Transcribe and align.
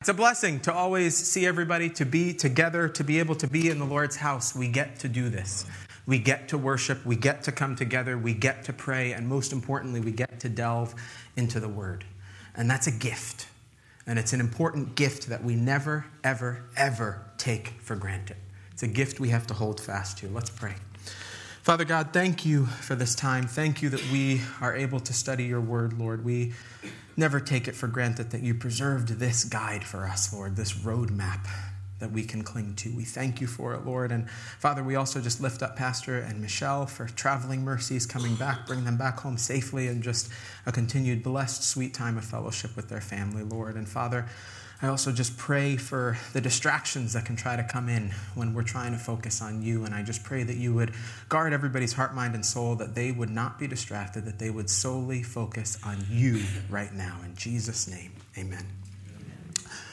It's 0.00 0.08
a 0.08 0.14
blessing 0.14 0.60
to 0.60 0.72
always 0.72 1.14
see 1.14 1.44
everybody, 1.44 1.90
to 1.90 2.06
be 2.06 2.32
together, 2.32 2.88
to 2.88 3.04
be 3.04 3.18
able 3.18 3.34
to 3.34 3.46
be 3.46 3.68
in 3.68 3.78
the 3.78 3.84
Lord's 3.84 4.16
house. 4.16 4.56
We 4.56 4.66
get 4.66 4.98
to 5.00 5.10
do 5.10 5.28
this. 5.28 5.66
We 6.06 6.18
get 6.18 6.48
to 6.48 6.56
worship. 6.56 7.04
We 7.04 7.16
get 7.16 7.42
to 7.42 7.52
come 7.52 7.76
together. 7.76 8.16
We 8.16 8.32
get 8.32 8.64
to 8.64 8.72
pray. 8.72 9.12
And 9.12 9.28
most 9.28 9.52
importantly, 9.52 10.00
we 10.00 10.10
get 10.10 10.40
to 10.40 10.48
delve 10.48 10.94
into 11.36 11.60
the 11.60 11.68
Word. 11.68 12.06
And 12.56 12.70
that's 12.70 12.86
a 12.86 12.90
gift. 12.90 13.48
And 14.06 14.18
it's 14.18 14.32
an 14.32 14.40
important 14.40 14.94
gift 14.94 15.26
that 15.26 15.44
we 15.44 15.54
never, 15.54 16.06
ever, 16.24 16.64
ever 16.78 17.26
take 17.36 17.68
for 17.82 17.94
granted. 17.94 18.38
It's 18.72 18.82
a 18.82 18.88
gift 18.88 19.20
we 19.20 19.28
have 19.28 19.46
to 19.48 19.54
hold 19.54 19.82
fast 19.82 20.16
to. 20.20 20.28
Let's 20.28 20.48
pray. 20.48 20.76
Father 21.60 21.84
God, 21.84 22.14
thank 22.14 22.46
you 22.46 22.64
for 22.64 22.94
this 22.94 23.14
time. 23.14 23.46
Thank 23.46 23.82
you 23.82 23.90
that 23.90 24.10
we 24.10 24.40
are 24.62 24.74
able 24.74 25.00
to 25.00 25.12
study 25.12 25.44
your 25.44 25.60
word, 25.60 25.92
Lord. 25.92 26.24
We 26.24 26.54
never 27.16 27.40
take 27.40 27.68
it 27.68 27.74
for 27.74 27.86
granted 27.86 28.30
that 28.30 28.42
you 28.42 28.54
preserved 28.54 29.18
this 29.18 29.44
guide 29.44 29.84
for 29.84 30.06
us, 30.06 30.32
Lord, 30.32 30.56
this 30.56 30.72
roadmap 30.72 31.46
that 32.00 32.10
we 32.10 32.24
can 32.24 32.42
cling 32.42 32.74
to. 32.76 32.94
We 32.96 33.04
thank 33.04 33.40
you 33.40 33.46
for 33.46 33.74
it, 33.74 33.84
Lord. 33.84 34.10
And 34.10 34.28
Father, 34.30 34.82
we 34.82 34.96
also 34.96 35.20
just 35.20 35.40
lift 35.40 35.62
up 35.62 35.76
Pastor 35.76 36.18
and 36.18 36.40
Michelle 36.40 36.86
for 36.86 37.06
traveling 37.06 37.62
mercies, 37.62 38.06
coming 38.06 38.34
back, 38.34 38.66
bring 38.66 38.84
them 38.84 38.96
back 38.96 39.20
home 39.20 39.36
safely, 39.36 39.86
and 39.86 40.02
just 40.02 40.30
a 40.66 40.72
continued 40.72 41.22
blessed, 41.22 41.62
sweet 41.62 41.94
time 41.94 42.16
of 42.16 42.24
fellowship 42.24 42.74
with 42.74 42.88
their 42.88 43.02
family, 43.02 43.42
Lord. 43.42 43.76
And 43.76 43.88
Father, 43.88 44.26
I 44.82 44.88
also 44.88 45.12
just 45.12 45.36
pray 45.36 45.76
for 45.76 46.16
the 46.32 46.40
distractions 46.40 47.12
that 47.12 47.26
can 47.26 47.36
try 47.36 47.54
to 47.54 47.62
come 47.62 47.90
in 47.90 48.12
when 48.34 48.54
we're 48.54 48.62
trying 48.62 48.92
to 48.92 48.98
focus 48.98 49.42
on 49.42 49.62
you. 49.62 49.84
And 49.84 49.94
I 49.94 50.02
just 50.02 50.24
pray 50.24 50.42
that 50.42 50.56
you 50.56 50.72
would 50.74 50.92
guard 51.28 51.52
everybody's 51.52 51.92
heart, 51.92 52.14
mind, 52.14 52.34
and 52.34 52.44
soul, 52.44 52.76
that 52.76 52.94
they 52.94 53.12
would 53.12 53.28
not 53.28 53.58
be 53.58 53.66
distracted, 53.66 54.24
that 54.24 54.38
they 54.38 54.48
would 54.48 54.70
solely 54.70 55.22
focus 55.22 55.78
on 55.84 56.06
you 56.08 56.42
right 56.70 56.94
now. 56.94 57.18
In 57.24 57.36
Jesus' 57.36 57.88
name, 57.88 58.12
amen. 58.38 58.64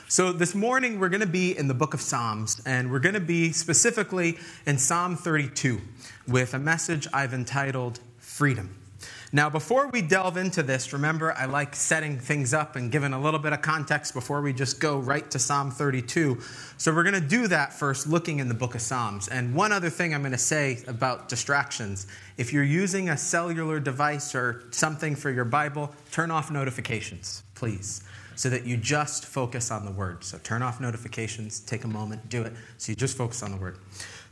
So, 0.08 0.32
this 0.32 0.56
morning 0.56 1.02
we're 1.02 1.10
going 1.10 1.20
to 1.20 1.28
be 1.28 1.58
in 1.58 1.68
the 1.68 1.74
book 1.74 1.94
of 1.94 2.00
Psalms, 2.00 2.62
and 2.66 2.90
we're 2.90 3.00
going 3.00 3.16
to 3.16 3.20
be 3.20 3.52
specifically 3.52 4.38
in 4.66 4.78
Psalm 4.78 5.18
32 5.18 5.82
with 6.26 6.54
a 6.54 6.60
message 6.60 7.10
I've 7.12 7.34
entitled 7.34 8.00
Freedom. 8.20 8.87
Now, 9.34 9.50
before 9.50 9.90
we 9.90 10.02
delve 10.02 10.38
into 10.38 10.64
this, 10.64 10.94
remember 10.94 11.34
I 11.34 11.46
like 11.46 11.76
setting 11.76 12.18
things 12.18 12.54
up 12.54 12.78
and 12.78 12.90
giving 12.90 13.12
a 13.12 13.20
little 13.20 13.42
bit 13.42 13.52
of 13.52 13.62
context 13.62 14.14
before 14.14 14.42
we 14.42 14.54
just 14.54 14.80
go 14.80 15.00
right 15.00 15.30
to 15.32 15.38
Psalm 15.38 15.70
32. 15.70 16.40
So, 16.78 16.96
we're 16.96 17.04
going 17.04 17.22
to 17.22 17.28
do 17.28 17.48
that 17.48 17.74
first, 17.74 18.08
looking 18.08 18.40
in 18.40 18.48
the 18.48 18.54
book 18.54 18.74
of 18.74 18.82
Psalms. 18.82 19.28
And 19.28 19.54
one 19.54 19.74
other 19.74 19.90
thing 19.90 20.14
I'm 20.16 20.22
going 20.22 20.32
to 20.32 20.38
say 20.38 20.82
about 20.88 21.28
distractions 21.28 22.08
if 22.38 22.54
you're 22.54 22.64
using 22.64 23.10
a 23.10 23.18
cellular 23.18 23.82
device 23.82 24.34
or 24.34 24.64
something 24.72 25.16
for 25.16 25.30
your 25.30 25.46
Bible, 25.46 25.94
turn 26.12 26.32
off 26.32 26.50
notifications, 26.50 27.44
please, 27.56 28.04
so 28.36 28.50
that 28.50 28.66
you 28.66 28.78
just 28.78 29.26
focus 29.26 29.72
on 29.72 29.84
the 29.84 29.92
word. 29.92 30.24
So, 30.24 30.38
turn 30.38 30.62
off 30.62 30.80
notifications, 30.80 31.60
take 31.60 31.84
a 31.84 31.90
moment, 31.90 32.30
do 32.30 32.44
it, 32.44 32.54
so 32.78 32.92
you 32.94 32.96
just 32.96 33.18
focus 33.18 33.44
on 33.44 33.52
the 33.52 33.58
word. 33.58 33.78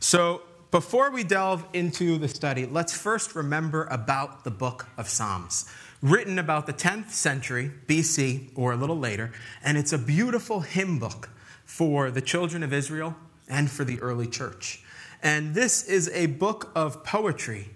So, 0.00 0.40
before 0.70 1.10
we 1.10 1.22
delve 1.22 1.64
into 1.72 2.18
the 2.18 2.28
study, 2.28 2.66
let's 2.66 2.92
first 2.92 3.34
remember 3.34 3.84
about 3.84 4.44
the 4.44 4.50
book 4.50 4.86
of 4.96 5.08
Psalms, 5.08 5.70
written 6.02 6.38
about 6.38 6.66
the 6.66 6.72
10th 6.72 7.10
century 7.10 7.70
BC 7.86 8.50
or 8.54 8.72
a 8.72 8.76
little 8.76 8.98
later, 8.98 9.32
and 9.62 9.78
it's 9.78 9.92
a 9.92 9.98
beautiful 9.98 10.60
hymn 10.60 10.98
book 10.98 11.30
for 11.64 12.10
the 12.10 12.20
children 12.20 12.62
of 12.62 12.72
Israel 12.72 13.14
and 13.48 13.70
for 13.70 13.84
the 13.84 14.00
early 14.00 14.26
church. 14.26 14.82
And 15.22 15.54
this 15.54 15.84
is 15.84 16.08
a 16.10 16.26
book 16.26 16.70
of 16.74 17.04
poetry 17.04 17.68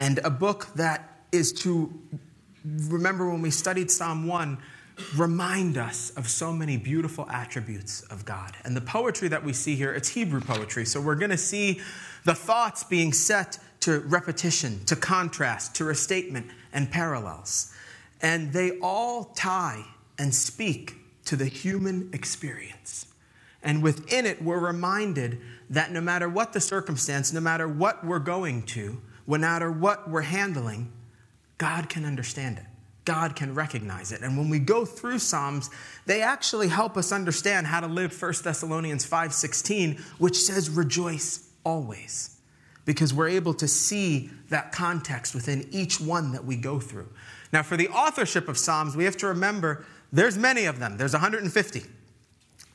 and 0.00 0.18
a 0.18 0.30
book 0.30 0.68
that 0.74 1.24
is 1.32 1.52
to 1.52 1.92
remember 2.64 3.30
when 3.30 3.42
we 3.42 3.50
studied 3.50 3.90
Psalm 3.90 4.26
1 4.26 4.58
remind 5.16 5.76
us 5.76 6.10
of 6.10 6.28
so 6.28 6.52
many 6.52 6.76
beautiful 6.76 7.28
attributes 7.30 8.02
of 8.02 8.24
God. 8.24 8.56
And 8.64 8.76
the 8.76 8.80
poetry 8.80 9.28
that 9.28 9.44
we 9.44 9.52
see 9.52 9.74
here, 9.74 9.92
it's 9.92 10.08
Hebrew 10.08 10.40
poetry. 10.40 10.84
So 10.84 11.00
we're 11.00 11.14
going 11.16 11.30
to 11.30 11.36
see 11.36 11.80
the 12.24 12.34
thoughts 12.34 12.84
being 12.84 13.12
set 13.12 13.58
to 13.80 14.00
repetition, 14.00 14.84
to 14.86 14.96
contrast, 14.96 15.74
to 15.76 15.84
restatement, 15.84 16.46
and 16.72 16.90
parallels. 16.90 17.72
And 18.22 18.52
they 18.52 18.78
all 18.78 19.24
tie 19.36 19.84
and 20.18 20.34
speak 20.34 20.96
to 21.26 21.36
the 21.36 21.46
human 21.46 22.10
experience. 22.12 23.06
And 23.62 23.82
within 23.82 24.26
it, 24.26 24.42
we're 24.42 24.58
reminded 24.58 25.40
that 25.70 25.90
no 25.90 26.00
matter 26.00 26.28
what 26.28 26.52
the 26.52 26.60
circumstance, 26.60 27.32
no 27.32 27.40
matter 27.40 27.66
what 27.66 28.04
we're 28.04 28.18
going 28.18 28.62
to, 28.62 29.00
no 29.26 29.38
matter 29.38 29.70
what 29.72 30.08
we're 30.08 30.22
handling, 30.22 30.92
God 31.58 31.88
can 31.88 32.04
understand 32.04 32.58
it. 32.58 32.64
God 33.04 33.36
can 33.36 33.54
recognize 33.54 34.12
it. 34.12 34.22
And 34.22 34.36
when 34.38 34.48
we 34.48 34.58
go 34.58 34.84
through 34.84 35.18
Psalms, 35.18 35.70
they 36.06 36.22
actually 36.22 36.68
help 36.68 36.96
us 36.96 37.12
understand 37.12 37.66
how 37.66 37.80
to 37.80 37.86
live 37.86 38.12
1 38.12 38.44
Thessalonians 38.44 39.04
5:16, 39.04 39.98
which 40.18 40.40
says 40.40 40.70
rejoice 40.70 41.48
always. 41.64 42.30
Because 42.84 43.14
we're 43.14 43.28
able 43.28 43.54
to 43.54 43.68
see 43.68 44.30
that 44.50 44.72
context 44.72 45.34
within 45.34 45.66
each 45.70 46.00
one 46.00 46.32
that 46.32 46.44
we 46.44 46.56
go 46.56 46.78
through. 46.80 47.08
Now, 47.52 47.62
for 47.62 47.76
the 47.76 47.88
authorship 47.88 48.48
of 48.48 48.58
Psalms, 48.58 48.96
we 48.96 49.04
have 49.04 49.16
to 49.18 49.26
remember 49.26 49.84
there's 50.12 50.36
many 50.36 50.64
of 50.66 50.78
them. 50.78 50.96
There's 50.96 51.12
150. 51.12 51.84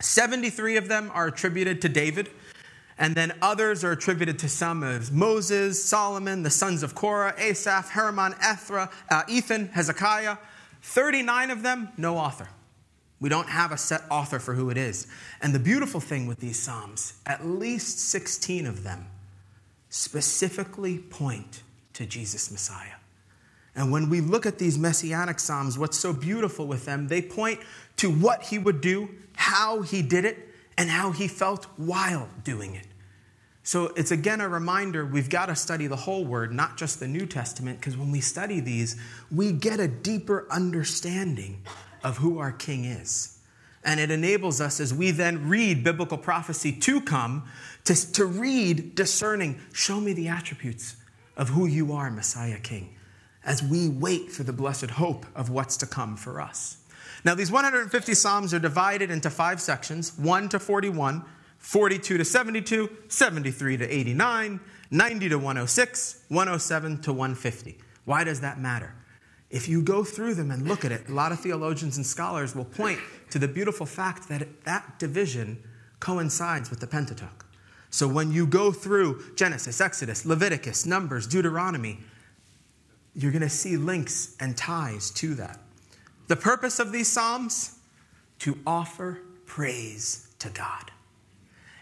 73 0.02 0.78
of 0.78 0.88
them 0.88 1.12
are 1.14 1.28
attributed 1.28 1.82
to 1.82 1.90
David, 1.90 2.30
and 3.00 3.16
then 3.16 3.32
others 3.42 3.86
are 3.86 3.94
attributed 3.94 4.38
to 4.40 4.50
some 4.50 4.84
as 4.84 5.10
Moses, 5.10 5.84
Solomon, 5.84 6.44
the 6.44 6.50
sons 6.50 6.84
of 6.84 6.94
Korah, 6.94 7.34
Asaph, 7.38 7.92
Heman, 7.94 8.36
Ethra, 8.44 8.92
uh, 9.10 9.24
Ethan, 9.30 9.70
Hezekiah. 9.70 10.38
39 10.82 11.50
of 11.50 11.64
them, 11.64 11.90
no 11.98 12.18
author. 12.18 12.50
We 13.22 13.30
don't 13.30 13.50
have 13.50 13.72
a 13.72 13.78
set 13.78 14.02
author 14.10 14.40
for 14.40 14.54
who 14.54 14.70
it 14.70 14.78
is. 14.78 15.08
And 15.42 15.56
the 15.56 15.60
beautiful 15.60 16.00
thing 16.00 16.28
with 16.28 16.40
these 16.40 16.60
Psalms, 16.60 17.20
at 17.26 17.46
least 17.46 18.00
16 18.00 18.66
of 18.66 18.84
them 18.84 19.08
specifically 19.90 21.00
point 21.00 21.64
to 21.94 22.06
Jesus 22.06 22.52
Messiah. 22.52 22.96
And 23.76 23.92
when 23.92 24.10
we 24.10 24.20
look 24.20 24.46
at 24.46 24.58
these 24.58 24.78
messianic 24.78 25.40
Psalms, 25.40 25.78
what's 25.78 25.98
so 25.98 26.12
beautiful 26.12 26.68
with 26.68 26.86
them, 26.86 27.08
they 27.08 27.22
point 27.22 27.60
to 27.98 28.10
what 28.12 28.44
he 28.44 28.58
would 28.58 28.82
do, 28.82 29.10
how 29.36 29.82
he 29.82 30.02
did 30.02 30.26
it, 30.26 30.50
and 30.78 30.90
how 30.90 31.12
he 31.12 31.28
felt 31.28 31.66
while 31.78 32.30
doing 32.44 32.76
it. 32.76 32.88
So 33.70 33.94
it's 33.96 34.10
again 34.10 34.42
a 34.42 34.50
reminder 34.50 35.06
we've 35.06 35.30
got 35.30 35.46
to 35.46 35.56
study 35.56 35.86
the 35.86 35.96
whole 35.96 36.26
word, 36.26 36.52
not 36.52 36.76
just 36.76 37.00
the 37.00 37.08
New 37.08 37.28
Testament, 37.28 37.80
because 37.80 37.96
when 37.96 38.12
we 38.12 38.20
study 38.20 38.60
these, 38.60 39.00
we 39.30 39.52
get 39.52 39.80
a 39.80 39.88
deeper 39.88 40.48
understanding 40.50 41.62
of 42.04 42.18
who 42.18 42.40
our 42.40 42.52
King 42.52 42.86
is. 42.86 43.38
And 43.84 44.00
it 44.00 44.10
enables 44.10 44.60
us 44.60 44.80
as 44.80 44.92
we 44.92 45.12
then 45.12 45.48
read 45.48 45.84
biblical 45.84 46.18
prophecy 46.18 46.72
to 46.72 47.00
come 47.00 47.44
to, 47.84 48.12
to 48.14 48.26
read 48.26 48.96
discerning, 48.96 49.62
show 49.72 50.02
me 50.02 50.14
the 50.14 50.30
attributes 50.30 50.96
of 51.38 51.50
who 51.50 51.68
you 51.68 51.94
are, 51.94 52.10
Messiah 52.10 52.58
King, 52.58 52.96
as 53.46 53.62
we 53.62 53.88
wait 53.88 54.32
for 54.32 54.42
the 54.42 54.52
blessed 54.52 54.90
hope 54.90 55.28
of 55.36 55.52
what's 55.52 55.78
to 55.78 55.86
come 55.86 56.18
for 56.18 56.42
us. 56.42 56.78
Now, 57.24 57.36
these 57.36 57.52
150 57.52 58.16
Psalms 58.16 58.52
are 58.52 58.60
divided 58.60 59.12
into 59.12 59.30
five 59.30 59.62
sections 59.62 60.18
1 60.18 60.50
to 60.50 60.60
41, 60.60 61.24
42 61.60 62.18
to 62.18 62.26
72, 62.26 62.90
73 63.08 63.78
to 63.78 63.94
89, 63.94 64.60
90 64.92 65.30
to 65.30 65.36
106, 65.36 66.24
107 66.30 67.02
to 67.02 67.14
150. 67.14 67.78
Why 68.06 68.24
does 68.24 68.42
that 68.42 68.60
matter? 68.60 68.96
If 69.50 69.68
you 69.68 69.82
go 69.82 70.04
through 70.04 70.36
them 70.36 70.52
and 70.52 70.68
look 70.68 70.86
at 70.86 70.92
it, 70.92 71.10
a 71.10 71.14
lot 71.14 71.32
of 71.32 71.40
theologians 71.40 71.98
and 71.98 72.06
scholars 72.06 72.56
will 72.56 72.66
point 72.66 73.00
to 73.32 73.40
the 73.40 73.48
beautiful 73.48 73.86
fact 73.86 74.30
that 74.30 74.64
that 74.64 75.00
division 75.00 75.62
coincides 76.00 76.70
with 76.70 76.80
the 76.80 76.88
Pentateuch. 76.88 77.46
So 77.90 78.08
when 78.08 78.32
you 78.32 78.46
go 78.46 78.72
through 78.72 79.36
Genesis, 79.36 79.82
Exodus, 79.82 80.26
Leviticus, 80.26 80.86
Numbers, 80.86 81.28
Deuteronomy, 81.28 82.00
you're 83.16 83.32
going 83.32 83.42
to 83.42 83.50
see 83.50 83.76
links 83.76 84.36
and 84.40 84.56
ties 84.56 85.10
to 85.12 85.34
that. 85.36 85.60
The 86.28 86.36
purpose 86.36 86.80
of 86.80 86.92
these 86.92 87.08
Psalms? 87.08 87.76
To 88.40 88.58
offer 88.66 89.20
praise 89.46 90.30
to 90.40 90.50
God. 90.50 90.92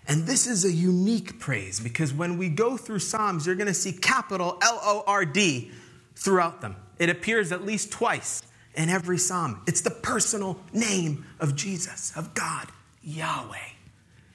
And 0.07 0.25
this 0.25 0.48
is 0.48 0.63
a 0.63 0.71
unique 0.71 1.39
praise 1.39 1.80
because 1.80 2.13
when 2.13 2.38
we 2.38 2.48
go 2.50 2.77
through 2.77 3.00
Psalms, 3.00 3.45
you're 3.45 3.56
going 3.56 3.68
to 3.68 3.74
see 3.74 3.92
capital 3.92 4.57
L 4.62 4.80
O 4.81 5.04
R 5.06 5.25
D 5.25 5.71
throughout 6.15 6.62
them. 6.62 6.77
It 6.98 7.09
appears 7.09 7.51
at 7.51 7.65
least 7.65 7.92
twice 7.92 8.42
in 8.74 8.89
every 8.89 9.18
psalm. 9.18 9.62
It's 9.68 9.81
the 9.81 9.92
personal 9.92 10.59
name 10.71 11.25
of 11.39 11.56
Jesus, 11.56 12.13
of 12.15 12.33
God, 12.33 12.68
Yahweh. 13.04 13.57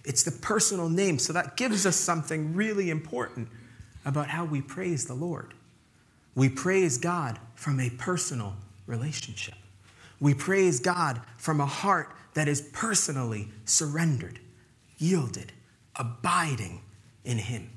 It's 0.05 0.25
the 0.25 0.33
personal 0.33 0.89
name. 0.89 1.19
So 1.19 1.33
that 1.33 1.57
gives 1.57 1.87
us 1.87 1.97
something 1.97 2.55
really 2.55 2.91
important 2.91 3.49
about 4.05 4.29
how 4.29 4.45
we 4.45 4.61
praise 4.61 5.07
the 5.07 5.15
Lord. 5.15 5.55
We 6.35 6.49
praise 6.49 6.99
God 6.99 7.39
from 7.55 7.79
a 7.79 7.91
personal 7.91 8.57
relationship. 8.87 9.55
We 10.21 10.35
praise 10.35 10.81
God 10.81 11.21
from 11.37 11.61
a 11.61 11.67
heart 11.67 12.15
that 12.35 12.49
is 12.49 12.63
personally 12.73 13.49
surrendered, 13.65 14.41
yielded, 14.99 15.53
abiding 15.97 16.81
in 17.25 17.39
Him. 17.39 17.71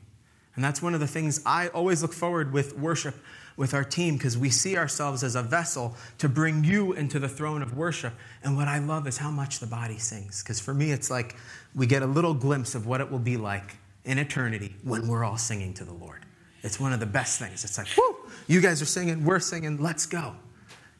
And 0.55 0.63
that's 0.63 0.81
one 0.81 0.93
of 0.93 0.99
the 0.99 1.07
things 1.07 1.41
I 1.45 1.67
always 1.69 2.01
look 2.01 2.13
forward 2.13 2.53
with 2.53 2.77
worship 2.77 3.15
with 3.57 3.73
our 3.73 3.83
team 3.83 4.15
because 4.15 4.37
we 4.37 4.49
see 4.49 4.77
ourselves 4.77 5.23
as 5.23 5.35
a 5.35 5.43
vessel 5.43 5.95
to 6.17 6.27
bring 6.27 6.63
you 6.63 6.93
into 6.93 7.19
the 7.19 7.29
throne 7.29 7.61
of 7.61 7.77
worship. 7.77 8.13
And 8.43 8.57
what 8.57 8.67
I 8.67 8.79
love 8.79 9.07
is 9.07 9.17
how 9.17 9.31
much 9.31 9.59
the 9.59 9.67
body 9.67 9.97
sings. 9.97 10.43
Because 10.43 10.59
for 10.59 10.73
me, 10.73 10.91
it's 10.91 11.09
like 11.09 11.35
we 11.73 11.85
get 11.85 12.01
a 12.01 12.07
little 12.07 12.33
glimpse 12.33 12.75
of 12.75 12.85
what 12.85 13.01
it 13.01 13.09
will 13.09 13.19
be 13.19 13.37
like 13.37 13.77
in 14.03 14.17
eternity 14.17 14.75
when 14.83 15.07
we're 15.07 15.23
all 15.23 15.37
singing 15.37 15.73
to 15.75 15.83
the 15.83 15.93
Lord. 15.93 16.25
It's 16.63 16.79
one 16.79 16.93
of 16.93 16.99
the 16.99 17.05
best 17.05 17.39
things. 17.39 17.63
It's 17.63 17.77
like, 17.77 17.87
whoo, 17.97 18.15
you 18.47 18.59
guys 18.59 18.81
are 18.81 18.87
singing, 18.87 19.23
we're 19.23 19.39
singing, 19.39 19.81
let's 19.81 20.05
go. 20.05 20.35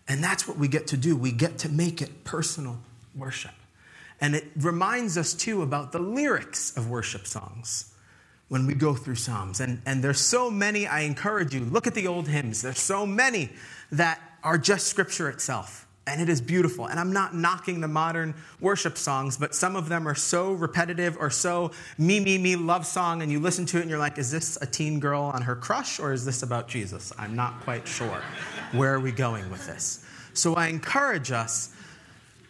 And 0.08 0.24
that's 0.24 0.48
what 0.48 0.58
we 0.58 0.68
get 0.68 0.88
to 0.88 0.98
do. 0.98 1.16
We 1.16 1.32
get 1.32 1.58
to 1.60 1.70
make 1.70 2.02
it 2.02 2.24
personal 2.24 2.78
worship. 3.16 3.54
And 4.22 4.36
it 4.36 4.46
reminds 4.56 5.18
us 5.18 5.34
too 5.34 5.62
about 5.62 5.92
the 5.92 6.00
lyrics 6.00 6.76
of 6.78 6.90
worship 6.90 7.28
songs 7.28 7.94
when 8.48 8.68
we 8.68 8.74
go 8.74 8.94
through 8.94 9.16
Psalms. 9.16 9.60
And, 9.60 9.82
and 9.86 10.04
there's 10.04 10.20
so 10.20 10.52
many, 10.52 10.88
I 10.88 11.02
encourage 11.02 11.54
you, 11.54 11.62
look 11.66 11.88
at 11.88 11.96
the 11.96 12.08
old 12.08 12.28
hymns. 12.28 12.62
There's 12.62 12.80
so 12.80 13.06
many 13.06 13.50
that 13.92 14.20
are 14.44 14.58
just 14.58 14.88
scripture 14.88 15.30
itself. 15.30 15.88
And 16.08 16.22
it 16.22 16.30
is 16.30 16.40
beautiful. 16.40 16.86
And 16.86 17.00
I'm 17.00 17.12
not 17.12 17.34
knocking 17.34 17.82
the 17.82 17.88
modern 17.88 18.36
worship 18.62 18.96
songs, 18.96 19.38
but 19.38 19.56
some 19.56 19.76
of 19.76 19.90
them 19.90 20.08
are 20.08 20.14
so 20.14 20.54
repetitive 20.54 21.18
or 21.20 21.32
so 21.32 21.72
me, 21.98 22.20
me, 22.20 22.38
me 22.38 22.56
love 22.56 22.86
song. 22.86 23.24
And 23.24 23.32
you 23.32 23.40
listen 23.40 23.66
to 23.68 23.80
it 23.80 23.82
and 23.82 23.90
you're 23.90 23.98
like, 23.98 24.20
is 24.20 24.30
this 24.30 24.56
a 24.62 24.68
teen 24.68 25.00
girl 25.00 25.24
on 25.24 25.42
her 25.42 25.56
crush 25.56 26.00
or 26.00 26.14
is 26.14 26.24
this 26.24 26.44
about 26.44 26.68
Jesus? 26.68 27.12
I'm 27.18 27.36
not 27.36 27.60
quite 27.62 27.88
sure. 27.88 28.22
Where 28.72 28.94
are 28.94 29.00
we 29.00 29.12
going 29.12 29.50
with 29.50 29.66
this? 29.66 30.06
So 30.34 30.54
I 30.54 30.68
encourage 30.68 31.32
us 31.32 31.75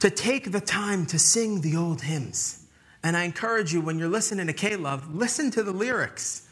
to 0.06 0.12
take 0.12 0.52
the 0.52 0.62
time 0.62 1.08
to 1.08 1.18
sing 1.18 1.62
the 1.62 1.76
old 1.76 2.04
hymns 2.04 2.66
and 3.02 3.18
I 3.18 3.24
encourage 3.24 3.72
you, 3.72 3.82
when 3.82 3.98
you're 4.00 4.08
listening 4.08 4.46
to 4.46 4.54
K 4.54 4.76
Love, 4.76 5.14
listen 5.14 5.50
to 5.52 5.64
the 5.64 5.72
lyrics 5.72 6.48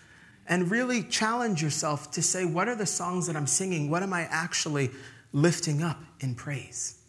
and 0.48 0.72
really 0.72 1.04
challenge 1.04 1.62
yourself 1.62 2.10
to 2.12 2.22
say, 2.24 2.46
what 2.46 2.68
are 2.68 2.76
the 2.76 2.86
songs 2.86 3.26
that 3.26 3.36
I'm 3.36 3.48
singing? 3.48 3.90
What 3.90 4.04
am 4.04 4.12
I 4.12 4.28
actually 4.30 4.92
lifting 5.32 5.82
up 5.82 6.00
in 6.20 6.36
praise? 6.36 7.00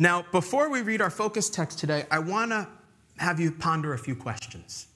Now, 0.00 0.24
before 0.32 0.68
we 0.68 0.82
read 0.82 1.00
our 1.00 1.10
focus 1.10 1.48
text 1.48 1.78
today, 1.78 2.06
I 2.10 2.18
want 2.20 2.50
to 2.50 2.68
have 3.18 3.38
you 3.38 3.50
ponder 3.50 3.92
a 3.92 3.98
few 3.98 4.16
questions. 4.16 4.86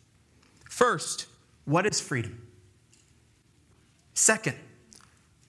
First, 0.68 1.26
what 1.64 1.84
is 1.84 2.00
freedom? 2.00 2.44
Second, 4.14 4.56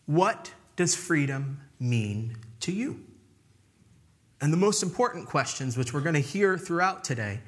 what 0.08 0.52
does 0.76 0.96
freedom 0.96 1.62
mean 1.80 2.38
to 2.62 2.72
you? 2.72 3.07
And 4.40 4.54
the 4.54 4.58
most 4.58 4.84
important 4.84 5.26
questions, 5.26 5.78
which 5.78 5.94
we're 5.94 6.02
going 6.02 6.16
to 6.16 6.20
hear 6.20 6.58
throughout 6.58 7.04
today, 7.04 7.40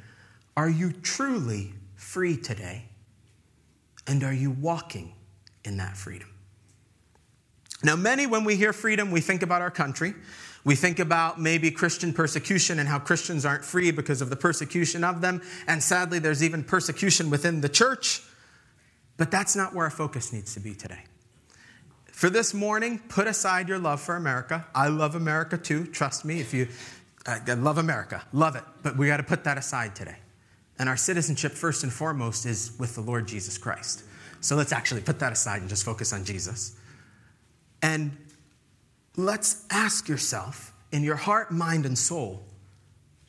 are 0.57 0.69
you 0.69 0.91
truly 0.91 1.73
free 1.95 2.35
today? 2.35 2.85
And 4.07 4.23
are 4.23 4.33
you 4.33 4.49
walking 4.49 5.13
in 5.63 5.77
that 5.77 5.95
freedom? 5.95 6.29
Now, 7.83 7.95
many, 7.95 8.25
when 8.27 8.43
we 8.43 8.55
hear 8.55 8.73
freedom, 8.73 9.11
we 9.11 9.21
think 9.21 9.43
about 9.43 9.61
our 9.61 9.71
country. 9.71 10.15
We 10.65 10.75
think 10.75 10.99
about 10.99 11.39
maybe 11.39 11.71
Christian 11.71 12.11
persecution 12.11 12.79
and 12.79 12.89
how 12.89 12.99
Christians 12.99 13.45
aren't 13.45 13.63
free 13.63 13.91
because 13.91 14.21
of 14.21 14.29
the 14.29 14.35
persecution 14.35 15.03
of 15.03 15.21
them. 15.21 15.41
And 15.67 15.81
sadly, 15.81 16.19
there's 16.19 16.43
even 16.43 16.63
persecution 16.63 17.29
within 17.29 17.61
the 17.61 17.69
church. 17.69 18.21
But 19.15 19.31
that's 19.31 19.55
not 19.55 19.73
where 19.73 19.85
our 19.85 19.91
focus 19.91 20.33
needs 20.33 20.53
to 20.55 20.59
be 20.59 20.73
today. 20.73 21.03
For 22.19 22.29
this 22.29 22.53
morning, 22.53 22.99
put 23.07 23.27
aside 23.27 23.69
your 23.69 23.79
love 23.79 24.01
for 24.01 24.17
America. 24.17 24.65
I 24.75 24.89
love 24.89 25.15
America 25.15 25.57
too. 25.57 25.85
Trust 25.85 26.25
me, 26.25 26.41
if 26.41 26.53
you 26.53 26.67
I 27.25 27.53
love 27.53 27.77
America, 27.77 28.21
love 28.33 28.57
it. 28.57 28.63
But 28.83 28.97
we 28.97 29.07
got 29.07 29.17
to 29.17 29.23
put 29.23 29.45
that 29.45 29.57
aside 29.57 29.95
today. 29.95 30.17
And 30.77 30.89
our 30.89 30.97
citizenship, 30.97 31.53
first 31.53 31.83
and 31.83 31.93
foremost, 31.93 32.45
is 32.45 32.75
with 32.77 32.95
the 32.95 32.99
Lord 32.99 33.25
Jesus 33.25 33.57
Christ. 33.57 34.03
So 34.41 34.57
let's 34.57 34.73
actually 34.73 34.99
put 34.99 35.19
that 35.19 35.31
aside 35.31 35.61
and 35.61 35.69
just 35.69 35.85
focus 35.85 36.11
on 36.11 36.25
Jesus. 36.25 36.75
And 37.81 38.17
let's 39.15 39.63
ask 39.69 40.09
yourself 40.09 40.73
in 40.91 41.03
your 41.03 41.15
heart, 41.15 41.51
mind, 41.51 41.85
and 41.85 41.97
soul 41.97 42.43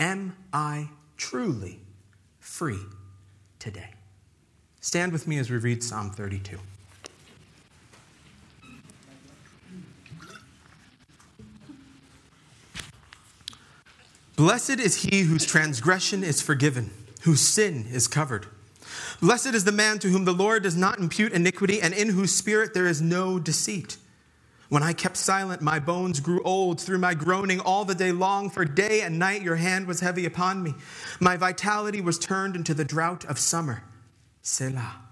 Am 0.00 0.36
I 0.52 0.88
truly 1.16 1.78
free 2.40 2.82
today? 3.60 3.90
Stand 4.80 5.12
with 5.12 5.28
me 5.28 5.38
as 5.38 5.48
we 5.48 5.58
read 5.58 5.84
Psalm 5.84 6.10
32. 6.10 6.58
Blessed 14.40 14.80
is 14.80 15.02
he 15.02 15.24
whose 15.24 15.44
transgression 15.44 16.24
is 16.24 16.40
forgiven 16.40 16.88
whose 17.24 17.42
sin 17.42 17.84
is 17.92 18.08
covered. 18.08 18.46
Blessed 19.20 19.48
is 19.48 19.64
the 19.64 19.70
man 19.70 19.98
to 19.98 20.08
whom 20.08 20.24
the 20.24 20.32
Lord 20.32 20.62
does 20.62 20.74
not 20.74 20.98
impute 20.98 21.34
iniquity, 21.34 21.82
and 21.82 21.92
in 21.92 22.08
whose 22.08 22.34
spirit 22.34 22.72
there 22.72 22.86
is 22.86 23.02
no 23.02 23.38
deceit. 23.38 23.98
When 24.70 24.82
I 24.82 24.94
kept 24.94 25.18
silent, 25.18 25.60
my 25.60 25.78
bones 25.78 26.20
grew 26.20 26.42
old 26.42 26.80
through 26.80 26.96
my 26.96 27.12
groaning 27.12 27.60
all 27.60 27.84
the 27.84 27.94
day 27.94 28.12
long, 28.12 28.48
for 28.48 28.64
day 28.64 29.02
and 29.02 29.18
night 29.18 29.42
your 29.42 29.56
hand 29.56 29.86
was 29.86 30.00
heavy 30.00 30.24
upon 30.24 30.62
me. 30.62 30.72
My 31.20 31.36
vitality 31.36 32.00
was 32.00 32.18
turned 32.18 32.56
into 32.56 32.72
the 32.72 32.82
drought 32.82 33.26
of 33.26 33.38
summer. 33.38 33.82
Selah. 34.40 35.09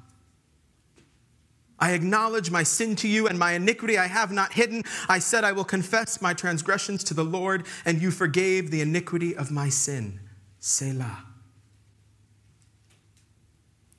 I 1.81 1.93
acknowledge 1.93 2.51
my 2.51 2.63
sin 2.63 2.97
to 2.97 3.09
you 3.09 3.29
and 3.29 3.39
my 3.39 3.53
iniquity 3.53 3.99
I 3.99 4.07
have 4.07 4.33
not 4.33 4.53
hidden. 4.53 4.83
I 5.09 5.19
said, 5.19 5.45
I 5.45 5.53
will 5.53 5.65
confess 5.65 6.21
my 6.21 6.35
transgressions 6.35 7.05
to 7.05 7.15
the 7.15 7.25
Lord, 7.25 7.67
and 7.85 8.03
you 8.03 8.11
forgave 8.11 8.71
the 8.71 8.81
iniquity 8.81 9.37
of 9.37 9.51
my 9.51 9.69
sin. 9.69 10.21
Selah. 10.59 11.25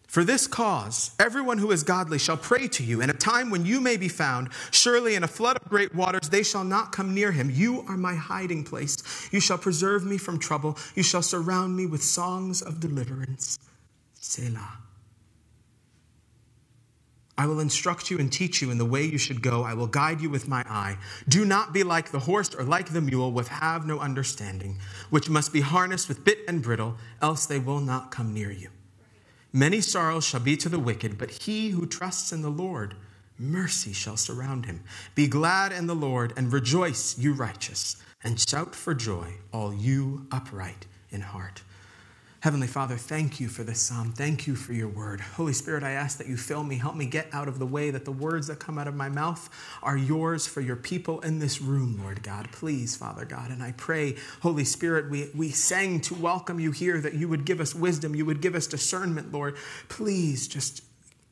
For 0.09 0.23
this 0.23 0.47
cause, 0.47 1.11
everyone 1.19 1.59
who 1.59 1.69
is 1.69 1.83
godly 1.83 2.17
shall 2.17 2.35
pray 2.35 2.67
to 2.69 2.83
you 2.83 2.99
in 2.99 3.11
a 3.11 3.13
time 3.13 3.51
when 3.51 3.67
you 3.67 3.79
may 3.79 3.95
be 3.95 4.07
found. 4.07 4.49
Surely 4.71 5.13
in 5.13 5.23
a 5.23 5.27
flood 5.27 5.57
of 5.57 5.69
great 5.69 5.93
waters 5.93 6.29
they 6.29 6.41
shall 6.41 6.63
not 6.63 6.91
come 6.91 7.13
near 7.13 7.31
him. 7.31 7.51
You 7.51 7.85
are 7.87 7.95
my 7.95 8.15
hiding 8.15 8.63
place. 8.63 8.97
You 9.31 9.39
shall 9.39 9.59
preserve 9.59 10.03
me 10.03 10.17
from 10.17 10.39
trouble. 10.39 10.79
You 10.95 11.03
shall 11.03 11.21
surround 11.21 11.77
me 11.77 11.85
with 11.85 12.01
songs 12.01 12.63
of 12.63 12.79
deliverance. 12.79 13.59
Selah. 14.15 14.79
I 17.39 17.45
will 17.45 17.61
instruct 17.61 18.11
you 18.11 18.19
and 18.19 18.29
teach 18.29 18.61
you 18.61 18.69
in 18.69 18.77
the 18.77 18.85
way 18.85 19.05
you 19.05 19.17
should 19.17 19.41
go. 19.41 19.63
I 19.63 19.73
will 19.73 19.87
guide 19.87 20.19
you 20.19 20.29
with 20.29 20.49
my 20.49 20.61
eye. 20.67 20.97
Do 21.29 21.45
not 21.45 21.71
be 21.71 21.83
like 21.83 22.11
the 22.11 22.19
horse 22.19 22.53
or 22.53 22.65
like 22.65 22.89
the 22.89 22.99
mule, 22.99 23.31
which 23.31 23.47
have 23.47 23.87
no 23.87 23.97
understanding, 23.97 24.77
which 25.09 25.29
must 25.29 25.53
be 25.53 25.61
harnessed 25.61 26.09
with 26.09 26.25
bit 26.25 26.39
and 26.49 26.61
bridle, 26.61 26.97
else 27.21 27.45
they 27.45 27.57
will 27.57 27.79
not 27.79 28.11
come 28.11 28.33
near 28.33 28.51
you. 28.51 28.67
Many 29.53 29.79
sorrows 29.79 30.25
shall 30.25 30.41
be 30.41 30.57
to 30.57 30.67
the 30.67 30.79
wicked, 30.79 31.17
but 31.17 31.31
he 31.31 31.69
who 31.69 31.85
trusts 31.85 32.33
in 32.33 32.41
the 32.41 32.49
Lord, 32.49 32.95
mercy 33.37 33.93
shall 33.93 34.17
surround 34.17 34.65
him. 34.65 34.83
Be 35.15 35.29
glad 35.29 35.71
in 35.71 35.87
the 35.87 35.95
Lord 35.95 36.33
and 36.35 36.51
rejoice, 36.51 37.17
you 37.17 37.31
righteous, 37.31 37.95
and 38.21 38.37
shout 38.37 38.75
for 38.75 38.93
joy, 38.93 39.35
all 39.53 39.73
you 39.73 40.27
upright 40.29 40.87
in 41.09 41.21
heart. 41.21 41.61
Heavenly 42.41 42.67
Father, 42.67 42.95
thank 42.95 43.41
you 43.41 43.49
for 43.49 43.65
this 43.65 43.81
psalm. 43.81 44.13
Thank 44.13 44.47
you 44.47 44.55
for 44.55 44.71
your 44.71 44.87
word. 44.87 45.19
Holy 45.19 45.51
Spirit, 45.51 45.83
I 45.83 45.91
ask 45.91 46.17
that 46.19 46.27
you 46.27 46.37
fill 46.37 46.63
me. 46.63 46.77
Help 46.77 46.95
me 46.95 47.05
get 47.05 47.27
out 47.33 47.49
of 47.49 47.59
the 47.59 47.65
way, 47.65 47.91
that 47.91 48.05
the 48.05 48.13
words 48.13 48.47
that 48.47 48.59
come 48.59 48.77
out 48.77 48.87
of 48.87 48.95
my 48.95 49.09
mouth 49.09 49.49
are 49.83 49.97
yours 49.97 50.47
for 50.47 50.61
your 50.61 50.77
people 50.77 51.19
in 51.19 51.39
this 51.39 51.61
room, 51.61 51.99
Lord 52.01 52.23
God. 52.23 52.49
Please, 52.53 52.95
Father 52.95 53.25
God. 53.25 53.51
And 53.51 53.61
I 53.61 53.73
pray, 53.73 54.15
Holy 54.41 54.63
Spirit, 54.63 55.09
we, 55.09 55.29
we 55.35 55.49
sang 55.49 55.99
to 56.01 56.13
welcome 56.15 56.61
you 56.61 56.71
here, 56.71 57.01
that 57.01 57.13
you 57.13 57.27
would 57.27 57.43
give 57.43 57.59
us 57.59 57.75
wisdom, 57.75 58.15
you 58.15 58.25
would 58.25 58.39
give 58.39 58.55
us 58.55 58.67
discernment, 58.67 59.33
Lord. 59.33 59.57
Please 59.89 60.47
just 60.47 60.81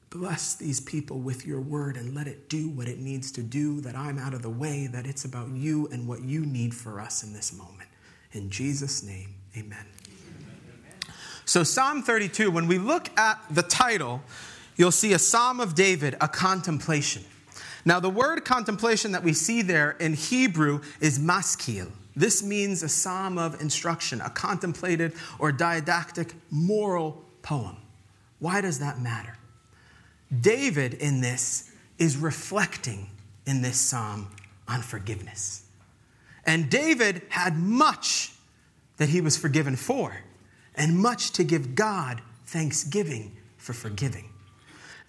bless 0.10 0.56
these 0.56 0.82
people 0.82 1.20
with 1.20 1.46
your 1.46 1.62
word 1.62 1.96
and 1.96 2.16
let 2.16 2.28
it 2.28 2.50
do 2.50 2.68
what 2.68 2.90
it 2.90 3.00
needs 3.00 3.32
to 3.32 3.44
do, 3.44 3.80
that 3.80 3.96
I'm 3.96 4.18
out 4.18 4.34
of 4.34 4.42
the 4.42 4.50
way, 4.50 4.88
that 4.88 5.08
it's 5.08 5.24
about 5.24 5.52
you 5.52 5.88
and 5.88 6.06
what 6.06 6.24
you 6.24 6.46
need 6.46 6.76
for 6.76 7.00
us 7.00 7.24
in 7.24 7.32
this 7.32 7.54
moment. 7.54 7.88
In 8.34 8.50
Jesus' 8.50 9.04
name, 9.04 9.36
amen. 9.56 9.86
So, 11.48 11.64
Psalm 11.64 12.04
32, 12.04 12.52
when 12.52 12.68
we 12.68 12.78
look 12.78 13.10
at 13.18 13.40
the 13.50 13.64
title, 13.64 14.22
you'll 14.76 14.92
see 14.92 15.14
a 15.14 15.20
Psalm 15.20 15.62
of 15.62 15.76
David, 15.76 16.18
a 16.20 16.28
contemplation. 16.28 17.24
Now, 17.86 18.02
the 18.02 18.10
word 18.10 18.44
contemplation 18.44 19.14
that 19.14 19.24
we 19.24 19.32
see 19.32 19.62
there 19.62 19.92
in 19.92 20.14
Hebrew 20.14 20.82
is 21.00 21.20
maskil. 21.20 21.88
This 22.18 22.44
means 22.44 22.84
a 22.84 22.90
psalm 22.90 23.38
of 23.38 23.62
instruction, 23.62 24.20
a 24.20 24.30
contemplated 24.30 25.14
or 25.40 25.54
didactic 25.54 26.34
moral 26.52 27.24
poem. 27.44 27.78
Why 28.40 28.60
does 28.60 28.80
that 28.80 29.00
matter? 29.00 29.38
David 30.42 30.96
in 30.96 31.22
this 31.22 31.72
is 31.98 32.18
reflecting 32.18 33.10
in 33.46 33.62
this 33.62 33.80
psalm 33.80 34.28
on 34.68 34.82
forgiveness. 34.82 35.64
And 36.46 36.70
David 36.70 37.22
had 37.30 37.58
much 37.58 38.34
that 38.98 39.08
he 39.08 39.22
was 39.22 39.38
forgiven 39.38 39.78
for 39.78 40.14
and 40.78 40.98
much 40.98 41.32
to 41.32 41.44
give 41.44 41.76
God 41.76 42.22
thanksgiving 42.46 43.36
for 43.58 43.74
forgiving. 43.74 44.30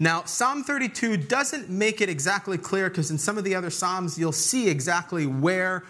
Now, 0.01 0.25
Psalm 0.25 0.63
32 0.63 1.17
doesn't 1.17 1.69
make 1.69 2.01
it 2.01 2.09
exactly 2.09 2.57
clear 2.57 2.89
because 2.89 3.11
in 3.11 3.19
some 3.19 3.37
of 3.37 3.45
the 3.45 3.55
other 3.55 3.71
Psalms, 3.71 4.19
you'll 4.19 4.33
see 4.33 4.69
exactly 4.69 5.27
where, 5.27 5.85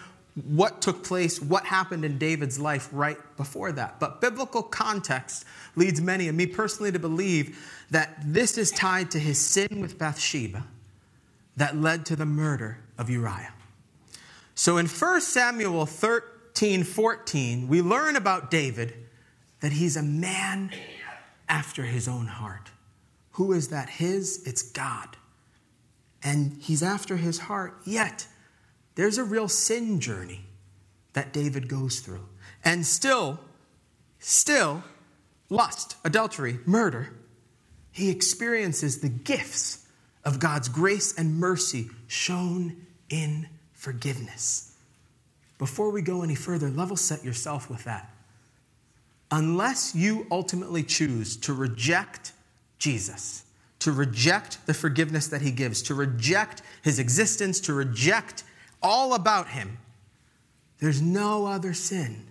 what 0.46 0.80
took 0.80 1.04
place, 1.04 1.42
what 1.42 1.64
happened 1.64 2.04
in 2.04 2.16
David's 2.16 2.58
life 2.58 2.88
right 2.90 3.18
before 3.36 3.70
that. 3.72 4.00
But 4.00 4.20
biblical 4.20 4.62
context 4.62 5.44
leads 5.76 6.00
many, 6.00 6.28
and 6.28 6.36
me 6.36 6.46
personally, 6.46 6.90
to 6.92 6.98
believe 6.98 7.58
that 7.90 8.18
this 8.24 8.56
is 8.56 8.70
tied 8.70 9.10
to 9.10 9.18
his 9.18 9.38
sin 9.38 9.80
with 9.80 9.98
Bathsheba, 9.98 10.64
that 11.56 11.76
led 11.76 12.06
to 12.06 12.16
the 12.16 12.26
murder 12.26 12.78
of 12.96 13.10
Uriah. 13.10 13.52
So 14.54 14.78
in 14.78 14.86
1 14.86 15.20
Samuel 15.20 15.84
13 15.84 16.82
14, 16.82 17.68
we 17.68 17.82
learn 17.82 18.16
about 18.16 18.50
David 18.50 18.94
that 19.60 19.72
he's 19.72 19.96
a 19.96 20.02
man 20.02 20.70
after 21.48 21.82
his 21.82 22.08
own 22.08 22.26
heart. 22.26 22.70
Who 23.32 23.52
is 23.52 23.68
that 23.68 23.88
his? 23.88 24.46
It's 24.46 24.62
God. 24.62 25.16
And 26.22 26.58
he's 26.60 26.82
after 26.82 27.16
his 27.16 27.38
heart, 27.38 27.78
yet 27.84 28.26
there's 28.96 29.18
a 29.18 29.24
real 29.24 29.48
sin 29.48 30.00
journey 30.00 30.44
that 31.12 31.32
David 31.32 31.68
goes 31.68 32.00
through. 32.00 32.26
And 32.64 32.84
still, 32.84 33.38
still, 34.18 34.82
lust, 35.48 35.96
adultery, 36.04 36.58
murder, 36.66 37.14
he 37.92 38.10
experiences 38.10 39.00
the 39.00 39.08
gifts 39.08 39.86
of 40.24 40.40
God's 40.40 40.68
grace 40.68 41.16
and 41.16 41.36
mercy 41.36 41.88
shown 42.06 42.76
in 43.08 43.48
forgiveness. 43.72 44.76
Before 45.58 45.90
we 45.90 46.02
go 46.02 46.22
any 46.22 46.34
further, 46.34 46.68
level 46.68 46.96
set 46.96 47.24
yourself 47.24 47.70
with 47.70 47.84
that. 47.84 48.12
Unless 49.30 49.94
you 49.94 50.26
ultimately 50.30 50.82
choose 50.82 51.36
to 51.38 51.52
reject 51.52 52.32
Jesus, 52.78 53.44
to 53.80 53.92
reject 53.92 54.64
the 54.66 54.74
forgiveness 54.74 55.26
that 55.28 55.42
he 55.42 55.50
gives, 55.50 55.82
to 55.82 55.94
reject 55.94 56.62
his 56.82 56.98
existence, 56.98 57.60
to 57.60 57.74
reject 57.74 58.44
all 58.82 59.14
about 59.14 59.48
him, 59.48 59.78
there's 60.78 61.02
no 61.02 61.46
other 61.46 61.74
sin 61.74 62.24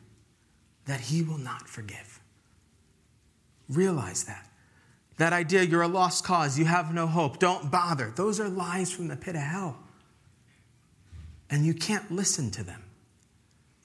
that 0.85 1.01
he 1.01 1.21
will 1.21 1.37
not 1.37 1.67
forgive. 1.67 2.19
Realize 3.69 4.23
that. 4.23 4.49
That 5.17 5.33
idea, 5.33 5.63
you're 5.63 5.81
a 5.81 5.87
lost 5.87 6.23
cause, 6.23 6.57
you 6.57 6.65
have 6.65 6.93
no 6.93 7.07
hope, 7.07 7.39
don't 7.39 7.69
bother. 7.69 8.13
Those 8.15 8.39
are 8.39 8.47
lies 8.47 8.91
from 8.91 9.07
the 9.07 9.17
pit 9.17 9.35
of 9.35 9.41
hell. 9.41 9.77
And 11.49 11.65
you 11.65 11.73
can't 11.73 12.11
listen 12.11 12.51
to 12.51 12.63
them. 12.63 12.83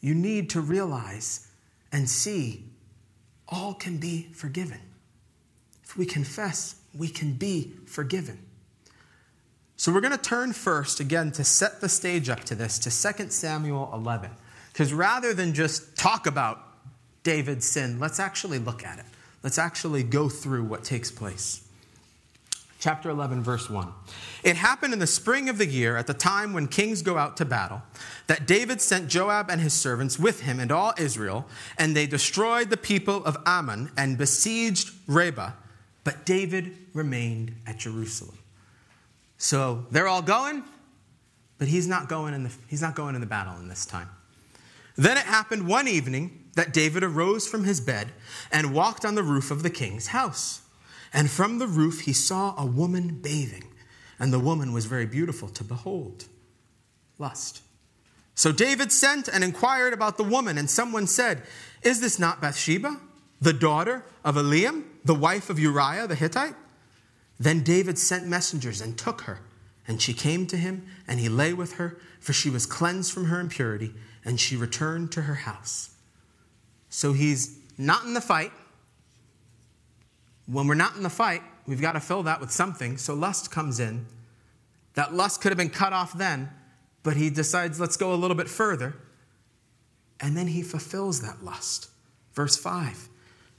You 0.00 0.14
need 0.14 0.50
to 0.50 0.60
realize 0.60 1.48
and 1.90 2.08
see 2.08 2.64
all 3.52 3.74
can 3.74 3.98
be 3.98 4.28
forgiven. 4.32 4.80
If 5.84 5.96
we 5.96 6.06
confess, 6.06 6.76
we 6.96 7.08
can 7.08 7.34
be 7.34 7.72
forgiven. 7.86 8.38
So 9.76 9.92
we're 9.92 10.00
going 10.00 10.16
to 10.16 10.18
turn 10.18 10.52
first, 10.52 11.00
again, 11.00 11.32
to 11.32 11.44
set 11.44 11.80
the 11.80 11.88
stage 11.88 12.28
up 12.28 12.44
to 12.44 12.54
this, 12.54 12.78
to 12.80 13.14
2 13.14 13.30
Samuel 13.30 13.90
11. 13.92 14.30
Because 14.72 14.92
rather 14.92 15.34
than 15.34 15.52
just 15.52 15.96
talk 15.96 16.26
about 16.26 16.60
David's 17.24 17.68
sin, 17.68 18.00
let's 18.00 18.18
actually 18.18 18.58
look 18.58 18.84
at 18.84 18.98
it. 18.98 19.04
Let's 19.42 19.58
actually 19.58 20.02
go 20.02 20.28
through 20.28 20.64
what 20.64 20.84
takes 20.84 21.10
place. 21.10 21.66
Chapter 22.82 23.10
11, 23.10 23.44
verse 23.44 23.70
1. 23.70 23.92
It 24.42 24.56
happened 24.56 24.92
in 24.92 24.98
the 24.98 25.06
spring 25.06 25.48
of 25.48 25.56
the 25.56 25.66
year, 25.66 25.96
at 25.96 26.08
the 26.08 26.14
time 26.14 26.52
when 26.52 26.66
kings 26.66 27.00
go 27.00 27.16
out 27.16 27.36
to 27.36 27.44
battle, 27.44 27.80
that 28.26 28.44
David 28.44 28.80
sent 28.80 29.06
Joab 29.06 29.48
and 29.48 29.60
his 29.60 29.72
servants 29.72 30.18
with 30.18 30.40
him 30.40 30.58
and 30.58 30.72
all 30.72 30.92
Israel, 30.98 31.46
and 31.78 31.94
they 31.94 32.08
destroyed 32.08 32.70
the 32.70 32.76
people 32.76 33.24
of 33.24 33.36
Ammon 33.46 33.92
and 33.96 34.18
besieged 34.18 34.90
Rabbah. 35.06 35.52
but 36.02 36.26
David 36.26 36.76
remained 36.92 37.54
at 37.68 37.78
Jerusalem. 37.78 38.36
So 39.38 39.86
they're 39.92 40.08
all 40.08 40.20
going, 40.20 40.64
but 41.58 41.68
he's 41.68 41.86
not 41.86 42.08
going 42.08 42.34
in 42.34 42.42
the, 42.42 42.52
he's 42.66 42.82
not 42.82 42.96
going 42.96 43.14
in 43.14 43.20
the 43.20 43.28
battle 43.28 43.54
in 43.60 43.68
this 43.68 43.86
time. 43.86 44.08
Then 44.96 45.16
it 45.16 45.22
happened 45.22 45.68
one 45.68 45.86
evening 45.86 46.48
that 46.56 46.72
David 46.72 47.04
arose 47.04 47.46
from 47.46 47.62
his 47.62 47.80
bed 47.80 48.08
and 48.50 48.74
walked 48.74 49.04
on 49.04 49.14
the 49.14 49.22
roof 49.22 49.52
of 49.52 49.62
the 49.62 49.70
king's 49.70 50.08
house. 50.08 50.61
And 51.12 51.30
from 51.30 51.58
the 51.58 51.66
roof 51.66 52.00
he 52.00 52.12
saw 52.12 52.54
a 52.56 52.66
woman 52.66 53.20
bathing, 53.22 53.64
and 54.18 54.32
the 54.32 54.38
woman 54.38 54.72
was 54.72 54.86
very 54.86 55.06
beautiful 55.06 55.48
to 55.48 55.64
behold. 55.64 56.26
Lust. 57.18 57.62
So 58.34 58.50
David 58.50 58.90
sent 58.90 59.28
and 59.28 59.44
inquired 59.44 59.92
about 59.92 60.16
the 60.16 60.24
woman, 60.24 60.56
and 60.56 60.68
someone 60.68 61.06
said, 61.06 61.42
Is 61.82 62.00
this 62.00 62.18
not 62.18 62.40
Bathsheba, 62.40 62.98
the 63.40 63.52
daughter 63.52 64.04
of 64.24 64.36
Eliam, 64.36 64.84
the 65.04 65.14
wife 65.14 65.50
of 65.50 65.58
Uriah 65.58 66.06
the 66.06 66.14
Hittite? 66.14 66.54
Then 67.38 67.62
David 67.62 67.98
sent 67.98 68.26
messengers 68.26 68.80
and 68.80 68.96
took 68.96 69.22
her, 69.22 69.40
and 69.86 70.00
she 70.00 70.14
came 70.14 70.46
to 70.46 70.56
him, 70.56 70.86
and 71.06 71.20
he 71.20 71.28
lay 71.28 71.52
with 71.52 71.74
her, 71.74 71.98
for 72.20 72.32
she 72.32 72.48
was 72.48 72.66
cleansed 72.66 73.12
from 73.12 73.26
her 73.26 73.40
impurity, 73.40 73.92
and 74.24 74.40
she 74.40 74.56
returned 74.56 75.12
to 75.12 75.22
her 75.22 75.34
house. 75.34 75.90
So 76.88 77.12
he's 77.12 77.58
not 77.76 78.04
in 78.04 78.14
the 78.14 78.20
fight. 78.20 78.52
When 80.52 80.66
we're 80.66 80.74
not 80.74 80.96
in 80.96 81.02
the 81.02 81.10
fight, 81.10 81.42
we've 81.66 81.80
got 81.80 81.92
to 81.92 82.00
fill 82.00 82.22
that 82.24 82.40
with 82.40 82.50
something. 82.50 82.98
So 82.98 83.14
lust 83.14 83.50
comes 83.50 83.80
in. 83.80 84.06
That 84.94 85.14
lust 85.14 85.40
could 85.40 85.50
have 85.50 85.56
been 85.56 85.70
cut 85.70 85.94
off 85.94 86.12
then, 86.12 86.50
but 87.02 87.16
he 87.16 87.30
decides, 87.30 87.80
let's 87.80 87.96
go 87.96 88.12
a 88.12 88.16
little 88.16 88.36
bit 88.36 88.48
further. 88.48 88.94
And 90.20 90.36
then 90.36 90.48
he 90.48 90.62
fulfills 90.62 91.22
that 91.22 91.42
lust. 91.42 91.88
Verse 92.34 92.56
5. 92.56 93.08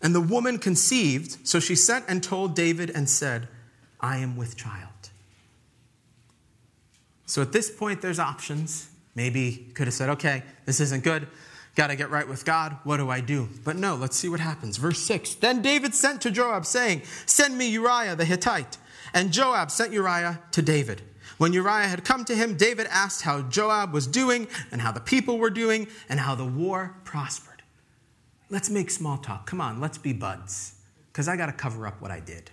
And 0.03 0.13
the 0.13 0.21
woman 0.21 0.59
conceived, 0.59 1.47
so 1.47 1.59
she 1.59 1.75
sent 1.75 2.05
and 2.07 2.21
told 2.21 2.55
David 2.55 2.91
and 2.91 3.09
said, 3.09 3.47
I 3.99 4.17
am 4.17 4.35
with 4.37 4.55
child. 4.55 4.89
So 7.25 7.41
at 7.41 7.51
this 7.51 7.71
point, 7.71 8.01
there's 8.01 8.19
options. 8.19 8.89
Maybe 9.15 9.71
could 9.73 9.87
have 9.87 9.93
said, 9.93 10.09
okay, 10.09 10.43
this 10.65 10.79
isn't 10.79 11.03
good. 11.03 11.27
Got 11.75 11.87
to 11.87 11.95
get 11.95 12.11
right 12.11 12.27
with 12.27 12.45
God. 12.45 12.77
What 12.83 12.97
do 12.97 13.09
I 13.09 13.19
do? 13.19 13.49
But 13.63 13.75
no, 13.77 13.95
let's 13.95 14.15
see 14.15 14.29
what 14.29 14.39
happens. 14.39 14.77
Verse 14.77 14.99
6 14.99 15.35
Then 15.35 15.61
David 15.61 15.95
sent 15.95 16.21
to 16.21 16.31
Joab, 16.31 16.65
saying, 16.65 17.01
Send 17.25 17.57
me 17.57 17.69
Uriah 17.69 18.15
the 18.15 18.25
Hittite. 18.25 18.77
And 19.13 19.31
Joab 19.31 19.71
sent 19.71 19.91
Uriah 19.93 20.41
to 20.51 20.61
David. 20.61 21.01
When 21.37 21.53
Uriah 21.53 21.87
had 21.87 22.03
come 22.05 22.25
to 22.25 22.35
him, 22.35 22.55
David 22.57 22.87
asked 22.89 23.23
how 23.23 23.41
Joab 23.41 23.91
was 23.91 24.07
doing, 24.07 24.47
and 24.71 24.81
how 24.81 24.91
the 24.91 24.99
people 24.99 25.39
were 25.39 25.49
doing, 25.49 25.87
and 26.09 26.19
how 26.19 26.35
the 26.35 26.45
war 26.45 26.95
prospered. 27.03 27.63
Let's 28.49 28.69
make 28.69 28.91
small 28.91 29.17
talk. 29.17 29.47
Come 29.47 29.59
on, 29.59 29.81
let's 29.81 29.97
be 29.97 30.13
buds, 30.13 30.75
because 31.11 31.27
I 31.27 31.35
got 31.35 31.47
to 31.47 31.53
cover 31.53 31.87
up 31.87 32.01
what 32.01 32.11
I 32.11 32.19
did. 32.19 32.51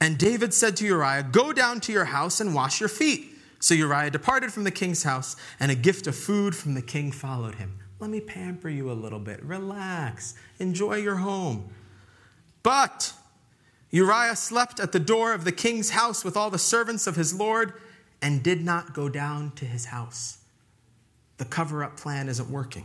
And 0.00 0.18
David 0.18 0.54
said 0.54 0.76
to 0.78 0.86
Uriah, 0.86 1.22
Go 1.22 1.52
down 1.52 1.80
to 1.80 1.92
your 1.92 2.06
house 2.06 2.40
and 2.40 2.54
wash 2.54 2.80
your 2.80 2.88
feet. 2.88 3.33
So 3.64 3.72
Uriah 3.72 4.10
departed 4.10 4.52
from 4.52 4.64
the 4.64 4.70
king's 4.70 5.04
house, 5.04 5.36
and 5.58 5.72
a 5.72 5.74
gift 5.74 6.06
of 6.06 6.14
food 6.14 6.54
from 6.54 6.74
the 6.74 6.82
king 6.82 7.10
followed 7.10 7.54
him. 7.54 7.78
Let 7.98 8.10
me 8.10 8.20
pamper 8.20 8.68
you 8.68 8.90
a 8.90 8.92
little 8.92 9.18
bit. 9.18 9.42
Relax. 9.42 10.34
Enjoy 10.58 10.96
your 10.96 11.16
home. 11.16 11.70
But 12.62 13.14
Uriah 13.90 14.36
slept 14.36 14.80
at 14.80 14.92
the 14.92 15.00
door 15.00 15.32
of 15.32 15.44
the 15.44 15.50
king's 15.50 15.88
house 15.88 16.26
with 16.26 16.36
all 16.36 16.50
the 16.50 16.58
servants 16.58 17.06
of 17.06 17.16
his 17.16 17.32
lord 17.32 17.72
and 18.20 18.42
did 18.42 18.62
not 18.62 18.92
go 18.92 19.08
down 19.08 19.52
to 19.52 19.64
his 19.64 19.86
house. 19.86 20.40
The 21.38 21.46
cover 21.46 21.82
up 21.82 21.96
plan 21.96 22.28
isn't 22.28 22.50
working. 22.50 22.84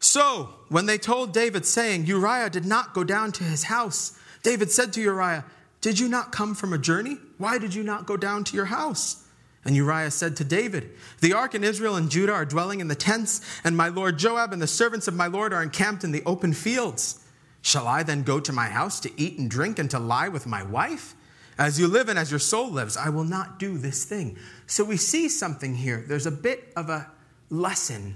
So, 0.00 0.48
when 0.68 0.86
they 0.86 0.98
told 0.98 1.32
David, 1.32 1.64
saying, 1.64 2.06
Uriah 2.06 2.50
did 2.50 2.66
not 2.66 2.92
go 2.92 3.04
down 3.04 3.30
to 3.30 3.44
his 3.44 3.62
house, 3.62 4.18
David 4.42 4.72
said 4.72 4.92
to 4.94 5.00
Uriah, 5.00 5.44
Did 5.80 6.00
you 6.00 6.08
not 6.08 6.32
come 6.32 6.56
from 6.56 6.72
a 6.72 6.78
journey? 6.78 7.18
Why 7.36 7.58
did 7.58 7.72
you 7.72 7.84
not 7.84 8.04
go 8.04 8.16
down 8.16 8.42
to 8.42 8.56
your 8.56 8.64
house? 8.64 9.26
And 9.68 9.76
Uriah 9.76 10.10
said 10.10 10.34
to 10.36 10.44
David, 10.44 10.92
The 11.20 11.34
ark 11.34 11.52
and 11.52 11.62
Israel 11.62 11.96
and 11.96 12.10
Judah 12.10 12.32
are 12.32 12.46
dwelling 12.46 12.80
in 12.80 12.88
the 12.88 12.94
tents, 12.94 13.42
and 13.62 13.76
my 13.76 13.88
lord 13.88 14.18
Joab 14.18 14.54
and 14.54 14.62
the 14.62 14.66
servants 14.66 15.08
of 15.08 15.14
my 15.14 15.26
lord 15.26 15.52
are 15.52 15.62
encamped 15.62 16.04
in 16.04 16.10
the 16.10 16.22
open 16.24 16.54
fields. 16.54 17.22
Shall 17.60 17.86
I 17.86 18.02
then 18.02 18.22
go 18.22 18.40
to 18.40 18.50
my 18.50 18.68
house 18.68 18.98
to 19.00 19.10
eat 19.20 19.38
and 19.38 19.50
drink 19.50 19.78
and 19.78 19.90
to 19.90 19.98
lie 19.98 20.28
with 20.28 20.46
my 20.46 20.62
wife? 20.62 21.14
As 21.58 21.78
you 21.78 21.86
live 21.86 22.08
and 22.08 22.18
as 22.18 22.30
your 22.30 22.40
soul 22.40 22.70
lives, 22.70 22.96
I 22.96 23.10
will 23.10 23.24
not 23.24 23.58
do 23.58 23.76
this 23.76 24.06
thing. 24.06 24.38
So 24.66 24.84
we 24.84 24.96
see 24.96 25.28
something 25.28 25.74
here. 25.74 26.02
There's 26.08 26.24
a 26.24 26.30
bit 26.30 26.72
of 26.74 26.88
a 26.88 27.10
lesson 27.50 28.14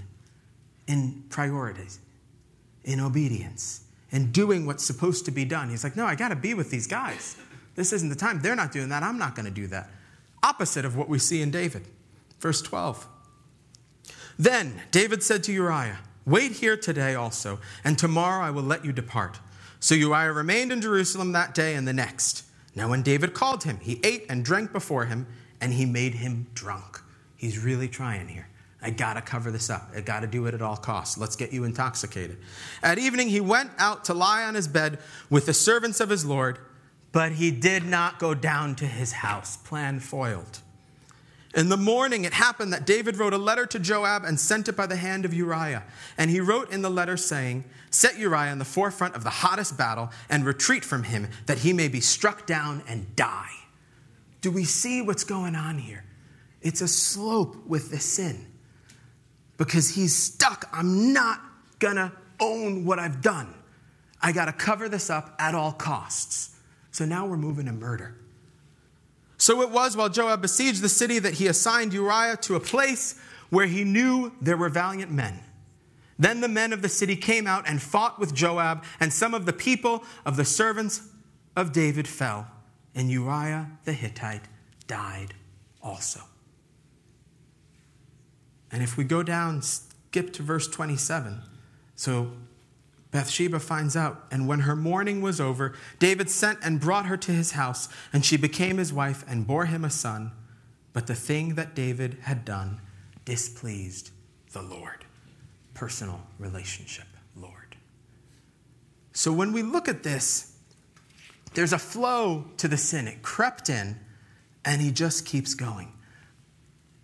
in 0.87 1.23
priorities, 1.29 2.01
in 2.83 2.99
obedience, 2.99 3.85
in 4.11 4.33
doing 4.33 4.65
what's 4.65 4.87
supposed 4.87 5.27
to 5.27 5.31
be 5.31 5.45
done. 5.45 5.69
He's 5.69 5.85
like, 5.85 5.97
No, 5.97 6.07
I 6.07 6.15
got 6.15 6.31
to 6.31 6.37
be 6.37 6.55
with 6.55 6.71
these 6.71 6.87
guys. 6.87 7.37
This 7.75 7.93
isn't 7.93 8.09
the 8.09 8.17
time. 8.17 8.41
They're 8.41 8.57
not 8.57 8.73
doing 8.73 8.89
that. 8.89 9.03
I'm 9.03 9.19
not 9.19 9.35
going 9.35 9.45
to 9.45 9.53
do 9.53 9.67
that 9.67 9.91
opposite 10.43 10.85
of 10.85 10.97
what 10.97 11.09
we 11.09 11.19
see 11.19 11.43
in 11.43 11.51
David. 11.51 11.87
Verse 12.41 12.63
12. 12.63 13.07
Then 14.39 14.81
David 14.91 15.23
said 15.23 15.45
to 15.45 15.53
Uriah, 15.53 15.99
Wait 16.25 16.53
here 16.53 16.77
today 16.77 17.15
also, 17.15 17.59
and 17.85 17.99
tomorrow 17.99 18.45
I 18.45 18.51
will 18.51 18.63
let 18.63 18.85
you 18.85 18.93
depart. 18.93 19.41
So 19.81 19.95
Uriah 19.95 20.33
remained 20.33 20.71
in 20.71 20.81
Jerusalem 20.81 21.33
that 21.33 21.55
day 21.55 21.75
and 21.75 21.87
the 21.87 21.93
next. 21.93 22.45
Now, 22.75 22.89
when 22.89 23.03
David 23.03 23.35
called 23.35 23.65
him, 23.65 23.79
he 23.83 24.01
ate 24.05 24.27
and 24.29 24.45
drank 24.45 24.73
before 24.73 25.05
him, 25.05 25.27
and 25.61 25.73
he 25.73 25.85
made 25.85 26.15
him 26.15 26.47
drunk. 26.55 27.01
He's 27.37 27.59
really 27.59 27.89
trying 27.89 28.29
here. 28.29 28.49
I 28.81 28.91
gotta 28.91 29.21
cover 29.21 29.51
this 29.51 29.71
up. 29.71 29.91
I 29.95 30.01
gotta 30.01 30.27
do 30.27 30.47
it 30.47 30.55
at 30.55 30.63
all 30.63 30.77
costs. 30.77 31.19
Let's 31.19 31.37
get 31.37 31.53
you 31.53 31.65
intoxicated. 31.65 32.39
At 32.83 32.99
evening, 32.99 33.29
he 33.29 33.41
went 33.41 33.71
out 33.79 34.05
to 34.07 34.15
lie 34.15 34.45
on 34.45 34.55
his 34.55 34.67
bed 34.67 34.99
with 35.31 35.47
the 35.47 35.53
servants 35.53 36.01
of 36.01 36.09
his 36.09 36.25
Lord 36.25 36.59
but 37.12 37.33
he 37.33 37.50
did 37.50 37.85
not 37.85 38.19
go 38.19 38.35
down 38.35 38.75
to 38.76 38.87
his 38.87 39.12
house. 39.12 39.57
Plan 39.59 40.00
foiled. 40.00 40.61
In 41.54 41.69
the 41.69 41.76
morning, 41.76 42.25
it 42.25 42.33
happened 42.33 42.73
that 42.73 42.87
David 42.87 43.19
wrote 43.19 43.35
a 43.35 43.38
letter 43.38 43.66
to 43.66 43.78
Joab 43.78 44.25
and 44.25 44.40
sent 44.40 44.69
it 44.69 44.76
by 44.76 44.87
the 44.87 44.97
hand 44.97 45.26
of 45.26 45.35
Uriah. 45.35 45.85
And 46.16 46.31
he 46.31 46.40
wrote 46.40 46.73
in 46.73 46.81
the 46.81 46.90
letter 46.90 47.19
saying, 47.19 47.64
Set 47.90 48.19
Uriah 48.19 48.52
in 48.52 48.59
the 48.59 48.64
forefront 48.64 49.14
of 49.14 49.23
the 49.23 49.31
hottest 49.31 49.76
battle 49.76 50.11
and 50.31 50.47
retreat 50.47 50.83
from 50.83 51.02
him, 51.02 51.28
that 51.45 51.59
he 51.59 51.75
may 51.75 51.88
be 51.88 52.00
struck 52.00 52.47
down 52.47 52.83
and 52.88 53.14
die. 53.16 53.50
Do 54.40 54.50
we 54.50 54.64
see 54.64 55.02
what's 55.02 55.25
going 55.25 55.54
on 55.54 55.76
here? 55.76 56.04
It's 56.62 56.81
a 56.81 56.88
slope 56.88 57.57
with 57.66 57.90
the 57.90 57.99
sin 57.99 58.47
because 59.59 59.95
he's 59.95 60.16
stuck. 60.16 60.69
I'm 60.73 61.12
not 61.12 61.40
to 61.81 62.12
own 62.40 62.85
what 62.85 62.99
I've 62.99 63.21
done. 63.21 63.52
I 64.21 64.33
got 64.33 64.45
to 64.45 64.52
cover 64.52 64.88
this 64.88 65.11
up 65.11 65.35
at 65.38 65.54
all 65.54 65.73
costs. 65.73 66.52
So 66.93 67.05
now 67.05 67.27
we're 67.27 67.37
moving 67.37 67.67
to 67.67 67.73
murder. 67.73 68.17
So 69.39 69.61
it 69.63 69.71
was 69.71 69.97
while 69.97 70.09
Joab 70.09 70.41
besieged 70.41 70.83
the 70.83 70.89
city 70.89 71.19
that 71.19 71.35
he 71.35 71.49
assigned 71.49 71.93
Uriah 71.93 72.37
to 72.43 72.55
a 72.55 72.61
place 72.61 73.19
where 73.51 73.67
he 73.67 73.83
knew 73.83 74.33
there 74.41 74.57
were 74.57 74.69
valiant 74.69 75.11
men. 75.11 75.41
Then 76.19 76.41
the 76.41 76.49
men 76.49 76.73
of 76.73 76.83
the 76.83 76.89
city 76.89 77.17
came 77.17 77.49
out 77.49 77.65
and 77.67 77.83
fought 77.83 78.21
with 78.21 78.35
Joab, 78.35 78.85
and 79.01 79.13
some 79.13 79.35
of 79.35 79.45
the 79.45 79.53
people 79.53 80.05
of 80.25 80.37
the 80.37 80.45
servants 80.45 81.09
of 81.57 81.73
David 81.73 82.07
fell, 82.07 82.47
and 82.95 83.11
Uriah 83.11 83.71
the 83.85 83.93
Hittite 83.93 84.45
died 84.87 85.35
also. 85.83 86.21
And 88.71 88.83
if 88.83 88.97
we 88.97 89.05
go 89.05 89.23
down, 89.23 89.63
skip 89.63 90.33
to 90.35 90.43
verse 90.43 90.69
27. 90.69 91.41
So 91.95 92.33
Bathsheba 93.12 93.61
finds 93.61 93.95
out, 93.95 94.25
and 94.31 94.49
when 94.49 94.61
her 94.61 94.75
mourning 94.75 95.21
was 95.21 95.38
over, 95.38 95.75
David 95.99 96.31
sent 96.31 96.59
and 96.64 96.81
brought 96.81 97.07
her 97.07 97.19
to 97.19 97.31
his 97.31 97.52
house, 97.52 97.88
and 98.11 98.25
she 98.25 98.38
became 98.38 98.78
his 98.78 98.92
wife 98.92 99.23
and 99.28 99.47
bore 99.47 99.66
him 99.66 99.85
a 99.85 99.90
son. 99.90 100.33
But 100.95 101.07
the 101.07 101.14
thing 101.14 101.54
that 101.54 101.75
David 101.75 102.19
had 102.23 102.45
done 102.45 102.81
displeased 103.26 104.11
the 104.52 104.62
Lord. 104.62 105.04
Personal 105.75 106.23
relationship, 106.38 107.07
Lord. 107.37 107.76
So 109.12 109.31
when 109.31 109.52
we 109.52 109.62
look 109.62 109.88
at 109.88 110.02
this, 110.02 110.57
there's 111.52 111.75
a 111.75 111.78
flow 111.78 112.47
to 112.57 112.66
the 112.66 112.78
sin. 112.78 113.07
It 113.07 113.21
crept 113.21 113.69
in, 113.69 114.00
and 114.64 114.81
he 114.81 114.90
just 114.90 115.26
keeps 115.26 115.52
going. 115.52 115.92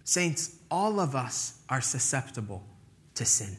Saints, 0.05 0.57
all 0.71 1.01
of 1.01 1.15
us 1.15 1.61
are 1.69 1.83
susceptible 1.83 2.65
to 3.15 3.27
sin. 3.27 3.59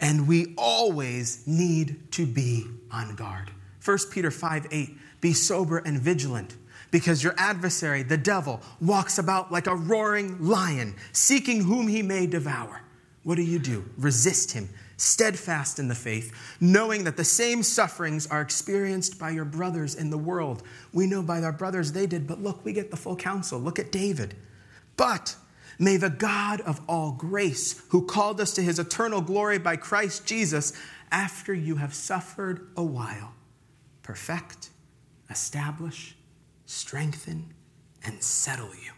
And 0.00 0.28
we 0.28 0.54
always 0.56 1.46
need 1.46 2.12
to 2.12 2.26
be 2.26 2.66
on 2.90 3.16
guard. 3.16 3.50
1 3.84 3.98
Peter 4.10 4.30
5 4.30 4.68
8, 4.70 4.96
be 5.20 5.32
sober 5.32 5.78
and 5.78 6.00
vigilant, 6.00 6.56
because 6.90 7.24
your 7.24 7.34
adversary, 7.36 8.02
the 8.02 8.16
devil, 8.16 8.60
walks 8.80 9.18
about 9.18 9.50
like 9.50 9.66
a 9.66 9.74
roaring 9.74 10.42
lion, 10.44 10.94
seeking 11.12 11.64
whom 11.64 11.88
he 11.88 12.02
may 12.02 12.26
devour. 12.26 12.82
What 13.24 13.36
do 13.36 13.42
you 13.42 13.58
do? 13.58 13.84
Resist 13.98 14.52
him, 14.52 14.68
steadfast 14.96 15.78
in 15.78 15.88
the 15.88 15.94
faith, 15.94 16.32
knowing 16.60 17.04
that 17.04 17.16
the 17.16 17.24
same 17.24 17.62
sufferings 17.62 18.26
are 18.26 18.40
experienced 18.40 19.18
by 19.18 19.30
your 19.30 19.44
brothers 19.44 19.94
in 19.94 20.10
the 20.10 20.18
world. 20.18 20.62
We 20.92 21.06
know 21.06 21.22
by 21.22 21.42
our 21.42 21.52
brothers 21.52 21.92
they 21.92 22.06
did, 22.06 22.26
but 22.26 22.42
look, 22.42 22.64
we 22.64 22.72
get 22.72 22.90
the 22.90 22.96
full 22.96 23.16
counsel. 23.16 23.58
Look 23.58 23.78
at 23.78 23.92
David. 23.92 24.34
But 24.96 25.36
May 25.78 25.96
the 25.96 26.10
God 26.10 26.60
of 26.62 26.80
all 26.88 27.12
grace, 27.12 27.82
who 27.90 28.04
called 28.04 28.40
us 28.40 28.52
to 28.54 28.62
his 28.62 28.78
eternal 28.78 29.20
glory 29.20 29.58
by 29.58 29.76
Christ 29.76 30.26
Jesus, 30.26 30.72
after 31.10 31.54
you 31.54 31.76
have 31.76 31.94
suffered 31.94 32.68
a 32.76 32.82
while, 32.82 33.34
perfect, 34.02 34.70
establish, 35.30 36.16
strengthen, 36.66 37.54
and 38.04 38.22
settle 38.22 38.74
you. 38.74 38.92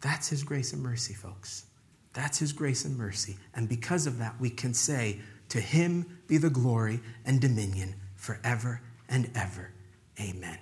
That's 0.00 0.28
his 0.28 0.42
grace 0.42 0.72
and 0.72 0.82
mercy, 0.82 1.14
folks. 1.14 1.66
That's 2.12 2.38
his 2.38 2.52
grace 2.52 2.84
and 2.84 2.96
mercy. 2.96 3.36
And 3.54 3.68
because 3.68 4.06
of 4.06 4.18
that, 4.18 4.40
we 4.40 4.50
can 4.50 4.74
say, 4.74 5.20
To 5.50 5.60
him 5.60 6.18
be 6.26 6.38
the 6.38 6.50
glory 6.50 7.00
and 7.24 7.40
dominion 7.40 7.94
forever 8.16 8.82
and 9.08 9.30
ever. 9.34 9.72
Amen. 10.18 10.58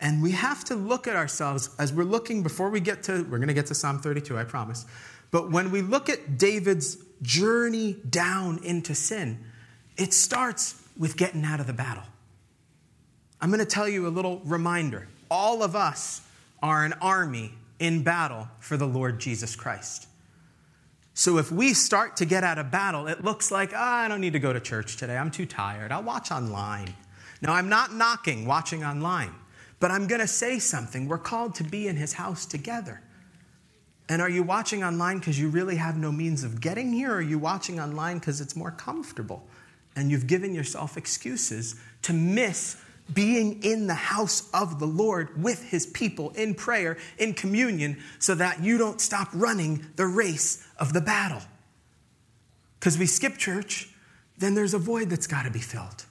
And 0.00 0.22
we 0.22 0.32
have 0.32 0.64
to 0.64 0.74
look 0.74 1.06
at 1.06 1.16
ourselves 1.16 1.70
as 1.78 1.92
we're 1.92 2.04
looking 2.04 2.42
before 2.42 2.68
we 2.70 2.80
get 2.80 3.02
to, 3.04 3.22
we're 3.24 3.38
going 3.38 3.48
to 3.48 3.54
get 3.54 3.66
to 3.66 3.74
Psalm 3.74 3.98
32, 3.98 4.38
I 4.38 4.44
promise. 4.44 4.84
But 5.30 5.50
when 5.50 5.70
we 5.70 5.82
look 5.82 6.08
at 6.08 6.38
David's 6.38 6.98
journey 7.22 7.94
down 8.08 8.62
into 8.62 8.94
sin, 8.94 9.38
it 9.96 10.12
starts 10.12 10.82
with 10.98 11.16
getting 11.16 11.44
out 11.44 11.60
of 11.60 11.66
the 11.66 11.72
battle. 11.72 12.04
I'm 13.40 13.50
going 13.50 13.60
to 13.60 13.66
tell 13.66 13.88
you 13.88 14.06
a 14.06 14.08
little 14.08 14.40
reminder. 14.44 15.08
All 15.30 15.62
of 15.62 15.74
us 15.74 16.22
are 16.62 16.84
an 16.84 16.94
army 16.94 17.52
in 17.78 18.02
battle 18.02 18.48
for 18.60 18.76
the 18.76 18.86
Lord 18.86 19.18
Jesus 19.18 19.56
Christ. 19.56 20.08
So 21.14 21.38
if 21.38 21.50
we 21.50 21.72
start 21.72 22.16
to 22.18 22.26
get 22.26 22.44
out 22.44 22.58
of 22.58 22.70
battle, 22.70 23.06
it 23.06 23.24
looks 23.24 23.50
like, 23.50 23.72
oh, 23.72 23.78
I 23.78 24.08
don't 24.08 24.20
need 24.20 24.34
to 24.34 24.38
go 24.38 24.52
to 24.52 24.60
church 24.60 24.96
today. 24.96 25.16
I'm 25.16 25.30
too 25.30 25.46
tired. 25.46 25.90
I'll 25.90 26.02
watch 26.02 26.30
online. 26.30 26.94
Now, 27.40 27.54
I'm 27.54 27.68
not 27.68 27.92
knocking 27.92 28.46
watching 28.46 28.84
online. 28.84 29.34
But 29.78 29.90
I'm 29.90 30.06
going 30.06 30.20
to 30.20 30.26
say 30.26 30.58
something. 30.58 31.06
We're 31.06 31.18
called 31.18 31.54
to 31.56 31.64
be 31.64 31.86
in 31.86 31.96
his 31.96 32.14
house 32.14 32.46
together. 32.46 33.02
And 34.08 34.22
are 34.22 34.30
you 34.30 34.42
watching 34.42 34.84
online 34.84 35.18
because 35.18 35.38
you 35.38 35.48
really 35.48 35.76
have 35.76 35.96
no 35.96 36.12
means 36.12 36.44
of 36.44 36.60
getting 36.60 36.92
here? 36.92 37.12
Or 37.12 37.16
are 37.16 37.22
you 37.22 37.38
watching 37.38 37.80
online 37.80 38.18
because 38.18 38.40
it's 38.40 38.56
more 38.56 38.70
comfortable? 38.70 39.46
And 39.94 40.10
you've 40.10 40.26
given 40.26 40.54
yourself 40.54 40.96
excuses 40.96 41.76
to 42.02 42.12
miss 42.12 42.76
being 43.12 43.62
in 43.62 43.86
the 43.86 43.94
house 43.94 44.48
of 44.52 44.78
the 44.78 44.86
Lord 44.86 45.42
with 45.42 45.62
his 45.62 45.86
people 45.86 46.30
in 46.30 46.54
prayer, 46.54 46.98
in 47.18 47.34
communion, 47.34 48.02
so 48.18 48.34
that 48.34 48.62
you 48.62 48.78
don't 48.78 49.00
stop 49.00 49.28
running 49.32 49.86
the 49.96 50.06
race 50.06 50.66
of 50.78 50.92
the 50.92 51.00
battle. 51.00 51.42
Because 52.78 52.98
we 52.98 53.06
skip 53.06 53.36
church, 53.36 53.90
then 54.38 54.54
there's 54.54 54.74
a 54.74 54.78
void 54.78 55.10
that's 55.10 55.26
got 55.26 55.44
to 55.44 55.50
be 55.50 55.60
filled. 55.60 56.05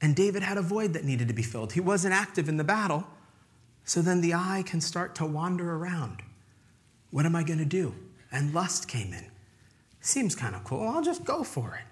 And 0.00 0.14
David 0.14 0.42
had 0.42 0.58
a 0.58 0.62
void 0.62 0.92
that 0.92 1.04
needed 1.04 1.28
to 1.28 1.34
be 1.34 1.42
filled. 1.42 1.72
He 1.72 1.80
wasn't 1.80 2.14
active 2.14 2.48
in 2.48 2.56
the 2.56 2.64
battle, 2.64 3.06
so 3.84 4.00
then 4.00 4.20
the 4.20 4.34
eye 4.34 4.62
can 4.66 4.80
start 4.80 5.14
to 5.16 5.26
wander 5.26 5.74
around. 5.74 6.22
What 7.10 7.26
am 7.26 7.34
I 7.34 7.42
going 7.42 7.58
to 7.58 7.64
do? 7.64 7.94
And 8.30 8.54
lust 8.54 8.86
came 8.86 9.12
in. 9.12 9.26
Seems 10.00 10.34
kind 10.34 10.54
of 10.54 10.62
cool. 10.64 10.86
I'll 10.86 11.02
just 11.02 11.24
go 11.24 11.42
for 11.42 11.74
it. 11.74 11.84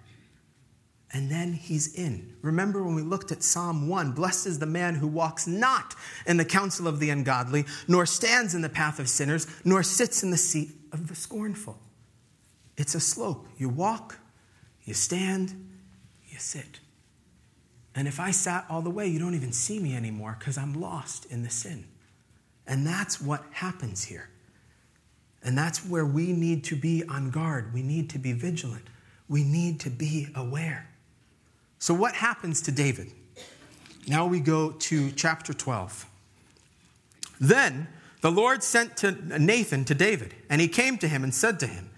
And 1.12 1.30
then 1.30 1.52
he's 1.52 1.94
in. 1.94 2.34
Remember 2.42 2.82
when 2.82 2.94
we 2.94 3.02
looked 3.02 3.32
at 3.32 3.42
Psalm 3.42 3.88
1 3.88 4.12
Blessed 4.12 4.46
is 4.46 4.58
the 4.58 4.66
man 4.66 4.96
who 4.96 5.06
walks 5.06 5.46
not 5.46 5.94
in 6.26 6.36
the 6.36 6.44
counsel 6.44 6.86
of 6.86 7.00
the 7.00 7.10
ungodly, 7.10 7.64
nor 7.88 8.06
stands 8.06 8.54
in 8.54 8.60
the 8.60 8.68
path 8.68 8.98
of 8.98 9.08
sinners, 9.08 9.46
nor 9.64 9.82
sits 9.82 10.22
in 10.22 10.30
the 10.30 10.36
seat 10.36 10.70
of 10.92 11.08
the 11.08 11.14
scornful. 11.14 11.78
It's 12.76 12.94
a 12.94 13.00
slope. 13.00 13.46
You 13.56 13.68
walk, 13.68 14.18
you 14.84 14.94
stand, 14.94 15.70
you 16.28 16.38
sit. 16.38 16.80
And 17.96 18.06
if 18.06 18.20
I 18.20 18.30
sat 18.30 18.66
all 18.68 18.82
the 18.82 18.90
way, 18.90 19.08
you 19.08 19.18
don't 19.18 19.34
even 19.34 19.52
see 19.52 19.78
me 19.78 19.96
anymore 19.96 20.36
because 20.38 20.58
I'm 20.58 20.78
lost 20.78 21.24
in 21.24 21.42
the 21.42 21.48
sin. 21.48 21.86
And 22.66 22.86
that's 22.86 23.20
what 23.22 23.42
happens 23.52 24.04
here. 24.04 24.28
And 25.42 25.56
that's 25.56 25.84
where 25.86 26.04
we 26.04 26.32
need 26.32 26.62
to 26.64 26.76
be 26.76 27.04
on 27.08 27.30
guard. 27.30 27.72
We 27.72 27.82
need 27.82 28.10
to 28.10 28.18
be 28.18 28.32
vigilant. 28.32 28.84
We 29.28 29.44
need 29.44 29.80
to 29.80 29.90
be 29.90 30.28
aware. 30.34 30.88
So, 31.78 31.94
what 31.94 32.14
happens 32.14 32.60
to 32.62 32.72
David? 32.72 33.12
Now 34.06 34.26
we 34.26 34.40
go 34.40 34.72
to 34.72 35.10
chapter 35.12 35.52
12. 35.52 36.06
Then 37.40 37.88
the 38.20 38.30
Lord 38.30 38.62
sent 38.62 38.96
to 38.98 39.12
Nathan 39.38 39.84
to 39.86 39.94
David, 39.94 40.34
and 40.50 40.60
he 40.60 40.68
came 40.68 40.98
to 40.98 41.08
him 41.08 41.24
and 41.24 41.34
said 41.34 41.58
to 41.60 41.66
him, 41.66 41.90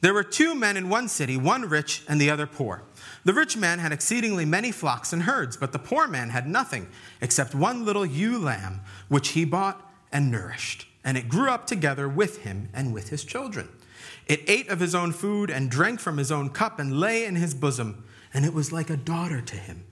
There 0.00 0.14
were 0.14 0.24
two 0.24 0.54
men 0.54 0.76
in 0.76 0.88
one 0.88 1.08
city, 1.08 1.36
one 1.36 1.68
rich 1.68 2.02
and 2.08 2.20
the 2.20 2.30
other 2.30 2.46
poor. 2.46 2.82
The 3.24 3.32
rich 3.32 3.56
man 3.56 3.78
had 3.78 3.92
exceedingly 3.92 4.44
many 4.44 4.70
flocks 4.70 5.12
and 5.12 5.22
herds, 5.22 5.56
but 5.56 5.72
the 5.72 5.78
poor 5.78 6.06
man 6.06 6.28
had 6.28 6.46
nothing 6.46 6.88
except 7.22 7.54
one 7.54 7.84
little 7.84 8.04
ewe 8.04 8.38
lamb, 8.38 8.80
which 9.08 9.28
he 9.28 9.46
bought 9.46 9.90
and 10.12 10.30
nourished. 10.30 10.86
And 11.02 11.16
it 11.16 11.28
grew 11.28 11.48
up 11.48 11.66
together 11.66 12.08
with 12.08 12.42
him 12.42 12.68
and 12.74 12.92
with 12.92 13.08
his 13.08 13.24
children. 13.24 13.68
It 14.26 14.42
ate 14.46 14.68
of 14.68 14.80
his 14.80 14.94
own 14.94 15.12
food 15.12 15.50
and 15.50 15.70
drank 15.70 16.00
from 16.00 16.18
his 16.18 16.30
own 16.30 16.50
cup 16.50 16.78
and 16.78 17.00
lay 17.00 17.24
in 17.24 17.36
his 17.36 17.54
bosom, 17.54 18.04
and 18.32 18.44
it 18.44 18.52
was 18.52 18.72
like 18.72 18.90
a 18.90 18.96
daughter 18.96 19.40
to 19.40 19.56
him. 19.56 19.84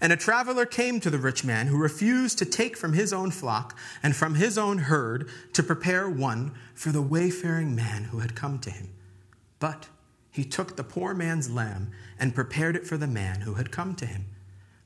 And 0.00 0.12
a 0.12 0.16
traveler 0.16 0.64
came 0.64 1.00
to 1.00 1.10
the 1.10 1.18
rich 1.18 1.44
man 1.44 1.66
who 1.66 1.76
refused 1.76 2.38
to 2.38 2.44
take 2.44 2.76
from 2.76 2.92
his 2.92 3.12
own 3.12 3.32
flock 3.32 3.76
and 4.02 4.14
from 4.14 4.36
his 4.36 4.56
own 4.56 4.78
herd 4.78 5.28
to 5.54 5.62
prepare 5.64 6.08
one 6.08 6.52
for 6.74 6.90
the 6.90 7.02
wayfaring 7.02 7.74
man 7.74 8.04
who 8.04 8.20
had 8.20 8.36
come 8.36 8.60
to 8.60 8.70
him. 8.70 8.90
But 9.58 9.88
he 10.38 10.44
took 10.44 10.76
the 10.76 10.84
poor 10.84 11.14
man's 11.14 11.50
lamb 11.50 11.90
and 12.16 12.32
prepared 12.32 12.76
it 12.76 12.86
for 12.86 12.96
the 12.96 13.08
man 13.08 13.40
who 13.40 13.54
had 13.54 13.72
come 13.72 13.96
to 13.96 14.06
him. 14.06 14.24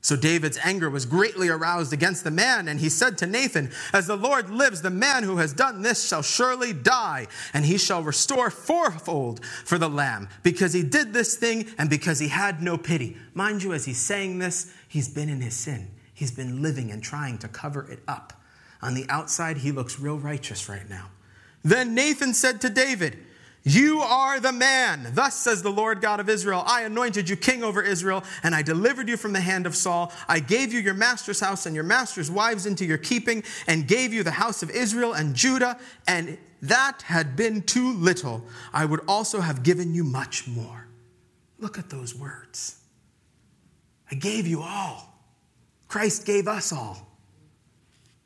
So 0.01 0.15
David's 0.15 0.57
anger 0.63 0.89
was 0.89 1.05
greatly 1.05 1.47
aroused 1.47 1.93
against 1.93 2.23
the 2.23 2.31
man, 2.31 2.67
and 2.67 2.79
he 2.79 2.89
said 2.89 3.19
to 3.19 3.27
Nathan, 3.27 3.69
As 3.93 4.07
the 4.07 4.17
Lord 4.17 4.49
lives, 4.49 4.81
the 4.81 4.89
man 4.89 5.21
who 5.21 5.37
has 5.37 5.53
done 5.53 5.83
this 5.83 6.07
shall 6.07 6.23
surely 6.23 6.73
die, 6.73 7.27
and 7.53 7.63
he 7.63 7.77
shall 7.77 8.01
restore 8.01 8.49
fourfold 8.49 9.45
for 9.45 9.77
the 9.77 9.87
lamb, 9.87 10.27
because 10.41 10.73
he 10.73 10.81
did 10.81 11.13
this 11.13 11.35
thing 11.35 11.67
and 11.77 11.87
because 11.87 12.17
he 12.17 12.29
had 12.29 12.63
no 12.63 12.75
pity. 12.75 13.15
Mind 13.35 13.61
you, 13.61 13.73
as 13.73 13.85
he's 13.85 14.01
saying 14.01 14.39
this, 14.39 14.73
he's 14.87 15.07
been 15.07 15.29
in 15.29 15.39
his 15.39 15.53
sin. 15.53 15.87
He's 16.15 16.31
been 16.31 16.63
living 16.63 16.89
and 16.89 17.03
trying 17.03 17.37
to 17.37 17.47
cover 17.47 17.91
it 17.91 17.99
up. 18.07 18.33
On 18.81 18.95
the 18.95 19.05
outside, 19.07 19.57
he 19.57 19.71
looks 19.71 19.99
real 19.99 20.17
righteous 20.17 20.67
right 20.67 20.89
now. 20.89 21.11
Then 21.63 21.93
Nathan 21.93 22.33
said 22.33 22.59
to 22.61 22.71
David, 22.71 23.19
You 23.63 24.01
are 24.01 24.41
the 24.41 24.51
man. 24.51 25.11
Thus 25.13 25.35
says 25.35 25.63
the 25.63 25.71
Lord 25.71 26.01
God 26.01 26.19
of 26.19 26.27
Israel 26.27 26.63
I 26.67 26.81
anointed 26.83 27.29
you 27.29 27.37
king 27.37 27.63
over 27.63 27.81
Israel, 27.81 28.23
and 28.43 28.53
I 28.53 28.61
delivered 28.61 29.07
you 29.07 29.15
from 29.15 29.31
the 29.31 29.39
hand 29.39 29.65
of 29.65 29.75
Saul. 29.75 30.11
I 30.27 30.39
gave 30.39 30.73
you 30.73 30.79
your 30.79 30.93
master's 30.93 31.39
house 31.39 31.65
and 31.65 31.73
your 31.73 31.85
master's 31.85 32.29
wives 32.29 32.65
into 32.65 32.85
your 32.85 32.97
keeping, 32.97 33.43
and 33.67 33.87
gave 33.87 34.13
you 34.13 34.23
the 34.23 34.31
house 34.31 34.63
of 34.63 34.69
Israel 34.69 35.13
and 35.13 35.33
Judah, 35.33 35.79
and 36.07 36.37
that 36.61 37.03
had 37.03 37.35
been 37.35 37.61
too 37.61 37.93
little. 37.93 38.45
I 38.73 38.85
would 38.85 39.01
also 39.07 39.39
have 39.39 39.63
given 39.63 39.93
you 39.93 40.03
much 40.03 40.47
more. 40.47 40.87
Look 41.57 41.79
at 41.79 41.89
those 41.89 42.13
words. 42.13 42.81
I 44.11 44.15
gave 44.15 44.45
you 44.45 44.61
all. 44.61 45.13
Christ 45.87 46.25
gave 46.25 46.47
us 46.47 46.73
all. 46.73 47.07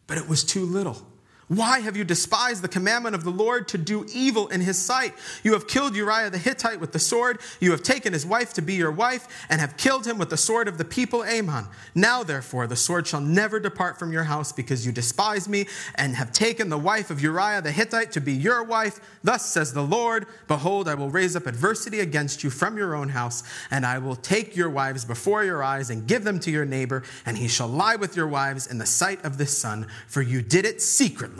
But 0.08 0.18
it 0.18 0.28
was 0.28 0.44
too 0.44 0.66
little. 0.66 1.06
Why 1.50 1.80
have 1.80 1.96
you 1.96 2.04
despised 2.04 2.62
the 2.62 2.68
commandment 2.68 3.16
of 3.16 3.24
the 3.24 3.30
Lord 3.30 3.70
to 3.70 3.78
do 3.78 4.06
evil 4.14 4.50
in 4.50 4.60
his 4.60 4.78
sight? 4.78 5.14
You 5.44 5.54
have 5.54 5.66
killed 5.66 5.96
Uriah 5.96 6.30
the 6.30 6.38
Hittite 6.38 6.82
with 6.82 6.92
the 6.92 7.00
sword. 7.00 7.40
You 7.62 7.72
have 7.72 7.84
taken 7.84 8.12
his 8.12 8.26
wife 8.26 8.52
to 8.56 8.62
be 8.62 8.74
your 8.74 8.92
wife, 8.92 9.46
and 9.50 9.62
have 9.62 9.78
killed 9.78 10.06
him 10.06 10.18
with 10.18 10.30
the 10.30 10.36
sword 10.36 10.68
of 10.68 10.78
the 10.78 10.84
people 10.84 11.24
Ammon. 11.24 11.68
Now, 11.96 12.22
therefore, 12.22 12.68
the 12.68 12.76
sword 12.76 13.08
shall 13.08 13.22
never 13.22 13.62
depart 13.62 13.98
from 13.98 14.12
your 14.12 14.26
house, 14.26 14.52
because 14.52 14.86
you 14.86 14.92
despise 14.92 15.48
me, 15.48 15.68
and 15.96 16.18
have 16.18 16.34
taken 16.34 16.68
the 16.68 16.78
wife 16.78 17.10
of 17.10 17.22
Uriah 17.22 17.62
the 17.62 17.72
Hittite 17.72 18.12
to 18.12 18.20
be 18.20 18.34
your 18.34 18.62
wife. 18.62 19.00
Thus 19.24 19.46
says 19.46 19.72
the 19.72 19.82
Lord 19.82 20.26
Behold, 20.50 20.90
I 20.90 20.96
will 20.96 21.10
raise 21.10 21.38
up 21.38 21.48
adversity 21.48 22.02
against 22.02 22.44
you 22.44 22.50
from 22.50 22.78
your 22.78 22.94
own 22.94 23.08
house, 23.08 23.44
and 23.72 23.86
I 23.86 24.00
will 24.00 24.18
take 24.18 24.58
your 24.58 24.70
wives 24.70 25.06
before 25.06 25.46
your 25.46 25.64
eyes, 25.64 25.90
and 25.90 26.06
give 26.08 26.26
them 26.26 26.42
to 26.42 26.52
your 26.52 26.66
neighbor, 26.66 27.04
and 27.26 27.38
he 27.38 27.48
shall 27.48 27.70
lie 27.70 27.96
with 27.96 28.18
your 28.18 28.28
wives 28.28 28.68
in 28.68 28.80
the 28.80 28.86
sight 28.86 29.24
of 29.24 29.38
the 29.38 29.46
sun, 29.46 29.88
for 30.08 30.22
you 30.22 30.42
did 30.42 30.66
it 30.66 30.82
secretly 30.82 31.37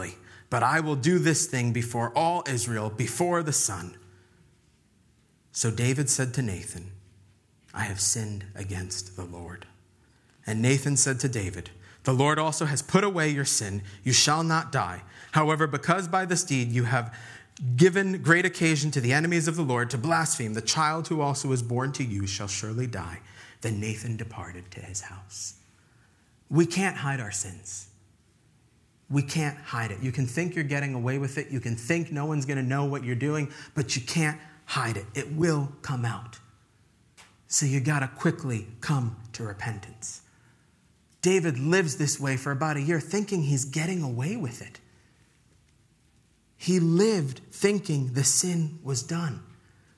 but 0.50 0.64
I 0.64 0.80
will 0.80 0.96
do 0.96 1.20
this 1.20 1.46
thing 1.46 1.74
before 1.74 2.12
all 2.16 2.44
Israel, 2.48 2.90
before 2.90 3.44
the 3.44 3.54
sun. 3.54 3.98
So 5.52 5.72
David 5.72 6.10
said 6.10 6.34
to 6.36 6.42
Nathan, 6.42 6.92
I 7.74 7.84
have 7.84 8.00
sinned 8.00 8.46
against 8.56 9.16
the 9.16 9.26
Lord. 9.26 9.66
And 10.46 10.62
Nathan 10.62 10.96
said 10.96 11.20
to 11.22 11.30
David, 11.30 11.72
The 12.04 12.14
Lord 12.14 12.40
also 12.40 12.66
has 12.66 12.82
put 12.82 13.04
away 13.04 13.30
your 13.30 13.46
sin. 13.46 13.82
You 14.04 14.14
shall 14.14 14.44
not 14.44 14.72
die. 14.72 15.04
However, 15.34 15.68
because 15.68 16.08
by 16.08 16.26
this 16.26 16.44
deed 16.44 16.72
you 16.72 16.86
have 16.86 17.14
given 17.76 18.22
great 18.22 18.46
occasion 18.46 18.92
to 18.92 19.02
the 19.02 19.14
enemies 19.14 19.48
of 19.48 19.56
the 19.56 19.64
Lord 19.64 19.90
to 19.90 19.98
blaspheme, 19.98 20.54
the 20.54 20.62
child 20.62 21.08
who 21.08 21.22
also 21.22 21.48
was 21.50 21.62
born 21.62 21.92
to 21.94 22.04
you 22.04 22.26
shall 22.26 22.48
surely 22.48 22.88
die. 22.88 23.20
Then 23.62 23.80
Nathan 23.80 24.16
departed 24.16 24.72
to 24.72 24.80
his 24.80 25.02
house. 25.02 25.56
We 26.50 26.66
can't 26.66 26.98
hide 26.98 27.20
our 27.20 27.32
sins. 27.32 27.87
We 29.10 29.22
can't 29.22 29.58
hide 29.58 29.92
it. 29.92 30.02
You 30.02 30.12
can 30.12 30.26
think 30.26 30.56
you're 30.56 30.64
getting 30.64 30.94
away 30.94 31.18
with 31.18 31.38
it. 31.38 31.50
You 31.50 31.60
can 31.60 31.76
think 31.76 32.12
no 32.12 32.26
one's 32.26 32.46
going 32.46 32.58
to 32.58 32.64
know 32.64 32.86
what 32.86 33.04
you're 33.04 33.16
doing, 33.16 33.52
but 33.74 33.96
you 33.96 34.02
can't 34.02 34.40
hide 34.66 34.98
it. 34.98 35.06
It 35.16 35.32
will 35.32 35.72
come 35.82 36.04
out. 36.04 36.40
So 37.48 37.66
you 37.66 37.80
got 37.80 38.00
to 38.00 38.08
quickly 38.08 38.68
come 38.82 39.16
to 39.34 39.44
repentance. 39.44 40.22
David 41.22 41.58
lives 41.58 41.96
this 41.98 42.20
way 42.20 42.38
for 42.38 42.52
about 42.52 42.78
a 42.78 42.82
year, 42.82 43.00
thinking 43.00 43.44
he's 43.44 43.66
getting 43.66 44.04
away 44.04 44.36
with 44.36 44.62
it. 44.62 44.80
He 46.58 46.80
lived 46.80 47.42
thinking 47.52 48.14
the 48.14 48.24
sin 48.24 48.80
was 48.84 49.04
done. 49.04 49.42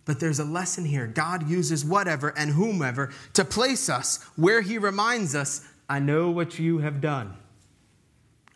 But 0.06 0.20
there's 0.20 0.40
a 0.40 0.44
lesson 0.44 0.86
here. 0.86 1.08
God 1.08 1.50
uses 1.50 1.86
whatever 1.86 2.30
and 2.36 2.52
whomever 2.52 3.12
to 3.34 3.46
place 3.46 3.90
us 3.90 4.24
where 4.36 4.62
He 4.62 4.78
reminds 4.78 5.36
us, 5.36 5.66
I 5.88 6.00
know 6.00 6.32
what 6.32 6.60
you 6.60 6.80
have 6.80 7.00
done. 7.00 7.38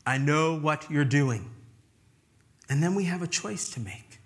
I 0.05 0.17
know 0.17 0.57
what 0.57 0.89
you're 0.89 1.05
doing. 1.05 1.49
And 2.69 2.81
then 2.81 2.95
we 2.95 3.05
have 3.05 3.21
a 3.21 3.27
choice 3.27 3.69
to 3.71 3.79
make. 3.79 4.19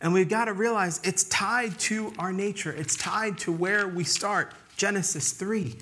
And 0.00 0.12
we've 0.12 0.28
got 0.28 0.46
to 0.46 0.52
realize 0.52 1.00
it's 1.02 1.24
tied 1.24 1.78
to 1.80 2.12
our 2.18 2.32
nature, 2.32 2.72
it's 2.72 2.96
tied 2.96 3.38
to 3.38 3.52
where 3.52 3.88
we 3.88 4.04
start. 4.04 4.52
Genesis 4.76 5.32
3. 5.32 5.76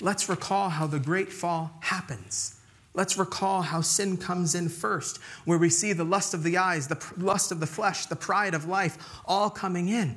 Let's 0.00 0.28
recall 0.28 0.68
how 0.68 0.86
the 0.86 0.98
great 0.98 1.32
fall 1.32 1.72
happens. 1.80 2.56
Let's 2.92 3.16
recall 3.16 3.62
how 3.62 3.82
sin 3.82 4.16
comes 4.16 4.54
in 4.54 4.68
first, 4.68 5.18
where 5.44 5.58
we 5.58 5.68
see 5.68 5.92
the 5.92 6.04
lust 6.04 6.34
of 6.34 6.42
the 6.42 6.56
eyes, 6.56 6.88
the 6.88 7.02
lust 7.16 7.52
of 7.52 7.60
the 7.60 7.66
flesh, 7.66 8.06
the 8.06 8.16
pride 8.16 8.54
of 8.54 8.66
life 8.66 8.98
all 9.26 9.50
coming 9.50 9.88
in. 9.88 10.16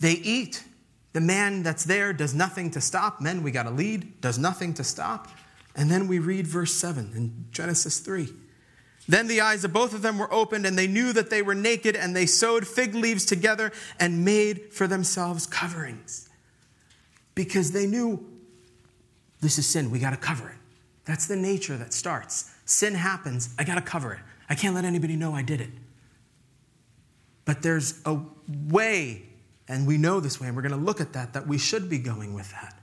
They 0.00 0.12
eat. 0.12 0.64
The 1.12 1.20
man 1.20 1.62
that's 1.62 1.84
there 1.84 2.12
does 2.12 2.34
nothing 2.34 2.70
to 2.72 2.80
stop. 2.80 3.20
Men, 3.20 3.42
we 3.42 3.50
got 3.50 3.64
to 3.64 3.70
lead, 3.70 4.20
does 4.20 4.38
nothing 4.38 4.74
to 4.74 4.84
stop. 4.84 5.28
And 5.74 5.90
then 5.90 6.06
we 6.06 6.18
read 6.18 6.46
verse 6.46 6.72
7 6.72 7.12
in 7.14 7.46
Genesis 7.50 7.98
3. 7.98 8.28
Then 9.08 9.26
the 9.26 9.40
eyes 9.40 9.64
of 9.64 9.72
both 9.72 9.92
of 9.92 10.02
them 10.02 10.18
were 10.18 10.32
opened, 10.32 10.64
and 10.64 10.78
they 10.78 10.86
knew 10.86 11.12
that 11.12 11.28
they 11.30 11.42
were 11.42 11.54
naked, 11.54 11.96
and 11.96 12.16
they 12.16 12.26
sewed 12.26 12.66
fig 12.66 12.94
leaves 12.94 13.24
together 13.24 13.72
and 14.00 14.24
made 14.24 14.72
for 14.72 14.86
themselves 14.86 15.46
coverings. 15.46 16.28
Because 17.34 17.72
they 17.72 17.86
knew 17.86 18.24
this 19.40 19.58
is 19.58 19.66
sin, 19.66 19.90
we 19.90 19.98
got 19.98 20.10
to 20.10 20.16
cover 20.16 20.48
it. 20.48 20.56
That's 21.04 21.26
the 21.26 21.36
nature 21.36 21.76
that 21.76 21.92
starts. 21.92 22.50
Sin 22.64 22.94
happens, 22.94 23.54
I 23.58 23.64
got 23.64 23.74
to 23.74 23.82
cover 23.82 24.14
it. 24.14 24.20
I 24.48 24.54
can't 24.54 24.74
let 24.74 24.84
anybody 24.84 25.16
know 25.16 25.34
I 25.34 25.42
did 25.42 25.60
it. 25.60 25.70
But 27.44 27.60
there's 27.62 28.00
a 28.06 28.20
way, 28.48 29.22
and 29.68 29.86
we 29.86 29.98
know 29.98 30.20
this 30.20 30.40
way, 30.40 30.46
and 30.46 30.56
we're 30.56 30.62
going 30.62 30.72
to 30.72 30.78
look 30.78 31.00
at 31.00 31.12
that, 31.12 31.34
that 31.34 31.46
we 31.46 31.58
should 31.58 31.90
be 31.90 31.98
going 31.98 32.32
with 32.32 32.50
that. 32.52 32.78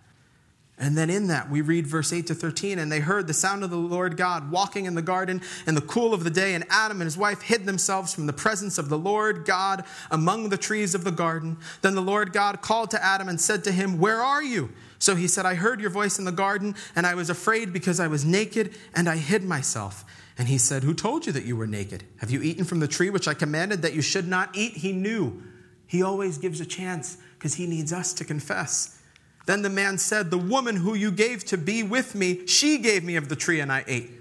And 0.82 0.98
then 0.98 1.12
in 1.12 1.28
that, 1.28 1.48
we 1.48 1.62
read 1.62 1.86
verse 1.86 2.12
8 2.12 2.26
to 2.26 2.34
13, 2.34 2.80
and 2.80 2.92
they 2.92 3.02
heard 3.02 3.28
the 3.28 3.36
sound 3.36 3.64
of 3.64 3.70
the 3.70 3.78
Lord 3.78 4.18
God 4.18 4.50
walking 4.50 4.86
in 4.86 4.96
the 4.96 5.04
garden 5.04 5.40
in 5.68 5.76
the 5.76 5.82
cool 5.82 6.12
of 6.12 6.24
the 6.24 6.32
day, 6.32 6.56
and 6.56 6.66
Adam 6.72 7.00
and 7.00 7.06
his 7.06 7.16
wife 7.16 7.44
hid 7.44 7.68
themselves 7.68 8.16
from 8.16 8.26
the 8.26 8.34
presence 8.34 8.80
of 8.80 8.90
the 8.90 8.98
Lord 8.98 9.46
God 9.46 9.86
among 10.10 10.50
the 10.50 10.58
trees 10.58 10.96
of 10.96 11.04
the 11.04 11.12
garden. 11.12 11.58
Then 11.84 11.94
the 11.94 12.02
Lord 12.02 12.34
God 12.34 12.64
called 12.64 12.90
to 12.92 13.06
Adam 13.06 13.30
and 13.30 13.40
said 13.40 13.64
to 13.66 13.72
him, 13.72 14.00
Where 14.00 14.24
are 14.24 14.42
you? 14.42 14.72
So 14.98 15.14
he 15.14 15.28
said, 15.28 15.46
I 15.46 15.54
heard 15.54 15.82
your 15.82 15.92
voice 15.92 16.18
in 16.18 16.26
the 16.26 16.32
garden, 16.32 16.74
and 16.96 17.06
I 17.06 17.14
was 17.14 17.30
afraid 17.30 17.72
because 17.72 18.00
I 18.00 18.08
was 18.08 18.26
naked, 18.26 18.74
and 18.96 19.08
I 19.08 19.18
hid 19.18 19.44
myself. 19.44 20.04
And 20.36 20.48
he 20.48 20.58
said, 20.58 20.82
Who 20.82 20.96
told 20.96 21.28
you 21.28 21.32
that 21.34 21.46
you 21.46 21.56
were 21.56 21.68
naked? 21.68 22.06
Have 22.22 22.32
you 22.32 22.42
eaten 22.42 22.66
from 22.66 22.80
the 22.80 22.88
tree 22.88 23.12
which 23.12 23.28
I 23.28 23.36
commanded 23.36 23.84
that 23.84 23.94
you 23.94 24.02
should 24.02 24.28
not 24.28 24.58
eat? 24.58 24.78
He 24.78 24.94
knew. 24.94 25.44
He 25.86 26.02
always 26.02 26.40
gives 26.40 26.60
a 26.60 26.66
chance 26.66 27.18
because 27.38 27.54
he 27.54 27.68
needs 27.68 27.94
us 27.94 28.14
to 28.14 28.26
confess. 28.26 28.98
Then 29.46 29.62
the 29.62 29.70
man 29.70 29.98
said, 29.98 30.30
The 30.30 30.38
woman 30.38 30.78
who 30.78 30.94
you 30.94 31.12
gave 31.12 31.44
to 31.46 31.58
be 31.58 31.84
with 31.84 32.16
me, 32.16 32.46
she 32.48 32.78
gave 32.78 33.04
me 33.04 33.16
of 33.16 33.30
the 33.30 33.36
tree 33.36 33.60
and 33.60 33.72
I 33.72 33.84
ate. 33.88 34.12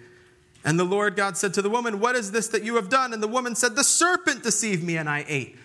And 0.65 0.79
the 0.79 0.85
Lord 0.85 1.17
God 1.17 1.37
said 1.37 1.55
to 1.55 1.63
the 1.63 1.71
woman, 1.71 2.01
What 2.01 2.17
is 2.17 2.33
this 2.33 2.49
that 2.49 2.63
you 2.63 2.77
have 2.77 2.89
done? 2.89 3.13
And 3.13 3.23
the 3.23 3.29
woman 3.29 3.55
said, 3.55 3.77
The 3.77 3.85
serpent 3.85 4.43
deceived 4.43 4.83
me 4.83 4.97
and 4.97 5.09
I 5.09 5.25
ate. 5.29 5.57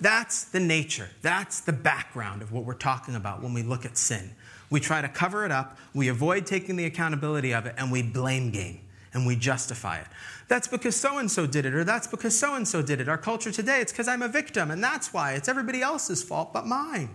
That's 0.00 0.44
the 0.44 0.60
nature. 0.60 1.08
That's 1.22 1.60
the 1.60 1.72
background 1.72 2.42
of 2.42 2.52
what 2.52 2.64
we're 2.64 2.74
talking 2.74 3.14
about 3.14 3.42
when 3.42 3.52
we 3.52 3.62
look 3.62 3.84
at 3.84 3.96
sin. 3.96 4.30
We 4.70 4.80
try 4.80 5.02
to 5.02 5.08
cover 5.08 5.44
it 5.44 5.50
up, 5.50 5.78
we 5.94 6.08
avoid 6.08 6.46
taking 6.46 6.76
the 6.76 6.84
accountability 6.84 7.52
of 7.52 7.66
it, 7.66 7.74
and 7.76 7.90
we 7.90 8.02
blame 8.02 8.50
game 8.50 8.80
and 9.12 9.26
we 9.26 9.34
justify 9.34 9.98
it. 9.98 10.06
That's 10.46 10.68
because 10.68 10.94
so 10.94 11.18
and 11.18 11.30
so 11.30 11.46
did 11.46 11.66
it, 11.66 11.74
or 11.74 11.84
that's 11.84 12.06
because 12.06 12.38
so 12.38 12.54
and 12.54 12.66
so 12.66 12.80
did 12.80 13.00
it. 13.00 13.08
Our 13.08 13.18
culture 13.18 13.50
today, 13.50 13.80
it's 13.80 13.92
because 13.92 14.08
I'm 14.08 14.22
a 14.22 14.28
victim, 14.28 14.70
and 14.70 14.82
that's 14.82 15.12
why. 15.12 15.32
It's 15.32 15.48
everybody 15.48 15.82
else's 15.82 16.22
fault 16.22 16.52
but 16.52 16.66
mine. 16.66 17.10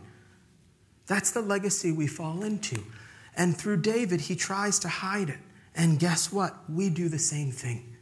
That's 1.07 1.31
the 1.31 1.41
legacy 1.41 1.91
we 1.91 2.07
fall 2.07 2.43
into. 2.43 2.81
And 3.35 3.55
through 3.55 3.77
David, 3.77 4.21
he 4.21 4.35
tries 4.35 4.79
to 4.79 4.87
hide 4.87 5.29
it. 5.29 5.39
And 5.75 5.99
guess 5.99 6.31
what? 6.31 6.55
We 6.69 6.89
do 6.89 7.09
the 7.09 7.19
same 7.19 7.51
thing. 7.51 7.95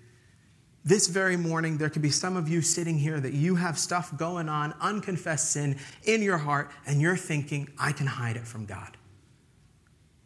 This 0.85 1.07
very 1.07 1.37
morning, 1.37 1.77
there 1.77 1.89
could 1.89 2.01
be 2.01 2.09
some 2.09 2.35
of 2.35 2.49
you 2.49 2.61
sitting 2.61 2.97
here 2.97 3.19
that 3.19 3.33
you 3.33 3.55
have 3.55 3.79
stuff 3.79 4.15
going 4.17 4.49
on, 4.49 4.75
unconfessed 4.81 5.51
sin 5.51 5.77
in 6.03 6.21
your 6.21 6.37
heart, 6.37 6.71
and 6.85 7.01
you're 7.01 7.15
thinking, 7.15 7.69
I 7.79 7.93
can 7.93 8.05
hide 8.05 8.35
it 8.35 8.45
from 8.45 8.65
God. 8.65 8.97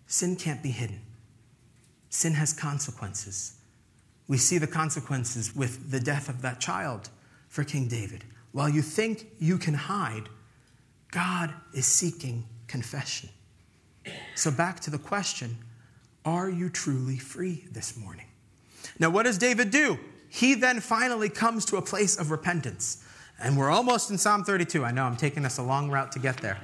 Sin 0.08 0.36
can't 0.36 0.64
be 0.64 0.72
hidden, 0.72 1.02
sin 2.10 2.34
has 2.34 2.54
consequences. 2.54 3.54
We 4.28 4.38
see 4.38 4.58
the 4.58 4.68
consequences 4.68 5.56
with 5.56 5.92
the 5.92 6.00
death 6.00 6.28
of 6.28 6.42
that 6.42 6.60
child 6.60 7.10
for 7.48 7.64
King 7.64 7.88
David. 7.88 8.26
While 8.52 8.68
you 8.68 8.82
think 8.82 9.28
you 9.40 9.58
can 9.58 9.74
hide, 9.74 10.28
God 11.12 11.54
is 11.74 11.86
seeking 11.86 12.46
confession. 12.68 13.30
So, 14.36 14.52
back 14.52 14.80
to 14.82 14.90
the 14.90 14.98
question 14.98 15.58
are 16.26 16.50
you 16.50 16.70
truly 16.70 17.18
free 17.18 17.66
this 17.72 17.98
morning? 17.98 18.26
Now, 19.00 19.10
what 19.10 19.24
does 19.24 19.38
David 19.38 19.72
do? 19.72 19.98
He 20.30 20.56
then 20.56 20.82
finally 20.82 21.30
comes 21.30 21.64
to 21.66 21.78
a 21.78 21.82
place 21.82 22.18
of 22.18 22.32
repentance. 22.32 23.04
And 23.40 23.58
we're 23.58 23.70
almost 23.70 24.12
in 24.12 24.18
Psalm 24.18 24.44
32. 24.44 24.84
I 24.84 24.92
know 24.92 25.04
I'm 25.04 25.16
taking 25.16 25.46
us 25.46 25.58
a 25.58 25.64
long 25.64 25.90
route 25.90 26.12
to 26.14 26.20
get 26.20 26.38
there. 26.38 26.58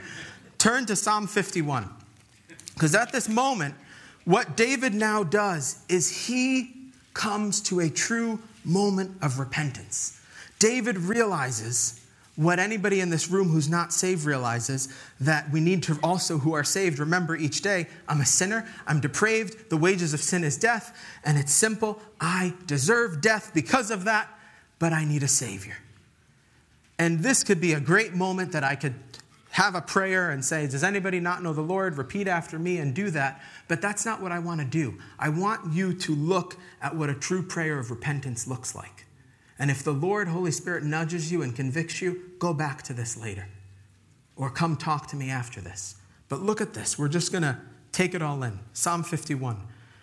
Turn 0.58 0.86
to 0.88 0.96
Psalm 0.96 1.28
51. 1.28 1.90
Because 2.74 2.96
at 2.96 3.12
this 3.12 3.30
moment, 3.30 3.76
what 4.26 4.58
David 4.58 4.94
now 4.94 5.24
does 5.24 5.84
is 5.88 6.28
he 6.28 6.72
comes 7.14 7.62
to 7.62 7.80
a 7.80 7.90
true 7.90 8.40
moment 8.66 9.16
of 9.22 9.40
repentance. 9.40 10.20
David 10.60 10.98
realizes 10.98 12.03
what 12.36 12.58
anybody 12.58 13.00
in 13.00 13.10
this 13.10 13.30
room 13.30 13.50
who's 13.50 13.70
not 13.70 13.94
saved 13.94 14.26
realizes 14.26 14.90
that 15.20 15.52
we 15.52 15.60
need 15.60 15.84
to 15.84 16.00
also, 16.02 16.40
who 16.40 16.54
are 16.54 16.64
saved, 16.64 16.98
remember 16.98 17.36
each 17.36 17.62
day 17.62 17.88
I'm 18.08 18.22
a 18.22 18.26
sinner, 18.26 18.68
I'm 18.88 19.00
depraved, 19.00 19.70
the 19.70 19.78
wages 19.78 20.14
of 20.14 20.22
sin 20.22 20.44
is 20.44 20.58
death, 20.58 20.98
and 21.24 21.38
it's 21.38 21.54
simple. 21.54 22.02
I 22.20 22.54
deserve 22.66 23.22
death 23.22 23.52
because 23.54 23.92
of 23.92 24.06
that, 24.06 24.28
but 24.80 24.94
I 24.94 25.06
need 25.06 25.22
a 25.22 25.28
Savior. 25.28 25.78
And 26.98 27.20
this 27.20 27.44
could 27.44 27.62
be 27.62 27.74
a 27.74 27.80
great 27.80 28.14
moment 28.14 28.52
that 28.54 28.64
I 28.64 28.76
could 28.76 28.96
have 29.52 29.76
a 29.76 29.82
prayer 29.82 30.32
and 30.32 30.44
say, 30.44 30.66
Does 30.66 30.84
anybody 30.84 31.20
not 31.20 31.44
know 31.44 31.54
the 31.54 31.62
Lord? 31.62 31.98
Repeat 31.98 32.28
after 32.28 32.58
me 32.58 32.78
and 32.78 32.94
do 32.96 33.12
that. 33.12 33.42
But 33.68 33.82
that's 33.82 34.04
not 34.06 34.20
what 34.22 34.32
I 34.32 34.40
want 34.40 34.62
to 34.62 34.66
do. 34.66 34.98
I 35.20 35.30
want 35.30 35.74
you 35.74 35.94
to 35.94 36.16
look 36.16 36.58
at 36.82 36.96
what 36.96 37.10
a 37.10 37.14
true 37.14 37.44
prayer 37.44 37.78
of 37.78 37.92
repentance 37.92 38.48
looks 38.48 38.74
like. 38.74 39.03
And 39.60 39.70
if 39.70 39.84
the 39.84 39.94
Lord, 39.94 40.28
Holy 40.28 40.52
Spirit, 40.52 40.84
nudges 40.84 41.32
you 41.32 41.42
and 41.42 41.56
convicts 41.56 42.02
you, 42.02 42.32
go 42.40 42.54
back 42.54 42.82
to 42.84 42.94
this 42.94 43.18
later. 43.18 43.48
Or 44.36 44.50
come 44.50 44.76
talk 44.76 45.08
to 45.08 45.16
me 45.16 45.30
after 45.30 45.62
this. 45.62 45.96
But 46.28 46.42
look 46.42 46.60
at 46.60 46.74
this. 46.74 46.98
We're 46.98 47.08
just 47.08 47.32
going 47.32 47.44
to 47.44 47.60
take 47.92 48.16
it 48.16 48.22
all 48.22 48.42
in. 48.44 48.60
Psalm 48.74 49.04
51. 49.04 49.62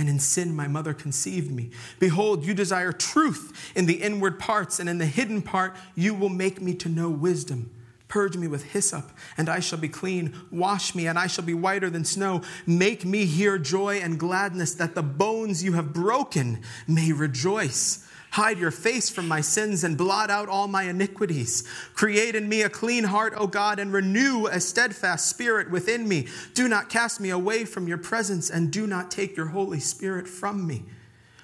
and 0.00 0.08
in 0.08 0.18
sin 0.18 0.56
my 0.56 0.66
mother 0.66 0.94
conceived 0.94 1.50
me. 1.52 1.68
Behold, 1.98 2.46
you 2.46 2.54
desire 2.54 2.90
truth 2.90 3.70
in 3.76 3.84
the 3.84 4.02
inward 4.02 4.38
parts, 4.38 4.80
and 4.80 4.88
in 4.88 4.96
the 4.96 5.04
hidden 5.04 5.42
part 5.42 5.76
you 5.94 6.14
will 6.14 6.30
make 6.30 6.58
me 6.58 6.72
to 6.76 6.88
know 6.88 7.10
wisdom. 7.10 7.70
Purge 8.08 8.34
me 8.34 8.48
with 8.48 8.72
hyssop, 8.72 9.10
and 9.36 9.50
I 9.50 9.60
shall 9.60 9.78
be 9.78 9.90
clean. 9.90 10.34
Wash 10.50 10.94
me, 10.94 11.06
and 11.06 11.18
I 11.18 11.26
shall 11.26 11.44
be 11.44 11.52
whiter 11.52 11.90
than 11.90 12.06
snow. 12.06 12.40
Make 12.66 13.04
me 13.04 13.26
hear 13.26 13.58
joy 13.58 13.98
and 13.98 14.18
gladness, 14.18 14.72
that 14.76 14.94
the 14.94 15.02
bones 15.02 15.62
you 15.62 15.74
have 15.74 15.92
broken 15.92 16.62
may 16.88 17.12
rejoice. 17.12 18.08
Hide 18.32 18.58
your 18.58 18.70
face 18.70 19.10
from 19.10 19.26
my 19.26 19.40
sins 19.40 19.82
and 19.82 19.98
blot 19.98 20.30
out 20.30 20.48
all 20.48 20.68
my 20.68 20.84
iniquities. 20.84 21.64
Create 21.94 22.36
in 22.36 22.48
me 22.48 22.62
a 22.62 22.68
clean 22.68 23.04
heart, 23.04 23.34
O 23.36 23.48
God, 23.48 23.80
and 23.80 23.92
renew 23.92 24.46
a 24.46 24.60
steadfast 24.60 25.28
spirit 25.28 25.68
within 25.68 26.06
me. 26.06 26.28
Do 26.54 26.68
not 26.68 26.88
cast 26.88 27.20
me 27.20 27.30
away 27.30 27.64
from 27.64 27.88
your 27.88 27.98
presence, 27.98 28.48
and 28.48 28.70
do 28.70 28.86
not 28.86 29.10
take 29.10 29.36
your 29.36 29.46
Holy 29.46 29.80
Spirit 29.80 30.28
from 30.28 30.64
me. 30.64 30.84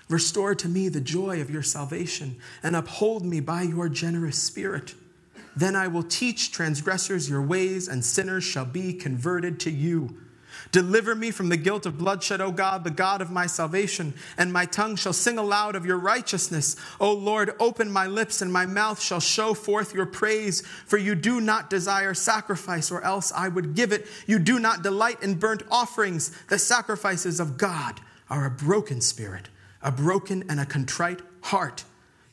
Restore 0.08 0.54
to 0.54 0.68
me 0.68 0.88
the 0.88 1.00
joy 1.00 1.40
of 1.40 1.50
your 1.50 1.64
salvation, 1.64 2.36
and 2.62 2.76
uphold 2.76 3.24
me 3.24 3.40
by 3.40 3.62
your 3.62 3.88
generous 3.88 4.40
spirit. 4.40 4.94
Then 5.56 5.74
I 5.74 5.88
will 5.88 6.04
teach 6.04 6.52
transgressors 6.52 7.28
your 7.28 7.42
ways, 7.42 7.88
and 7.88 8.04
sinners 8.04 8.44
shall 8.44 8.64
be 8.64 8.92
converted 8.92 9.58
to 9.60 9.70
you. 9.72 10.20
Deliver 10.72 11.14
me 11.14 11.30
from 11.30 11.48
the 11.48 11.56
guilt 11.56 11.86
of 11.86 11.98
bloodshed, 11.98 12.40
O 12.40 12.50
God, 12.50 12.84
the 12.84 12.90
God 12.90 13.20
of 13.20 13.30
my 13.30 13.46
salvation, 13.46 14.14
and 14.36 14.52
my 14.52 14.64
tongue 14.64 14.96
shall 14.96 15.12
sing 15.12 15.38
aloud 15.38 15.74
of 15.76 15.86
your 15.86 15.98
righteousness. 15.98 16.76
O 17.00 17.12
Lord, 17.12 17.54
open 17.60 17.90
my 17.90 18.06
lips, 18.06 18.42
and 18.42 18.52
my 18.52 18.66
mouth 18.66 19.00
shall 19.00 19.20
show 19.20 19.54
forth 19.54 19.94
your 19.94 20.06
praise. 20.06 20.62
For 20.86 20.98
you 20.98 21.14
do 21.14 21.40
not 21.40 21.70
desire 21.70 22.14
sacrifice, 22.14 22.90
or 22.90 23.02
else 23.02 23.32
I 23.32 23.48
would 23.48 23.74
give 23.74 23.92
it. 23.92 24.06
You 24.26 24.38
do 24.38 24.58
not 24.58 24.82
delight 24.82 25.22
in 25.22 25.34
burnt 25.34 25.62
offerings. 25.70 26.30
The 26.48 26.58
sacrifices 26.58 27.40
of 27.40 27.56
God 27.56 28.00
are 28.28 28.46
a 28.46 28.50
broken 28.50 29.00
spirit, 29.00 29.48
a 29.82 29.92
broken 29.92 30.44
and 30.48 30.60
a 30.60 30.66
contrite 30.66 31.20
heart. 31.42 31.84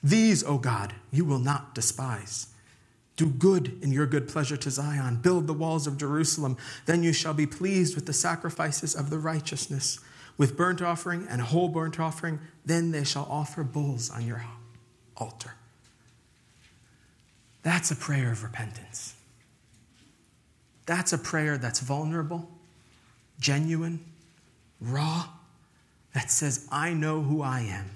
These, 0.04 0.44
O 0.44 0.58
God, 0.58 0.94
you 1.12 1.24
will 1.24 1.40
not 1.40 1.76
despise. 1.76 2.48
Do 3.24 3.30
good 3.30 3.82
in 3.82 3.94
your 3.94 4.06
good 4.06 4.28
pleasure 4.28 4.58
to 4.58 4.70
Zion. 4.70 5.16
Build 5.16 5.48
the 5.48 5.54
walls 5.54 5.88
of 5.88 5.98
Jerusalem. 5.98 6.58
Then 6.88 7.04
you 7.04 7.14
shall 7.14 7.34
be 7.34 7.46
pleased 7.46 7.96
with 7.96 8.06
the 8.06 8.12
sacrifices 8.12 8.94
of 8.94 9.10
the 9.10 9.18
righteousness, 9.18 9.98
with 10.38 10.58
burnt 10.58 10.82
offering 10.82 11.26
and 11.30 11.40
whole 11.40 11.70
burnt 11.70 12.02
offering. 12.02 12.42
Then 12.66 12.92
they 12.92 13.06
shall 13.06 13.26
offer 13.30 13.64
bulls 13.64 14.10
on 14.10 14.28
your 14.28 14.44
altar. 15.16 15.54
That's 17.62 17.92
a 17.92 17.96
prayer 17.96 18.30
of 18.30 18.44
repentance. 18.44 19.16
That's 20.86 21.14
a 21.14 21.18
prayer 21.18 21.58
that's 21.58 21.80
vulnerable, 21.80 22.50
genuine, 23.40 24.04
raw, 24.82 25.30
that 26.14 26.30
says, 26.30 26.68
I 26.70 26.94
know 26.94 27.22
who 27.22 27.42
I 27.42 27.62
am. 27.62 27.90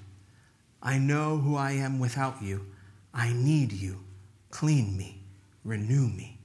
I 0.82 0.98
know 0.98 1.36
who 1.36 1.58
I 1.58 1.72
am 1.72 2.00
without 2.00 2.42
you. 2.42 2.66
I 3.14 3.34
need 3.34 3.74
you. 3.74 4.06
Clean 4.52 4.96
me, 4.98 5.17
renew 5.64 6.08
me, 6.08 6.40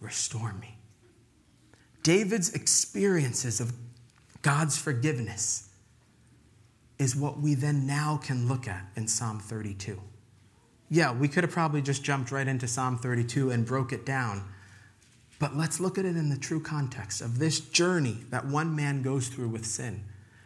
restore 0.00 0.52
me. 0.54 0.78
David's 2.02 2.52
experiences 2.52 3.60
of 3.60 3.72
God's 4.42 4.76
forgiveness 4.76 5.68
is 6.98 7.14
what 7.14 7.40
we 7.40 7.54
then 7.54 7.86
now 7.86 8.20
can 8.22 8.48
look 8.48 8.66
at 8.66 8.86
in 8.96 9.06
Psalm 9.06 9.38
32. 9.38 10.00
Yeah, 10.88 11.12
we 11.12 11.28
could 11.28 11.44
have 11.44 11.52
probably 11.52 11.80
just 11.80 12.04
jumped 12.04 12.30
right 12.30 12.46
into 12.46 12.68
Psalm 12.68 12.98
32 12.98 13.50
and 13.50 13.64
broke 13.64 13.92
it 13.92 14.04
down. 14.04 14.44
But 15.38 15.56
let's 15.56 15.80
look 15.80 15.98
at 15.98 16.04
it 16.04 16.16
in 16.16 16.28
the 16.28 16.36
true 16.36 16.60
context 16.60 17.20
of 17.20 17.38
this 17.38 17.60
journey 17.60 18.18
that 18.30 18.46
one 18.46 18.76
man 18.76 19.02
goes 19.02 19.28
through 19.28 19.48
with 19.48 19.64
sin 19.64 20.04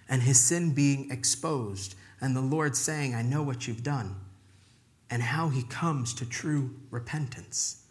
and 0.09 0.23
his 0.23 0.39
sin 0.39 0.73
being 0.73 1.11
exposed, 1.11 1.97
and 2.21 2.37
the 2.37 2.41
Lord 2.41 2.77
saying, 2.77 3.15
I 3.15 3.23
know 3.23 3.43
what 3.43 3.67
you've 3.67 3.83
done 3.83 4.17
and 5.11 5.23
how 5.23 5.49
he 5.49 5.63
comes 5.63 6.15
to 6.15 6.27
true 6.27 6.77
repentance. 6.91 7.86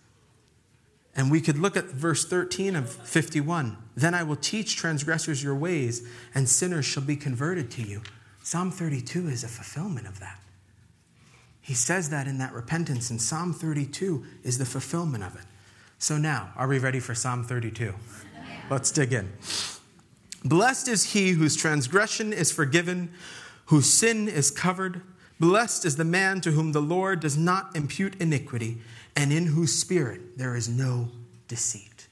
And 1.16 1.32
we 1.32 1.40
could 1.40 1.58
look 1.58 1.78
at 1.78 1.86
verse 1.86 2.26
13 2.26 2.76
of 2.76 2.90
51. 2.90 3.78
Then 3.96 4.14
I 4.14 4.24
will 4.24 4.36
teach 4.36 4.76
transgressors 4.76 5.42
your 5.42 5.56
ways, 5.56 6.06
and 6.34 6.50
sinners 6.50 6.86
shall 6.86 7.04
be 7.04 7.16
converted 7.16 7.72
to 7.72 7.82
you. 7.82 8.02
Psalm 8.44 8.70
32 8.70 9.30
is 9.30 9.44
a 9.44 9.48
fulfillment 9.48 10.08
of 10.08 10.20
that. 10.20 10.40
He 11.62 11.74
says 11.74 12.10
that 12.10 12.28
in 12.28 12.38
that 12.38 12.54
repentance, 12.54 13.10
and 13.10 13.20
Psalm 13.20 13.54
32 13.54 14.24
is 14.44 14.58
the 14.58 14.66
fulfillment 14.66 15.24
of 15.24 15.36
it. 15.36 15.46
So 15.98 16.18
now, 16.18 16.52
are 16.56 16.68
we 16.68 16.78
ready 16.78 17.00
for 17.00 17.16
Psalm 17.16 17.44
32? 17.44 17.94
Let's 18.70 18.92
dig 18.92 19.14
in. 19.14 19.32
Blessed 20.44 20.88
is 20.88 21.14
he 21.14 21.32
whose 21.32 21.56
transgression 21.56 22.34
is 22.34 22.52
forgiven, 22.52 23.12
whose 23.66 23.92
sin 23.92 24.28
is 24.28 24.52
covered. 24.52 25.02
Blessed 25.40 25.86
is 25.86 25.96
the 25.96 26.06
man 26.06 26.40
to 26.42 26.52
whom 26.52 26.72
the 26.72 26.82
Lord 26.82 27.20
does 27.20 27.36
not 27.36 27.76
impute 27.76 28.22
iniquity, 28.22 28.78
and 29.16 29.32
in 29.32 29.46
whose 29.48 29.74
spirit 29.74 30.38
there 30.38 30.56
is 30.56 30.68
no 30.68 31.10
deceit. 31.48 32.08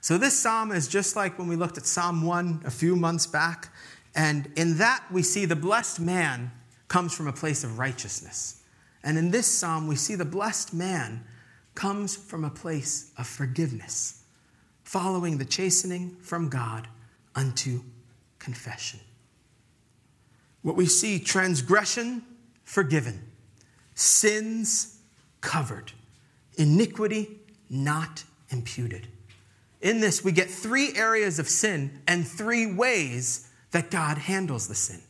So, 0.00 0.16
this 0.16 0.38
psalm 0.38 0.72
is 0.72 0.88
just 0.88 1.16
like 1.16 1.38
when 1.38 1.48
we 1.48 1.56
looked 1.56 1.76
at 1.76 1.86
Psalm 1.86 2.22
1 2.22 2.62
a 2.64 2.70
few 2.70 2.96
months 2.96 3.26
back. 3.26 3.72
And 4.14 4.50
in 4.56 4.78
that, 4.78 5.04
we 5.10 5.22
see 5.22 5.44
the 5.44 5.56
blessed 5.56 6.00
man 6.00 6.50
comes 6.88 7.14
from 7.14 7.26
a 7.26 7.32
place 7.32 7.62
of 7.64 7.78
righteousness. 7.78 8.62
And 9.02 9.18
in 9.18 9.30
this 9.30 9.46
psalm, 9.46 9.86
we 9.86 9.96
see 9.96 10.14
the 10.14 10.24
blessed 10.24 10.72
man 10.72 11.24
comes 11.74 12.16
from 12.16 12.44
a 12.44 12.50
place 12.50 13.12
of 13.18 13.26
forgiveness, 13.26 14.24
following 14.82 15.38
the 15.38 15.44
chastening 15.44 16.16
from 16.20 16.48
God 16.48 16.88
unto 17.34 17.82
confession. 18.38 19.00
What 20.62 20.76
we 20.76 20.86
see 20.86 21.18
transgression 21.18 22.24
forgiven, 22.64 23.30
sins 23.94 24.98
covered, 25.40 25.92
iniquity 26.58 27.38
not 27.70 28.24
imputed. 28.50 29.08
In 29.80 30.00
this, 30.00 30.24
we 30.24 30.32
get 30.32 30.50
three 30.50 30.94
areas 30.94 31.38
of 31.38 31.48
sin 31.48 32.02
and 32.06 32.26
three 32.26 32.66
ways 32.66 33.48
that 33.70 33.90
God 33.90 34.18
handles 34.18 34.66
the 34.66 34.74
sin. 34.74 35.00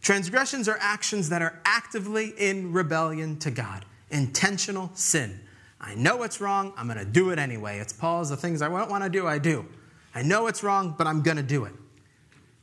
Transgressions 0.00 0.68
are 0.68 0.78
actions 0.80 1.28
that 1.30 1.42
are 1.42 1.60
actively 1.64 2.32
in 2.38 2.72
rebellion 2.72 3.38
to 3.40 3.50
God, 3.50 3.84
intentional 4.10 4.90
sin. 4.94 5.40
I 5.80 5.94
know 5.94 6.22
it's 6.22 6.40
wrong, 6.40 6.72
I'm 6.76 6.86
going 6.86 6.98
to 6.98 7.04
do 7.04 7.30
it 7.30 7.38
anyway. 7.38 7.78
It's 7.80 7.92
Paul's 7.92 8.30
the 8.30 8.36
things 8.36 8.62
I 8.62 8.68
don't 8.68 8.90
want 8.90 9.02
to 9.02 9.10
do, 9.10 9.26
I 9.26 9.38
do. 9.38 9.66
I 10.14 10.22
know 10.22 10.46
it's 10.46 10.62
wrong, 10.62 10.94
but 10.96 11.06
I'm 11.06 11.22
going 11.22 11.36
to 11.36 11.42
do 11.42 11.64
it. 11.64 11.72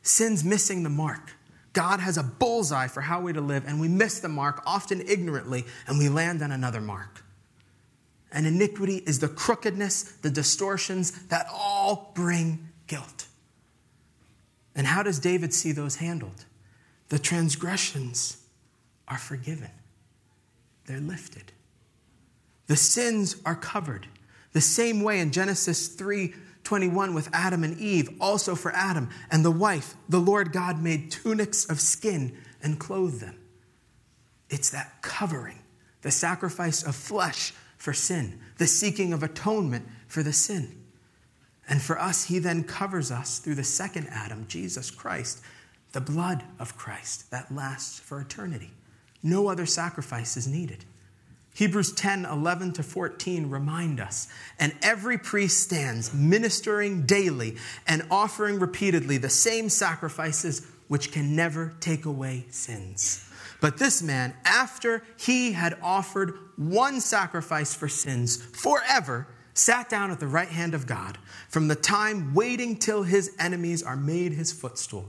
Sin's 0.01 0.43
missing 0.43 0.83
the 0.83 0.89
mark. 0.89 1.33
God 1.73 1.99
has 1.99 2.17
a 2.17 2.23
bullseye 2.23 2.87
for 2.87 3.01
how 3.01 3.19
we're 3.19 3.33
to 3.33 3.41
live, 3.41 3.65
and 3.67 3.81
we 3.81 3.87
miss 3.87 4.19
the 4.19 4.29
mark, 4.29 4.61
often 4.65 5.01
ignorantly, 5.01 5.65
and 5.87 5.97
we 5.97 6.07
land 6.07 6.41
on 6.41 6.51
another 6.51 6.81
mark. 6.81 7.22
And 8.33 8.47
iniquity 8.47 8.97
is 9.05 9.19
the 9.19 9.27
crookedness, 9.27 10.03
the 10.03 10.31
distortions 10.31 11.11
that 11.27 11.45
all 11.53 12.11
bring 12.15 12.67
guilt. 12.87 13.27
And 14.75 14.87
how 14.87 15.03
does 15.03 15.19
David 15.19 15.53
see 15.53 15.71
those 15.71 15.97
handled? 15.97 16.45
The 17.09 17.19
transgressions 17.19 18.43
are 19.07 19.19
forgiven, 19.19 19.69
they're 20.85 20.99
lifted. 20.99 21.51
The 22.65 22.75
sins 22.75 23.35
are 23.45 23.55
covered. 23.55 24.07
The 24.53 24.61
same 24.61 25.03
way 25.03 25.19
in 25.19 25.31
Genesis 25.31 25.87
3 25.89 26.33
21 26.63 27.13
with 27.13 27.29
Adam 27.33 27.63
and 27.65 27.77
Eve, 27.77 28.09
also 28.21 28.55
for 28.55 28.71
Adam 28.71 29.09
and 29.29 29.43
the 29.43 29.51
wife, 29.51 29.95
the 30.07 30.19
Lord 30.19 30.53
God 30.53 30.81
made 30.81 31.11
tunics 31.11 31.65
of 31.69 31.81
skin 31.81 32.37
and 32.61 32.79
clothed 32.79 33.19
them. 33.19 33.37
It's 34.49 34.69
that 34.69 35.01
covering, 35.01 35.59
the 36.03 36.11
sacrifice 36.11 36.81
of 36.81 36.95
flesh 36.95 37.53
for 37.83 37.91
sin, 37.91 38.39
the 38.59 38.65
seeking 38.65 39.11
of 39.11 39.23
atonement 39.23 39.85
for 40.07 40.23
the 40.23 40.31
sin. 40.31 40.73
And 41.67 41.81
for 41.81 41.99
us, 41.99 42.23
he 42.23 42.39
then 42.39 42.63
covers 42.63 43.11
us 43.11 43.39
through 43.39 43.55
the 43.55 43.65
second 43.65 44.07
Adam, 44.09 44.45
Jesus 44.47 44.89
Christ, 44.89 45.41
the 45.91 45.99
blood 45.99 46.45
of 46.59 46.77
Christ 46.77 47.29
that 47.31 47.53
lasts 47.53 47.99
for 47.99 48.21
eternity. 48.21 48.71
No 49.21 49.49
other 49.49 49.65
sacrifice 49.65 50.37
is 50.37 50.47
needed. 50.47 50.85
Hebrews 51.55 51.91
10 51.91 52.23
11 52.23 52.71
to 52.71 52.83
14 52.83 53.49
remind 53.49 53.99
us, 53.99 54.29
and 54.57 54.73
every 54.81 55.17
priest 55.17 55.59
stands 55.59 56.13
ministering 56.13 57.05
daily 57.05 57.57
and 57.85 58.07
offering 58.09 58.59
repeatedly 58.59 59.17
the 59.17 59.27
same 59.27 59.67
sacrifices 59.67 60.65
which 60.87 61.11
can 61.11 61.35
never 61.35 61.73
take 61.81 62.05
away 62.05 62.45
sins. 62.49 63.29
But 63.63 63.77
this 63.77 64.03
man, 64.03 64.33
after 64.43 65.05
he 65.17 65.53
had 65.53 65.77
offered 65.81 66.33
one 66.57 66.99
sacrifice 66.99 67.73
for 67.73 67.87
sins 67.87 68.35
forever, 68.35 69.25
sat 69.53 69.87
down 69.87 70.11
at 70.11 70.19
the 70.19 70.27
right 70.27 70.49
hand 70.49 70.73
of 70.73 70.85
God, 70.85 71.17
from 71.47 71.69
the 71.69 71.75
time 71.75 72.33
waiting 72.33 72.75
till 72.75 73.03
his 73.03 73.33
enemies 73.39 73.81
are 73.81 73.95
made 73.95 74.33
his 74.33 74.51
footstool. 74.51 75.07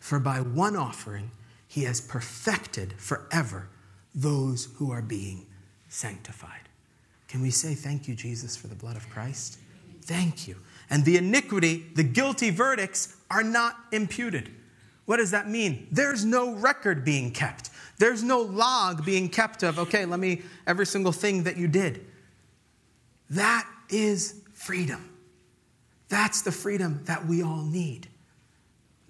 For 0.00 0.18
by 0.18 0.42
one 0.42 0.76
offering 0.76 1.30
he 1.66 1.84
has 1.84 2.02
perfected 2.02 2.92
forever 2.98 3.70
those 4.14 4.68
who 4.76 4.90
are 4.90 5.00
being 5.00 5.46
sanctified. 5.88 6.68
Can 7.26 7.40
we 7.40 7.48
say 7.48 7.74
thank 7.74 8.06
you, 8.06 8.14
Jesus, 8.14 8.54
for 8.54 8.66
the 8.66 8.74
blood 8.74 8.96
of 8.96 9.08
Christ? 9.08 9.56
Thank 10.02 10.46
you. 10.46 10.56
And 10.90 11.06
the 11.06 11.16
iniquity, 11.16 11.86
the 11.94 12.04
guilty 12.04 12.50
verdicts 12.50 13.16
are 13.30 13.42
not 13.42 13.76
imputed. 13.92 14.50
What 15.06 15.16
does 15.16 15.30
that 15.30 15.48
mean? 15.48 15.88
There's 15.90 16.24
no 16.24 16.54
record 16.54 17.02
being 17.02 17.30
kept. 17.30 17.70
There's 17.98 18.22
no 18.22 18.40
log 18.40 19.04
being 19.04 19.28
kept 19.28 19.62
of, 19.62 19.78
okay, 19.78 20.04
let 20.04 20.18
me, 20.18 20.42
every 20.66 20.86
single 20.86 21.12
thing 21.12 21.44
that 21.44 21.56
you 21.56 21.68
did. 21.68 22.04
That 23.30 23.68
is 23.88 24.40
freedom. 24.52 25.10
That's 26.08 26.42
the 26.42 26.52
freedom 26.52 27.00
that 27.04 27.26
we 27.26 27.42
all 27.42 27.62
need. 27.62 28.08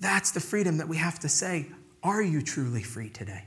That's 0.00 0.32
the 0.32 0.40
freedom 0.40 0.78
that 0.78 0.88
we 0.88 0.98
have 0.98 1.18
to 1.20 1.28
say, 1.28 1.66
are 2.02 2.22
you 2.22 2.42
truly 2.42 2.82
free 2.82 3.08
today? 3.08 3.44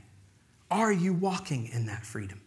Are 0.70 0.92
you 0.92 1.12
walking 1.12 1.68
in 1.68 1.86
that 1.86 2.04
freedom? 2.04 2.40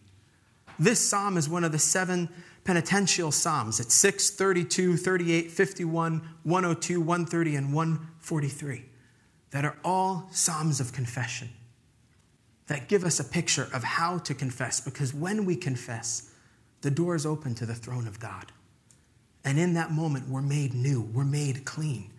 This 0.78 1.06
psalm 1.06 1.36
is 1.36 1.48
one 1.48 1.64
of 1.64 1.72
the 1.72 1.78
seven 1.78 2.28
penitential 2.64 3.32
psalms. 3.32 3.80
It's 3.80 3.94
6, 3.94 4.30
32, 4.30 4.96
38, 4.96 5.50
51, 5.50 6.28
102, 6.44 7.00
130, 7.00 7.56
and 7.56 7.74
143 7.74 8.84
that 9.50 9.64
are 9.64 9.76
all 9.84 10.28
psalms 10.30 10.80
of 10.80 10.92
confession 10.92 11.48
that 12.72 12.88
give 12.88 13.04
us 13.04 13.20
a 13.20 13.24
picture 13.24 13.68
of 13.74 13.84
how 13.84 14.16
to 14.16 14.32
confess 14.32 14.80
because 14.80 15.12
when 15.12 15.44
we 15.44 15.54
confess, 15.54 16.30
the 16.80 16.90
door 16.90 17.14
is 17.14 17.26
open 17.26 17.54
to 17.54 17.66
the 17.66 17.74
throne 17.74 18.08
of 18.08 18.18
God. 18.18 18.50
And 19.44 19.58
in 19.58 19.74
that 19.74 19.90
moment, 19.90 20.26
we're 20.26 20.40
made 20.40 20.72
new, 20.72 21.02
we're 21.02 21.22
made 21.22 21.66
clean. 21.66 22.10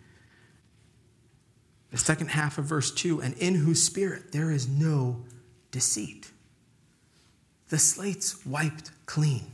The 1.90 1.98
second 1.98 2.28
half 2.28 2.56
of 2.56 2.66
verse 2.66 2.92
2 2.92 3.20
and 3.20 3.36
in 3.38 3.56
whose 3.56 3.82
spirit 3.82 4.30
there 4.30 4.52
is 4.52 4.68
no 4.68 5.24
deceit. 5.72 6.30
The 7.70 7.78
slate's 7.78 8.46
wiped 8.46 8.92
clean. 9.06 9.50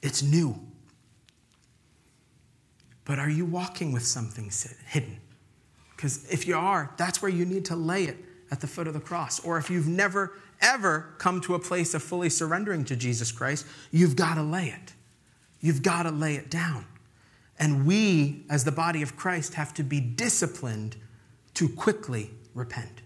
It's 0.00 0.22
new. 0.22 0.60
But 3.04 3.18
are 3.18 3.30
you 3.30 3.46
walking 3.46 3.90
with 3.90 4.04
something 4.04 4.52
hidden? 4.86 5.18
Because 5.96 6.24
if 6.30 6.46
you 6.46 6.56
are, 6.56 6.94
that's 6.96 7.20
where 7.20 7.32
you 7.32 7.44
need 7.44 7.64
to 7.64 7.74
lay 7.74 8.04
it 8.04 8.27
at 8.50 8.60
the 8.60 8.66
foot 8.66 8.86
of 8.86 8.94
the 8.94 9.00
cross. 9.00 9.40
Or 9.40 9.58
if 9.58 9.70
you've 9.70 9.88
never, 9.88 10.32
ever 10.60 11.14
come 11.18 11.40
to 11.42 11.54
a 11.54 11.58
place 11.58 11.94
of 11.94 12.02
fully 12.02 12.30
surrendering 12.30 12.84
to 12.86 12.96
Jesus 12.96 13.32
Christ, 13.32 13.66
you've 13.90 14.16
got 14.16 14.34
to 14.34 14.42
lay 14.42 14.68
it. 14.68 14.92
You've 15.60 15.82
got 15.82 16.04
to 16.04 16.10
lay 16.10 16.36
it 16.36 16.50
down. 16.50 16.86
And 17.58 17.86
we, 17.86 18.44
as 18.48 18.64
the 18.64 18.72
body 18.72 19.02
of 19.02 19.16
Christ, 19.16 19.54
have 19.54 19.74
to 19.74 19.82
be 19.82 20.00
disciplined 20.00 20.96
to 21.54 21.68
quickly 21.68 22.30
repent. 22.54 23.02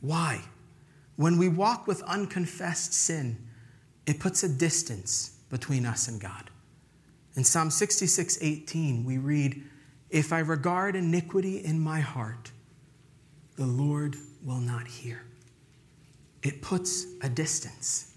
Why? 0.00 0.42
When 1.16 1.38
we 1.38 1.48
walk 1.48 1.86
with 1.86 2.02
unconfessed 2.02 2.92
sin, 2.92 3.46
it 4.06 4.18
puts 4.18 4.42
a 4.42 4.48
distance 4.48 5.36
between 5.50 5.86
us 5.86 6.08
and 6.08 6.20
God. 6.20 6.50
In 7.36 7.44
Psalm 7.44 7.70
66 7.70 8.38
18, 8.40 9.04
we 9.04 9.18
read, 9.18 9.62
If 10.08 10.32
I 10.32 10.40
regard 10.40 10.96
iniquity 10.96 11.58
in 11.58 11.78
my 11.78 12.00
heart, 12.00 12.50
the 13.56 13.66
Lord 13.66 14.16
will 14.44 14.60
not 14.60 14.86
hear. 14.86 15.22
It 16.42 16.62
puts 16.62 17.06
a 17.22 17.28
distance. 17.28 18.14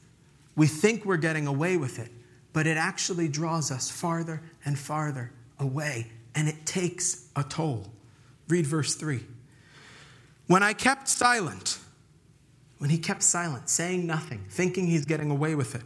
We 0.55 0.67
think 0.67 1.05
we're 1.05 1.17
getting 1.17 1.47
away 1.47 1.77
with 1.77 1.99
it, 1.99 2.09
but 2.53 2.67
it 2.67 2.77
actually 2.77 3.27
draws 3.27 3.71
us 3.71 3.89
farther 3.89 4.41
and 4.63 4.77
farther 4.77 5.31
away, 5.59 6.07
and 6.35 6.47
it 6.47 6.65
takes 6.65 7.27
a 7.35 7.43
toll. 7.43 7.87
Read 8.47 8.67
verse 8.67 8.95
3. 8.95 9.21
When 10.47 10.63
I 10.63 10.73
kept 10.73 11.07
silent, 11.07 11.79
when 12.77 12.89
he 12.89 12.97
kept 12.97 13.23
silent, 13.23 13.69
saying 13.69 14.05
nothing, 14.05 14.45
thinking 14.49 14.87
he's 14.87 15.05
getting 15.05 15.31
away 15.31 15.55
with 15.55 15.75
it. 15.75 15.81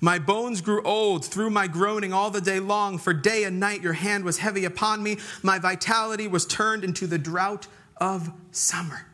My 0.00 0.18
bones 0.18 0.60
grew 0.60 0.82
old 0.82 1.24
through 1.24 1.50
my 1.50 1.66
groaning 1.66 2.12
all 2.12 2.30
the 2.30 2.40
day 2.40 2.58
long, 2.58 2.98
for 2.98 3.12
day 3.12 3.44
and 3.44 3.60
night 3.60 3.82
your 3.82 3.92
hand 3.92 4.24
was 4.24 4.38
heavy 4.38 4.64
upon 4.64 5.02
me. 5.02 5.18
My 5.42 5.58
vitality 5.58 6.26
was 6.26 6.46
turned 6.46 6.84
into 6.84 7.06
the 7.06 7.18
drought 7.18 7.66
of 7.98 8.32
summer. 8.50 9.06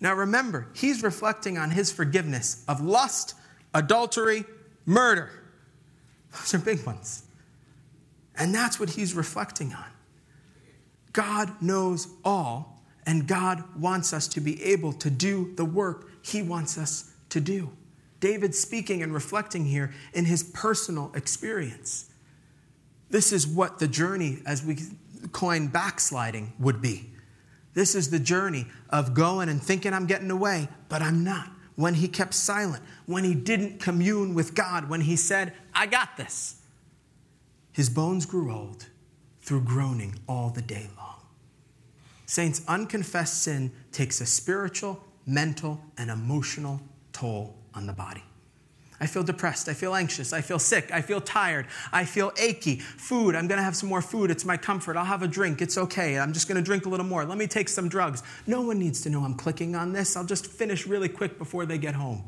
Now 0.00 0.14
remember, 0.14 0.68
he's 0.74 1.02
reflecting 1.02 1.58
on 1.58 1.70
his 1.70 1.92
forgiveness 1.92 2.64
of 2.66 2.80
lust, 2.80 3.34
adultery, 3.74 4.44
murder. 4.86 5.30
Those 6.32 6.54
are 6.54 6.58
big 6.58 6.84
ones. 6.86 7.24
And 8.36 8.54
that's 8.54 8.80
what 8.80 8.90
he's 8.90 9.14
reflecting 9.14 9.72
on. 9.74 9.84
God 11.12 11.60
knows 11.60 12.08
all, 12.24 12.82
and 13.04 13.26
God 13.26 13.62
wants 13.76 14.12
us 14.12 14.28
to 14.28 14.40
be 14.40 14.62
able 14.62 14.92
to 14.94 15.10
do 15.10 15.52
the 15.56 15.64
work 15.64 16.08
he 16.22 16.40
wants 16.40 16.78
us 16.78 17.12
to 17.30 17.40
do. 17.40 17.70
David 18.20 18.54
speaking 18.54 19.02
and 19.02 19.12
reflecting 19.12 19.64
here 19.64 19.92
in 20.12 20.26
his 20.26 20.42
personal 20.42 21.10
experience. 21.14 22.10
This 23.08 23.32
is 23.32 23.46
what 23.46 23.78
the 23.78 23.88
journey, 23.88 24.38
as 24.46 24.64
we 24.64 24.78
coin 25.32 25.66
backsliding, 25.66 26.52
would 26.58 26.80
be. 26.80 27.09
This 27.74 27.94
is 27.94 28.10
the 28.10 28.18
journey 28.18 28.66
of 28.88 29.14
going 29.14 29.48
and 29.48 29.62
thinking 29.62 29.92
I'm 29.92 30.06
getting 30.06 30.30
away, 30.30 30.68
but 30.88 31.02
I'm 31.02 31.22
not. 31.24 31.50
When 31.76 31.94
he 31.94 32.08
kept 32.08 32.34
silent, 32.34 32.82
when 33.06 33.24
he 33.24 33.34
didn't 33.34 33.80
commune 33.80 34.34
with 34.34 34.54
God, 34.54 34.88
when 34.88 35.00
he 35.00 35.16
said, 35.16 35.54
I 35.72 35.86
got 35.86 36.16
this. 36.16 36.56
His 37.72 37.88
bones 37.88 38.26
grew 38.26 38.52
old 38.52 38.86
through 39.40 39.62
groaning 39.62 40.16
all 40.28 40.50
the 40.50 40.62
day 40.62 40.88
long. 40.98 41.22
Saints, 42.26 42.62
unconfessed 42.68 43.42
sin 43.42 43.72
takes 43.92 44.20
a 44.20 44.26
spiritual 44.26 45.02
mental, 45.30 45.80
and 45.96 46.10
emotional 46.10 46.80
toll 47.12 47.56
on 47.74 47.86
the 47.86 47.92
body. 47.92 48.22
I 49.00 49.06
feel 49.06 49.22
depressed. 49.22 49.68
I 49.68 49.74
feel 49.74 49.94
anxious. 49.94 50.32
I 50.34 50.42
feel 50.42 50.58
sick. 50.58 50.92
I 50.92 51.00
feel 51.00 51.22
tired. 51.22 51.66
I 51.90 52.04
feel 52.04 52.32
achy. 52.38 52.76
Food. 52.76 53.34
I'm 53.34 53.48
going 53.48 53.58
to 53.58 53.64
have 53.64 53.74
some 53.74 53.88
more 53.88 54.02
food. 54.02 54.30
It's 54.30 54.44
my 54.44 54.58
comfort. 54.58 54.96
I'll 54.96 55.06
have 55.06 55.22
a 55.22 55.28
drink. 55.28 55.62
It's 55.62 55.78
okay. 55.78 56.18
I'm 56.18 56.34
just 56.34 56.48
going 56.48 56.56
to 56.56 56.62
drink 56.62 56.84
a 56.84 56.90
little 56.90 57.06
more. 57.06 57.24
Let 57.24 57.38
me 57.38 57.46
take 57.46 57.70
some 57.70 57.88
drugs. 57.88 58.22
No 58.46 58.60
one 58.60 58.78
needs 58.78 59.00
to 59.02 59.10
know 59.10 59.24
I'm 59.24 59.34
clicking 59.34 59.74
on 59.74 59.94
this. 59.94 60.16
I'll 60.16 60.24
just 60.26 60.46
finish 60.46 60.86
really 60.86 61.08
quick 61.08 61.38
before 61.38 61.64
they 61.64 61.78
get 61.78 61.94
home. 61.94 62.24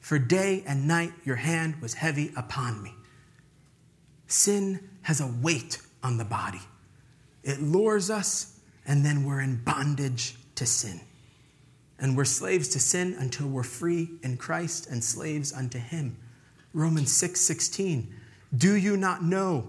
For 0.00 0.18
day 0.18 0.64
and 0.66 0.86
night 0.86 1.12
your 1.24 1.36
hand 1.36 1.80
was 1.80 1.94
heavy 1.94 2.32
upon 2.36 2.82
me. 2.82 2.92
Sin 4.26 4.90
has 5.02 5.20
a 5.20 5.26
weight 5.26 5.78
on 6.02 6.18
the 6.18 6.24
body, 6.24 6.60
it 7.44 7.62
lures 7.62 8.10
us, 8.10 8.58
and 8.84 9.04
then 9.04 9.24
we're 9.24 9.40
in 9.40 9.62
bondage 9.62 10.34
to 10.56 10.66
sin 10.66 11.00
and 12.02 12.16
we're 12.16 12.24
slaves 12.24 12.68
to 12.68 12.80
sin 12.80 13.14
until 13.18 13.46
we're 13.46 13.62
free 13.62 14.10
in 14.24 14.36
Christ 14.36 14.88
and 14.90 15.02
slaves 15.02 15.52
unto 15.52 15.78
him. 15.78 16.16
Romans 16.74 17.12
6 17.12 17.40
16. 17.40 18.12
Do 18.54 18.74
you 18.74 18.96
not 18.96 19.22
know 19.22 19.68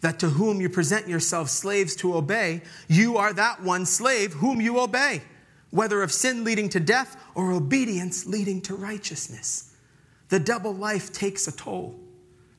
that 0.00 0.18
to 0.20 0.30
whom 0.30 0.60
you 0.60 0.70
present 0.70 1.06
yourselves 1.06 1.52
slaves 1.52 1.94
to 1.96 2.16
obey, 2.16 2.62
you 2.88 3.18
are 3.18 3.32
that 3.34 3.62
one 3.62 3.84
slave 3.84 4.32
whom 4.32 4.60
you 4.60 4.80
obey, 4.80 5.22
whether 5.70 6.02
of 6.02 6.10
sin 6.10 6.42
leading 6.42 6.70
to 6.70 6.80
death 6.80 7.22
or 7.34 7.52
obedience 7.52 8.24
leading 8.26 8.62
to 8.62 8.74
righteousness? 8.74 9.74
The 10.30 10.40
double 10.40 10.74
life 10.74 11.12
takes 11.12 11.46
a 11.48 11.52
toll. 11.52 12.00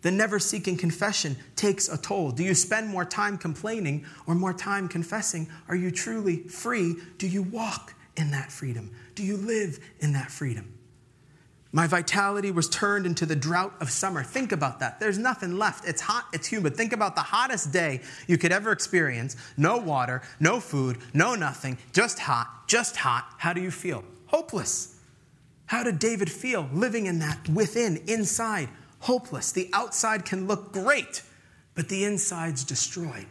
The 0.01 0.11
never 0.11 0.39
seeking 0.39 0.77
confession 0.77 1.35
takes 1.55 1.89
a 1.89 1.97
toll. 1.97 2.31
Do 2.31 2.43
you 2.43 2.53
spend 2.53 2.87
more 2.87 3.05
time 3.05 3.37
complaining 3.37 4.05
or 4.27 4.35
more 4.35 4.53
time 4.53 4.87
confessing? 4.87 5.49
Are 5.67 5.75
you 5.75 5.89
truly 5.89 6.43
free? 6.43 6.95
Do 7.17 7.27
you 7.27 7.41
walk 7.41 7.95
in 8.19 8.31
that 8.31 8.51
freedom? 8.51 8.91
Do 9.15 9.23
you 9.23 9.37
live 9.37 9.79
in 9.99 10.13
that 10.13 10.29
freedom? 10.29 10.73
My 11.71 11.85
vitality 11.85 12.49
was 12.49 12.67
turned 12.67 13.05
into 13.05 13.25
the 13.25 13.35
drought 13.35 13.73
of 13.79 13.91
summer. 13.91 14.23
Think 14.23 14.51
about 14.51 14.79
that. 14.79 14.99
There's 14.99 15.19
nothing 15.19 15.57
left. 15.57 15.87
It's 15.87 16.01
hot, 16.01 16.25
it's 16.33 16.47
humid. 16.47 16.75
Think 16.75 16.93
about 16.93 17.15
the 17.15 17.21
hottest 17.21 17.71
day 17.71 18.01
you 18.27 18.37
could 18.37 18.51
ever 18.51 18.71
experience. 18.71 19.35
No 19.55 19.77
water, 19.77 20.23
no 20.39 20.59
food, 20.59 20.97
no 21.13 21.35
nothing, 21.35 21.77
just 21.93 22.19
hot, 22.19 22.67
just 22.67 22.97
hot. 22.97 23.35
How 23.37 23.53
do 23.53 23.61
you 23.61 23.71
feel? 23.71 24.03
Hopeless. 24.25 24.95
How 25.67 25.83
did 25.83 25.99
David 25.99 26.31
feel 26.31 26.67
living 26.73 27.05
in 27.05 27.19
that 27.19 27.47
within, 27.47 27.97
inside? 28.07 28.69
Hopeless. 29.01 29.51
The 29.51 29.69
outside 29.71 30.25
can 30.25 30.47
look 30.47 30.73
great, 30.73 31.21
but 31.75 31.87
the 31.87 32.03
inside's 32.03 32.63
destroyed. 32.63 33.27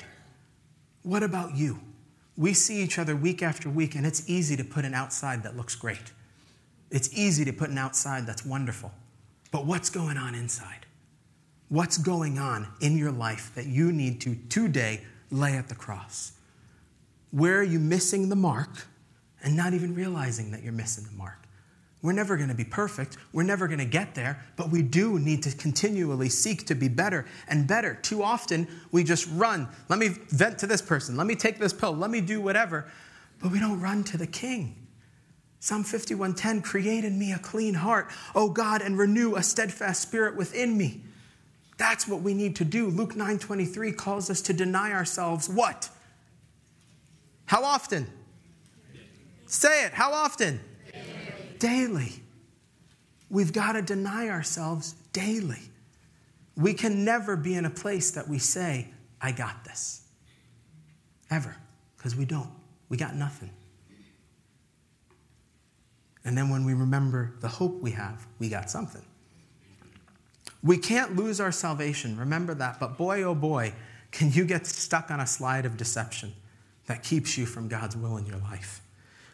What 1.03 1.25
about 1.25 1.57
you? 1.57 1.81
We 2.39 2.55
see 2.55 2.81
each 2.81 3.01
other 3.01 3.17
week 3.17 3.43
after 3.43 3.69
week, 3.69 3.97
and 3.97 4.07
it's 4.07 4.31
easy 4.31 4.57
to 4.57 4.65
put 4.65 4.85
an 4.85 4.95
outside 4.95 5.43
that 5.43 5.57
looks 5.57 5.75
great. 5.75 6.13
It's 6.89 7.13
easy 7.13 7.45
to 7.45 7.53
put 7.53 7.69
an 7.69 7.79
outside 7.79 8.27
that's 8.27 8.47
wonderful. 8.47 8.93
But 9.51 9.67
what's 9.67 9.91
going 9.91 10.17
on 10.17 10.37
inside? 10.37 10.87
What's 11.69 11.99
going 11.99 12.39
on 12.39 12.69
in 12.81 12.97
your 12.97 13.11
life 13.11 13.51
that 13.57 13.67
you 13.67 13.91
need 13.91 14.21
to 14.21 14.37
today 14.49 15.03
lay 15.33 15.55
at 15.55 15.69
the 15.69 15.75
cross? 15.75 16.33
Where 17.33 17.59
are 17.59 17.65
you 17.65 17.81
missing 17.81 18.29
the 18.29 18.37
mark 18.37 18.87
and 19.43 19.57
not 19.57 19.75
even 19.75 19.97
realizing 19.97 20.53
that 20.53 20.63
you're 20.63 20.73
missing 20.73 21.05
the 21.05 21.17
mark? 21.17 21.48
We're 22.01 22.13
never 22.13 22.37
going 22.37 22.49
to 22.49 22.55
be 22.55 22.65
perfect. 22.65 23.17
We're 23.33 23.43
never 23.43 23.67
going 23.67 23.81
to 23.81 23.85
get 23.85 24.15
there, 24.15 24.45
but 24.57 24.71
we 24.71 24.83
do 24.83 25.19
need 25.19 25.43
to 25.43 25.57
continually 25.57 26.29
seek 26.29 26.67
to 26.67 26.75
be 26.77 26.87
better 26.87 27.27
and 27.49 27.67
better. 27.67 27.95
Too 28.03 28.23
often, 28.23 28.69
we 28.93 29.03
just 29.03 29.29
run. 29.33 29.69
Let 29.89 29.99
me 29.99 30.09
vent 30.09 30.59
to 30.61 30.67
this 30.69 30.81
person. 30.81 31.17
Let 31.17 31.27
me 31.27 31.35
take 31.35 31.59
this 31.59 31.73
pill. 31.73 31.93
Let 31.93 32.11
me 32.11 32.21
do 32.21 32.41
whatever. 32.41 32.89
But 33.41 33.51
we 33.51 33.59
don't 33.59 33.81
run 33.81 34.05
to 34.05 34.17
the 34.17 34.29
king. 34.29 34.77
Psalm 35.61 35.83
51:10 35.83 36.63
create 36.63 37.05
in 37.05 37.19
me 37.19 37.33
a 37.33 37.39
clean 37.39 37.75
heart, 37.75 38.09
O 38.33 38.49
God, 38.49 38.81
and 38.81 38.97
renew 38.97 39.35
a 39.35 39.43
steadfast 39.43 40.01
spirit 40.01 40.37
within 40.37 40.79
me. 40.79 41.03
That's 41.79 42.07
what 42.07 42.23
we 42.23 42.33
need 42.33 42.55
to 42.57 42.65
do. 42.65 42.89
Luke 42.89 43.17
9:23 43.17 43.91
calls 43.91 44.31
us 44.31 44.41
to 44.43 44.53
deny 44.53 44.93
ourselves 44.93 45.49
what? 45.49 45.91
How 47.47 47.65
often? 47.65 48.07
Say 49.47 49.85
it. 49.85 49.95
How 49.95 50.13
often? 50.13 50.61
Daily. 51.59 52.23
We've 53.31 53.53
got 53.53 53.73
to 53.73 53.83
deny 53.83 54.29
ourselves 54.29 54.93
daily. 55.13 55.61
We 56.57 56.75
can 56.75 57.05
never 57.05 57.37
be 57.37 57.55
in 57.55 57.65
a 57.65 57.71
place 57.71 58.11
that 58.13 58.29
we 58.29 58.39
say, 58.39 58.89
I 59.21 59.33
got 59.33 59.65
this. 59.65 60.03
Ever. 61.31 61.57
Because 61.97 62.17
we 62.17 62.25
don't. 62.25 62.51
We 62.89 62.97
got 62.97 63.15
nothing. 63.15 63.51
And 66.25 66.37
then 66.37 66.51
when 66.51 66.65
we 66.65 66.75
remember 66.75 67.35
the 67.41 67.49
hope 67.49 67.81
we 67.81 67.93
have, 67.93 68.27
we 68.39 68.49
got 68.49 68.71
something. 68.71 69.03
We 70.63 70.79
can't 70.79 71.17
lose 71.17 71.41
our 71.41 71.53
salvation. 71.53 72.19
Remember 72.19 72.55
that. 72.55 72.81
But 72.81 72.99
boy, 72.99 73.23
oh 73.23 73.35
boy, 73.35 73.73
can 74.11 74.33
you 74.33 74.45
get 74.45 74.67
stuck 74.67 75.11
on 75.11 75.21
a 75.21 75.27
slide 75.27 75.65
of 75.65 75.77
deception 75.77 76.35
that 76.89 77.03
keeps 77.03 77.39
you 77.39 77.47
from 77.47 77.69
God's 77.69 77.97
will 77.97 78.17
in 78.17 78.27
your 78.27 78.39
life. 78.39 78.81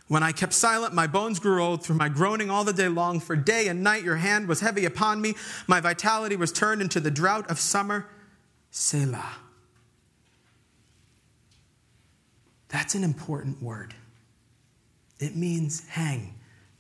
When 0.07 0.23
I 0.23 0.33
kept 0.33 0.53
silent, 0.53 0.93
my 0.93 1.07
bones 1.07 1.39
grew 1.39 1.63
old 1.63 1.83
through 1.83 1.97
my 1.97 2.11
groaning 2.11 2.51
all 2.51 2.65
the 2.65 2.73
day 2.73 2.89
long. 2.89 3.21
For 3.21 3.37
day 3.37 3.69
and 3.69 3.83
night 3.83 4.03
your 4.05 4.17
hand 4.17 4.49
was 4.49 4.61
heavy 4.61 4.85
upon 4.85 5.21
me. 5.21 5.35
My 5.67 5.81
vitality 5.81 6.37
was 6.37 6.53
turned 6.53 6.83
into 6.83 7.01
the 7.01 7.11
drought 7.11 7.51
of 7.51 7.59
summer. 7.59 8.07
Selah. 8.71 9.37
That's 12.69 12.95
an 12.95 13.05
important 13.05 13.63
word. 13.63 13.95
It 15.21 15.37
means 15.37 15.89
hang, 15.89 16.35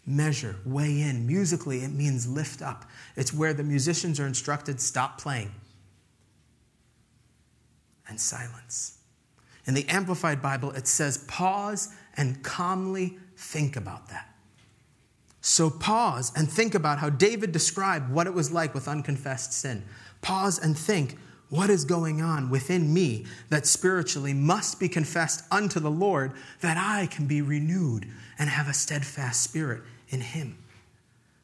measure, 0.05 0.57
weigh 0.67 1.01
in. 1.01 1.27
Musically, 1.27 1.79
it 1.79 1.93
means 1.93 2.29
lift 2.29 2.61
up. 2.61 2.85
It's 3.17 3.33
where 3.33 3.55
the 3.55 3.63
musicians 3.63 4.21
are 4.21 4.27
instructed 4.27 4.81
stop 4.81 5.21
playing 5.21 5.53
and 8.09 8.21
silence. 8.21 8.99
In 9.67 9.73
the 9.73 9.89
Amplified 9.89 10.43
Bible, 10.43 10.73
it 10.73 10.87
says 10.87 11.19
pause 11.29 11.95
and 12.17 12.43
calmly 12.43 13.19
think 13.37 13.77
about 13.77 14.09
that. 14.09 14.35
So 15.41 15.69
pause 15.69 16.33
and 16.35 16.51
think 16.51 16.75
about 16.75 16.99
how 16.99 17.11
David 17.11 17.53
described 17.53 18.11
what 18.11 18.27
it 18.27 18.33
was 18.33 18.51
like 18.51 18.75
with 18.75 18.89
unconfessed 18.89 19.53
sin. 19.53 19.85
Pause 20.23 20.59
and 20.61 20.79
think 20.79 21.19
what 21.51 21.69
is 21.69 21.85
going 21.85 22.23
on 22.23 22.49
within 22.49 22.93
me 22.93 23.27
that 23.51 23.67
spiritually 23.67 24.33
must 24.33 24.81
be 24.81 24.89
confessed 24.89 25.45
unto 25.51 25.81
the 25.81 25.91
Lord 25.91 26.33
that 26.63 26.79
I 26.79 27.07
can 27.07 27.27
be 27.27 27.43
renewed 27.43 28.09
and 28.39 28.49
have 28.49 28.69
a 28.69 28.73
steadfast 28.73 29.43
spirit 29.43 29.83
in 30.09 30.21
Him. 30.21 30.57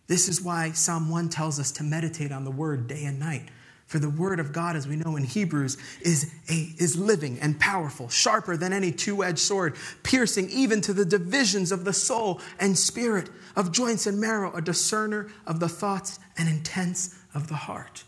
This 0.06 0.28
is 0.28 0.42
why 0.42 0.72
Psalm 0.72 1.10
1 1.10 1.28
tells 1.28 1.60
us 1.60 1.70
to 1.72 1.84
meditate 1.84 2.32
on 2.32 2.44
the 2.44 2.50
word 2.50 2.88
day 2.88 3.04
and 3.04 3.20
night 3.20 3.50
for 3.90 3.98
the 3.98 4.08
word 4.08 4.38
of 4.38 4.52
God, 4.52 4.76
as 4.76 4.86
we 4.86 4.94
know 4.94 5.16
in 5.16 5.24
Hebrews, 5.24 5.76
is, 6.02 6.32
a, 6.48 6.72
is 6.78 6.96
living 6.96 7.40
and 7.40 7.58
powerful, 7.58 8.08
sharper 8.08 8.56
than 8.56 8.72
any 8.72 8.92
two 8.92 9.24
edged 9.24 9.40
sword, 9.40 9.74
piercing 10.04 10.48
even 10.48 10.80
to 10.82 10.92
the 10.92 11.04
divisions 11.04 11.72
of 11.72 11.84
the 11.84 11.92
soul 11.92 12.40
and 12.60 12.78
spirit, 12.78 13.28
of 13.56 13.72
joints 13.72 14.06
and 14.06 14.20
marrow, 14.20 14.54
a 14.54 14.62
discerner 14.62 15.28
of 15.44 15.58
the 15.58 15.68
thoughts 15.68 16.20
and 16.38 16.48
intents 16.48 17.16
of 17.34 17.48
the 17.48 17.56
heart. 17.56 18.04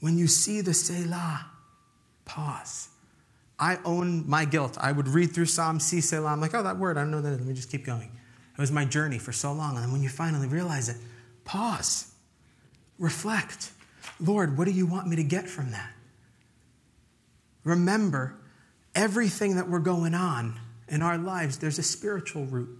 When 0.00 0.18
you 0.18 0.26
see 0.26 0.60
the 0.60 0.74
Selah, 0.74 1.46
pause. 2.24 2.88
I 3.60 3.78
own 3.84 4.28
my 4.28 4.44
guilt. 4.44 4.76
I 4.80 4.90
would 4.90 5.06
read 5.06 5.32
through 5.32 5.46
Psalm 5.46 5.78
C, 5.78 6.00
Selah. 6.00 6.32
I'm 6.32 6.40
like, 6.40 6.52
oh, 6.52 6.64
that 6.64 6.78
word, 6.78 6.98
I 6.98 7.02
don't 7.02 7.12
know 7.12 7.20
that. 7.20 7.30
Let 7.30 7.46
me 7.46 7.54
just 7.54 7.70
keep 7.70 7.84
going. 7.84 8.10
It 8.10 8.60
was 8.60 8.72
my 8.72 8.86
journey 8.86 9.18
for 9.18 9.30
so 9.30 9.52
long. 9.52 9.76
And 9.76 9.84
then 9.84 9.92
when 9.92 10.02
you 10.02 10.08
finally 10.08 10.48
realize 10.48 10.88
it, 10.88 10.96
pause, 11.44 12.12
reflect 12.98 13.70
Lord, 14.20 14.56
what 14.58 14.66
do 14.66 14.72
you 14.72 14.86
want 14.86 15.06
me 15.08 15.16
to 15.16 15.24
get 15.24 15.48
from 15.48 15.70
that? 15.72 15.90
Remember, 17.64 18.34
everything 18.94 19.56
that 19.56 19.68
we're 19.68 19.78
going 19.78 20.14
on 20.14 20.58
in 20.88 21.02
our 21.02 21.18
lives, 21.18 21.58
there's 21.58 21.78
a 21.78 21.82
spiritual 21.82 22.44
root. 22.46 22.78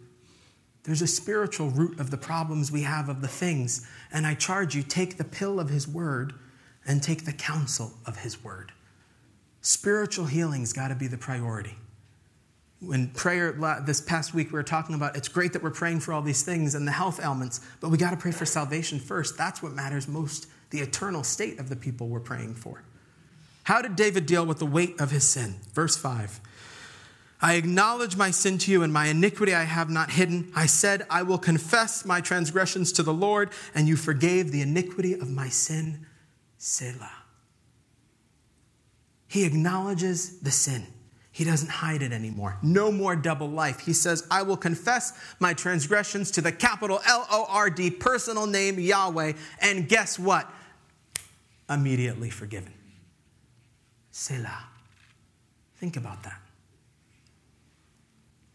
There's 0.84 1.02
a 1.02 1.06
spiritual 1.06 1.70
root 1.70 2.00
of 2.00 2.10
the 2.10 2.16
problems 2.16 2.72
we 2.72 2.82
have 2.82 3.08
of 3.08 3.20
the 3.20 3.28
things. 3.28 3.86
And 4.12 4.26
I 4.26 4.34
charge 4.34 4.74
you, 4.74 4.82
take 4.82 5.16
the 5.16 5.24
pill 5.24 5.60
of 5.60 5.70
His 5.70 5.86
Word 5.86 6.34
and 6.84 7.02
take 7.02 7.24
the 7.24 7.32
counsel 7.32 7.92
of 8.04 8.18
His 8.18 8.42
Word. 8.42 8.72
Spiritual 9.60 10.26
healing's 10.26 10.72
got 10.72 10.88
to 10.88 10.96
be 10.96 11.06
the 11.06 11.16
priority. 11.16 11.76
When 12.80 13.10
prayer 13.10 13.52
this 13.86 14.00
past 14.00 14.34
week, 14.34 14.48
we 14.48 14.54
were 14.54 14.64
talking 14.64 14.96
about 14.96 15.16
it's 15.16 15.28
great 15.28 15.52
that 15.52 15.62
we're 15.62 15.70
praying 15.70 16.00
for 16.00 16.12
all 16.12 16.20
these 16.20 16.42
things 16.42 16.74
and 16.74 16.84
the 16.84 16.90
health 16.90 17.20
ailments, 17.22 17.60
but 17.80 17.90
we 17.90 17.96
got 17.96 18.10
to 18.10 18.16
pray 18.16 18.32
for 18.32 18.44
salvation 18.44 18.98
first. 18.98 19.38
That's 19.38 19.62
what 19.62 19.72
matters 19.72 20.08
most 20.08 20.48
the 20.72 20.80
eternal 20.80 21.22
state 21.22 21.60
of 21.60 21.68
the 21.68 21.76
people 21.76 22.08
we're 22.08 22.18
praying 22.18 22.54
for. 22.54 22.82
How 23.64 23.80
did 23.80 23.94
David 23.94 24.26
deal 24.26 24.44
with 24.44 24.58
the 24.58 24.66
weight 24.66 25.00
of 25.00 25.12
his 25.12 25.22
sin? 25.22 25.56
Verse 25.72 25.96
5. 25.96 26.40
I 27.40 27.54
acknowledge 27.54 28.16
my 28.16 28.30
sin 28.30 28.58
to 28.58 28.70
you, 28.70 28.82
and 28.82 28.92
my 28.92 29.06
iniquity 29.06 29.54
I 29.54 29.64
have 29.64 29.90
not 29.90 30.12
hidden. 30.12 30.50
I 30.54 30.66
said, 30.66 31.06
I 31.10 31.22
will 31.22 31.38
confess 31.38 32.04
my 32.04 32.20
transgressions 32.20 32.92
to 32.92 33.02
the 33.02 33.12
Lord, 33.12 33.50
and 33.74 33.86
you 33.86 33.96
forgave 33.96 34.50
the 34.50 34.62
iniquity 34.62 35.14
of 35.14 35.28
my 35.28 35.48
sin. 35.48 36.06
Selah. 36.58 37.10
He 39.26 39.44
acknowledges 39.44 40.40
the 40.40 40.50
sin. 40.50 40.86
He 41.32 41.44
doesn't 41.44 41.70
hide 41.70 42.02
it 42.02 42.12
anymore. 42.12 42.58
No 42.62 42.92
more 42.92 43.16
double 43.16 43.48
life. 43.48 43.80
He 43.80 43.94
says, 43.94 44.26
I 44.30 44.42
will 44.42 44.56
confess 44.56 45.12
my 45.40 45.54
transgressions 45.54 46.30
to 46.32 46.42
the 46.42 46.52
capital 46.52 47.00
L 47.06 47.26
O 47.30 47.46
R 47.48 47.70
D, 47.70 47.90
personal 47.90 48.46
name 48.46 48.78
Yahweh. 48.78 49.32
And 49.60 49.88
guess 49.88 50.18
what? 50.18 50.48
Immediately 51.74 52.30
forgiven. 52.30 52.72
Selah. 54.10 54.64
Think 55.76 55.96
about 55.96 56.22
that. 56.22 56.40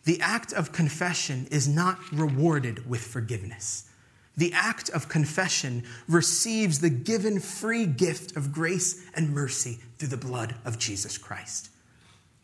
The 0.05 0.21
act 0.21 0.53
of 0.53 0.71
confession 0.71 1.47
is 1.51 1.67
not 1.67 1.99
rewarded 2.13 2.89
with 2.89 3.01
forgiveness. 3.01 3.89
The 4.37 4.53
act 4.53 4.89
of 4.91 5.09
confession 5.09 5.83
receives 6.07 6.79
the 6.79 6.89
given 6.89 7.39
free 7.39 7.85
gift 7.85 8.37
of 8.37 8.53
grace 8.53 9.03
and 9.15 9.33
mercy 9.33 9.79
through 9.97 10.09
the 10.09 10.17
blood 10.17 10.55
of 10.63 10.77
Jesus 10.77 11.17
Christ. 11.17 11.71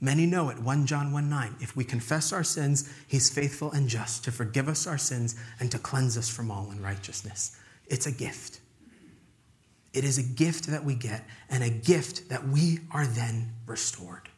Many 0.01 0.26
know 0.26 0.49
it, 0.49 0.59
1 0.59 0.86
John 0.86 1.13
1 1.13 1.30
9. 1.30 1.55
If 1.61 1.78
we 1.78 1.86
confess 1.86 2.34
our 2.34 2.43
sins, 2.43 2.91
he's 3.07 3.30
faithful 3.30 3.71
and 3.71 3.88
just 3.88 4.26
to 4.26 4.32
forgive 4.34 4.67
us 4.67 4.86
our 4.86 4.97
sins 4.97 5.36
and 5.61 5.71
to 5.71 5.80
cleanse 5.80 6.17
us 6.17 6.28
from 6.28 6.51
all 6.51 6.69
unrighteousness. 6.71 7.57
It's 7.88 8.07
a 8.07 8.11
gift. 8.11 8.59
It 9.93 10.03
is 10.03 10.17
a 10.17 10.23
gift 10.23 10.67
that 10.67 10.83
we 10.83 10.95
get 10.95 11.23
and 11.49 11.63
a 11.63 11.69
gift 11.69 12.29
that 12.29 12.47
we 12.47 12.79
are 12.91 13.05
then 13.05 13.53
restored. 13.67 14.29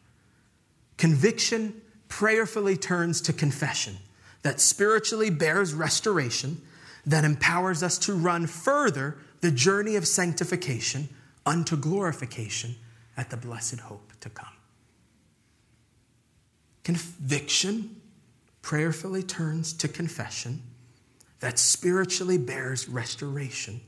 Conviction 0.97 1.81
prayerfully 2.09 2.77
turns 2.77 3.21
to 3.21 3.33
confession 3.33 3.97
that 4.41 4.59
spiritually 4.59 5.29
bears 5.29 5.73
restoration, 5.73 6.61
that 7.05 7.23
empowers 7.23 7.81
us 7.81 7.97
to 7.97 8.13
run 8.13 8.45
further 8.45 9.17
the 9.41 9.49
journey 9.49 9.95
of 9.95 10.07
sanctification 10.07 11.09
unto 11.45 11.75
glorification 11.75 12.75
at 13.17 13.29
the 13.29 13.37
blessed 13.37 13.79
hope 13.79 14.11
to 14.19 14.29
come. 14.29 14.53
Conviction 16.83 18.01
prayerfully 18.61 19.23
turns 19.23 19.73
to 19.73 19.87
confession 19.87 20.61
that 21.39 21.57
spiritually 21.57 22.37
bears 22.37 22.87
restoration 22.87 23.81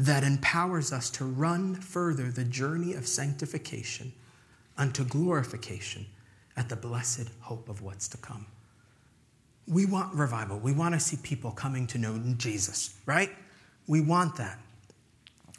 that 0.00 0.24
empowers 0.24 0.94
us 0.94 1.10
to 1.10 1.26
run 1.26 1.74
further 1.74 2.30
the 2.30 2.44
journey 2.44 2.94
of 2.94 3.06
sanctification 3.06 4.10
unto 4.78 5.04
glorification 5.04 6.06
at 6.56 6.70
the 6.70 6.76
blessed 6.76 7.28
hope 7.40 7.68
of 7.68 7.82
what's 7.82 8.08
to 8.08 8.16
come. 8.16 8.46
We 9.68 9.84
want 9.84 10.14
revival. 10.14 10.58
We 10.58 10.72
want 10.72 10.94
to 10.94 11.00
see 11.00 11.18
people 11.22 11.50
coming 11.50 11.86
to 11.88 11.98
know 11.98 12.18
Jesus, 12.38 12.98
right? 13.04 13.30
We 13.86 14.00
want 14.00 14.36
that. 14.36 14.58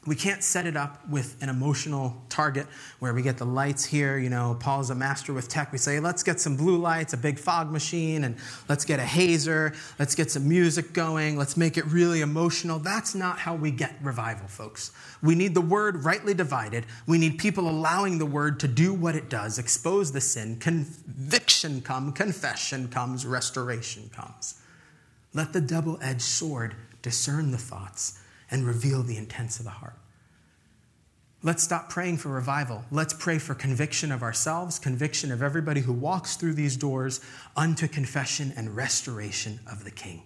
We 0.08 0.16
can't 0.16 0.44
set 0.44 0.66
it 0.66 0.76
up 0.76 1.08
with 1.10 1.38
an 1.44 1.50
emotional 1.50 2.20
target 2.28 2.66
where 2.98 3.14
we 3.14 3.22
get 3.22 3.38
the 3.38 3.46
lights 3.46 3.86
here. 3.86 4.18
You 4.18 4.32
know, 4.32 4.58
Paul's 4.60 4.90
a 4.90 4.96
master 4.96 5.32
with 5.32 5.48
tech. 5.48 5.72
We 5.72 5.78
say, 5.78 6.00
let's 6.00 6.24
get 6.24 6.40
some 6.40 6.58
blue 6.58 6.78
lights, 6.80 7.14
a 7.14 7.18
big 7.18 7.38
fog 7.38 7.72
machine, 7.72 8.24
and 8.24 8.36
let's 8.68 8.84
get 8.84 9.00
a 9.00 9.06
hazer. 9.06 9.74
Let's 10.00 10.16
get 10.16 10.32
some 10.32 10.50
music 10.50 10.94
going. 10.94 11.38
Let's 11.38 11.56
make 11.56 11.78
it 11.78 11.86
really 11.86 12.22
emotional. 12.22 12.80
That's 12.80 13.14
not 13.14 13.38
how 13.38 13.54
we 13.54 13.70
get 13.70 13.94
revival, 14.02 14.48
folks. 14.48 14.92
We 15.22 15.36
need 15.36 15.54
the 15.54 15.62
word 15.62 16.04
rightly 16.04 16.34
divided. 16.34 16.88
We 17.06 17.20
need 17.20 17.38
people 17.38 17.70
allowing 17.70 18.18
the 18.18 18.26
word 18.26 18.60
to 18.62 18.68
do 18.68 18.96
what 18.96 19.16
it 19.16 19.30
does, 19.30 19.60
expose 19.60 20.14
the 20.14 20.22
sin. 20.22 20.58
Conviction 20.58 21.80
comes, 21.82 22.18
confession 22.18 22.88
comes, 22.88 23.24
restoration 23.24 24.10
comes. 24.12 24.60
Let 25.36 25.54
the 25.54 25.62
double 25.62 26.00
edged 26.02 26.22
sword 26.22 26.76
discern 27.04 27.52
the 27.52 27.60
thoughts 27.60 28.18
and 28.52 28.68
reveal 28.68 29.02
the 29.02 29.18
intents 29.18 29.58
of 29.58 29.66
the 29.66 29.72
heart. 29.72 29.96
Let's 31.44 31.64
stop 31.64 31.90
praying 31.90 32.18
for 32.18 32.30
revival. 32.30 32.84
Let's 32.92 33.14
pray 33.14 33.40
for 33.40 33.56
conviction 33.56 34.12
of 34.12 34.22
ourselves, 34.22 34.78
conviction 34.78 35.32
of 35.32 35.42
everybody 35.42 35.82
who 35.82 35.94
walks 35.94 36.36
through 36.36 36.54
these 36.54 36.78
doors 36.78 37.20
unto 37.56 37.88
confession 37.88 38.54
and 38.56 38.76
restoration 38.76 39.60
of 39.72 39.84
the 39.84 39.90
King. 39.90 40.22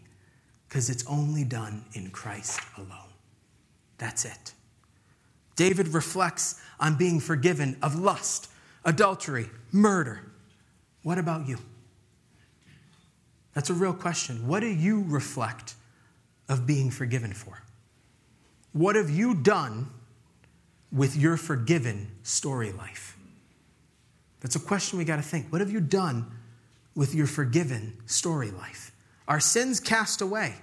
Because 0.67 0.89
it's 0.89 1.05
only 1.07 1.45
done 1.45 1.85
in 1.93 2.09
Christ 2.09 2.59
alone. 2.75 3.13
That's 3.97 4.25
it. 4.25 4.53
David 5.55 5.89
reflects 5.89 6.59
on 6.81 6.97
being 6.97 7.21
forgiven 7.21 7.77
of 7.81 7.95
lust, 7.95 8.49
adultery, 8.83 9.49
murder. 9.71 10.21
What 11.03 11.17
about 11.17 11.47
you? 11.47 11.59
That's 13.53 13.69
a 13.69 13.73
real 13.73 13.93
question. 13.93 14.47
What 14.47 14.59
do 14.59 14.67
you 14.67 15.05
reflect 15.07 15.75
of 16.49 16.67
being 16.67 16.91
forgiven 16.91 17.31
for? 17.31 17.61
What 18.75 18.97
have 18.97 19.09
you 19.09 19.33
done 19.35 19.89
with 20.91 21.15
your 21.15 21.37
forgiven 21.37 22.11
story 22.23 22.73
life? 22.73 23.15
That's 24.41 24.57
a 24.57 24.59
question 24.59 24.99
we 24.99 25.05
got 25.05 25.15
to 25.15 25.21
think. 25.21 25.49
What 25.49 25.61
have 25.61 25.71
you 25.71 25.79
done 25.79 26.29
with 26.93 27.15
your 27.15 27.25
forgiven 27.25 27.95
story 28.05 28.51
life? 28.51 28.91
Our 29.29 29.39
sins 29.39 29.79
cast 29.79 30.19
away. 30.19 30.55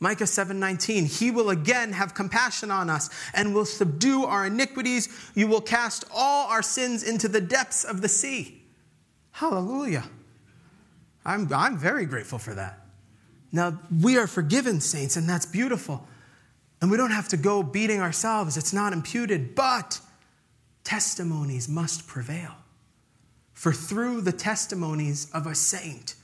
Micah 0.00 0.24
7:19 0.24 1.04
He 1.04 1.30
will 1.30 1.50
again 1.50 1.92
have 1.92 2.14
compassion 2.14 2.70
on 2.70 2.88
us 2.88 3.10
and 3.34 3.54
will 3.54 3.66
subdue 3.66 4.24
our 4.24 4.46
iniquities. 4.46 5.10
You 5.34 5.46
will 5.46 5.60
cast 5.60 6.06
all 6.14 6.48
our 6.48 6.62
sins 6.62 7.02
into 7.02 7.28
the 7.28 7.42
depths 7.42 7.84
of 7.84 8.00
the 8.00 8.08
sea. 8.08 8.62
Hallelujah. 9.32 10.04
I'm, 11.26 11.52
I'm 11.52 11.76
very 11.76 12.06
grateful 12.06 12.38
for 12.38 12.54
that. 12.54 12.86
Now, 13.52 13.78
we 14.00 14.16
are 14.16 14.26
forgiven 14.26 14.80
saints, 14.80 15.18
and 15.18 15.28
that's 15.28 15.44
beautiful. 15.44 16.08
And 16.80 16.90
we 16.90 16.96
don't 16.96 17.10
have 17.10 17.28
to 17.28 17.36
go 17.36 17.62
beating 17.62 18.00
ourselves, 18.00 18.56
it's 18.56 18.72
not 18.72 18.92
imputed, 18.92 19.54
but 19.54 20.00
testimonies 20.82 21.68
must 21.68 22.06
prevail. 22.06 22.56
For 23.52 23.72
through 23.72 24.20
the 24.20 24.32
testimonies 24.32 25.30
of 25.32 25.46
a 25.46 25.54
saint, 25.54 26.14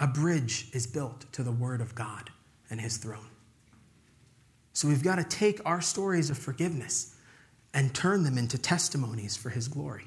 a 0.00 0.06
bridge 0.06 0.68
is 0.72 0.86
built 0.86 1.30
to 1.32 1.42
the 1.42 1.52
Word 1.52 1.80
of 1.80 1.94
God 1.94 2.30
and 2.70 2.80
His 2.80 2.96
throne. 2.96 3.28
So 4.72 4.88
we've 4.88 5.02
got 5.02 5.16
to 5.16 5.24
take 5.24 5.60
our 5.66 5.80
stories 5.80 6.30
of 6.30 6.38
forgiveness 6.38 7.16
and 7.74 7.94
turn 7.94 8.22
them 8.22 8.38
into 8.38 8.56
testimonies 8.56 9.36
for 9.36 9.50
His 9.50 9.68
glory. 9.68 10.06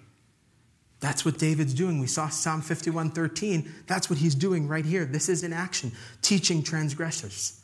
That's 1.02 1.26
what 1.26 1.40
David's 1.40 1.74
doing. 1.74 2.00
We 2.00 2.08
saw 2.08 2.30
Psalm 2.30 2.62
51:13. 2.62 3.68
That's 3.88 4.10
what 4.10 4.20
he's 4.20 4.36
doing 4.36 4.68
right 4.68 4.86
here. 4.86 5.04
This 5.04 5.30
is 5.30 5.44
in 5.44 5.52
action, 5.52 5.92
teaching 6.22 6.64
transgressors. 6.64 7.61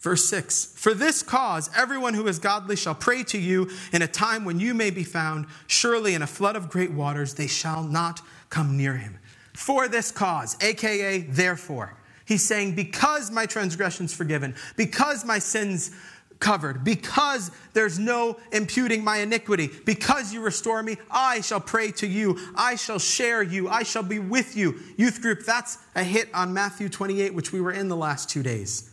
Verse 0.00 0.24
6 0.26 0.74
For 0.76 0.94
this 0.94 1.22
cause, 1.22 1.70
everyone 1.74 2.14
who 2.14 2.26
is 2.26 2.38
godly 2.38 2.76
shall 2.76 2.94
pray 2.94 3.22
to 3.24 3.38
you 3.38 3.70
in 3.92 4.02
a 4.02 4.06
time 4.06 4.44
when 4.44 4.60
you 4.60 4.74
may 4.74 4.90
be 4.90 5.04
found. 5.04 5.46
Surely 5.66 6.14
in 6.14 6.22
a 6.22 6.26
flood 6.26 6.56
of 6.56 6.68
great 6.68 6.92
waters 6.92 7.34
they 7.34 7.46
shall 7.46 7.82
not 7.82 8.20
come 8.50 8.76
near 8.76 8.96
him. 8.96 9.18
For 9.54 9.88
this 9.88 10.10
cause, 10.10 10.56
aka 10.60 11.20
therefore. 11.20 11.96
He's 12.26 12.44
saying, 12.44 12.74
Because 12.74 13.30
my 13.30 13.46
transgression's 13.46 14.12
forgiven, 14.12 14.54
because 14.76 15.24
my 15.24 15.38
sins 15.38 15.92
covered, 16.40 16.84
because 16.84 17.50
there's 17.72 17.98
no 17.98 18.36
imputing 18.52 19.02
my 19.02 19.18
iniquity, 19.18 19.70
because 19.84 20.34
you 20.34 20.42
restore 20.42 20.82
me, 20.82 20.98
I 21.10 21.40
shall 21.40 21.60
pray 21.60 21.92
to 21.92 22.06
you, 22.06 22.38
I 22.54 22.74
shall 22.74 22.98
share 22.98 23.42
you, 23.42 23.68
I 23.68 23.84
shall 23.84 24.02
be 24.02 24.18
with 24.18 24.56
you. 24.56 24.78
Youth 24.96 25.22
group, 25.22 25.44
that's 25.46 25.78
a 25.94 26.02
hit 26.02 26.28
on 26.34 26.52
Matthew 26.52 26.88
28, 26.88 27.32
which 27.32 27.52
we 27.52 27.60
were 27.60 27.72
in 27.72 27.88
the 27.88 27.96
last 27.96 28.28
two 28.28 28.42
days. 28.42 28.90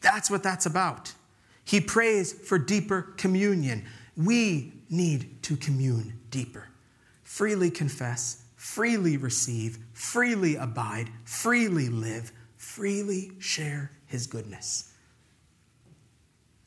That's 0.00 0.30
what 0.30 0.42
that's 0.42 0.66
about. 0.66 1.12
He 1.64 1.80
prays 1.80 2.32
for 2.32 2.58
deeper 2.58 3.02
communion. 3.16 3.84
We 4.16 4.72
need 4.88 5.42
to 5.44 5.56
commune 5.56 6.20
deeper. 6.30 6.68
Freely 7.24 7.70
confess, 7.70 8.44
freely 8.54 9.16
receive, 9.16 9.78
freely 9.92 10.54
abide, 10.56 11.10
freely 11.24 11.88
live, 11.88 12.32
freely 12.56 13.32
share 13.38 13.90
his 14.06 14.26
goodness. 14.26 14.92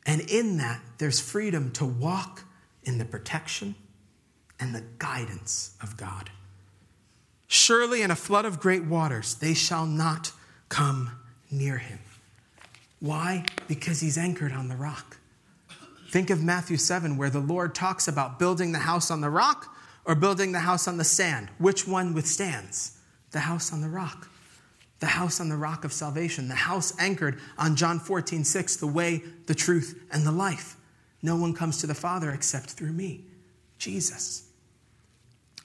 And 0.05 0.21
in 0.21 0.57
that, 0.57 0.81
there's 0.97 1.19
freedom 1.19 1.71
to 1.73 1.85
walk 1.85 2.43
in 2.83 2.97
the 2.97 3.05
protection 3.05 3.75
and 4.59 4.75
the 4.75 4.83
guidance 4.97 5.77
of 5.81 5.95
God. 5.97 6.29
Surely 7.47 8.01
in 8.01 8.11
a 8.11 8.15
flood 8.15 8.45
of 8.45 8.59
great 8.59 8.83
waters, 8.83 9.35
they 9.35 9.53
shall 9.53 9.85
not 9.85 10.31
come 10.67 11.11
near 11.49 11.77
him. 11.77 11.99
Why? 12.99 13.45
Because 13.67 13.99
he's 13.99 14.17
anchored 14.17 14.51
on 14.51 14.67
the 14.67 14.75
rock. 14.75 15.17
Think 16.09 16.29
of 16.29 16.43
Matthew 16.43 16.77
7, 16.77 17.17
where 17.17 17.29
the 17.29 17.39
Lord 17.39 17.75
talks 17.75 18.07
about 18.07 18.39
building 18.39 18.71
the 18.71 18.79
house 18.79 19.11
on 19.11 19.21
the 19.21 19.29
rock 19.29 19.75
or 20.05 20.15
building 20.15 20.51
the 20.51 20.59
house 20.59 20.87
on 20.87 20.97
the 20.97 21.03
sand. 21.03 21.49
Which 21.59 21.87
one 21.87 22.13
withstands? 22.13 22.97
The 23.31 23.39
house 23.39 23.71
on 23.71 23.81
the 23.81 23.89
rock. 23.89 24.27
The 24.99 25.05
house 25.05 25.39
on 25.39 25.49
the 25.49 25.55
rock 25.55 25.85
of 25.85 25.93
salvation. 25.93 26.47
The 26.47 26.55
house 26.55 26.93
anchored 26.99 27.39
on 27.57 27.75
John 27.75 27.99
14, 27.99 28.43
6, 28.43 28.75
the 28.77 28.87
way, 28.87 29.23
the 29.45 29.55
truth, 29.55 30.03
and 30.11 30.25
the 30.25 30.31
life. 30.31 30.75
No 31.21 31.35
one 31.35 31.53
comes 31.53 31.77
to 31.81 31.87
the 31.87 31.93
Father 31.93 32.31
except 32.31 32.71
through 32.71 32.93
me, 32.93 33.25
Jesus. 33.77 34.49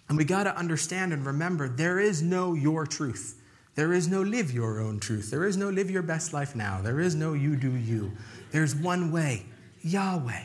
And 0.08 0.18
we 0.18 0.24
got 0.24 0.44
to 0.44 0.56
understand 0.56 1.12
and 1.12 1.24
remember 1.24 1.68
there 1.68 1.98
is 1.98 2.22
no 2.22 2.54
your 2.54 2.86
truth. 2.86 3.40
There 3.74 3.92
is 3.92 4.06
no 4.06 4.22
live 4.22 4.52
your 4.52 4.80
own 4.80 5.00
truth. 5.00 5.30
There 5.30 5.44
is 5.44 5.56
no 5.56 5.68
live 5.68 5.90
your 5.90 6.02
best 6.02 6.32
life 6.32 6.54
now. 6.54 6.80
There 6.80 7.00
is 7.00 7.14
no 7.14 7.32
you 7.32 7.56
do 7.56 7.74
you. 7.74 8.12
There's 8.52 8.74
one 8.74 9.10
way, 9.10 9.46
Yahweh. 9.82 10.44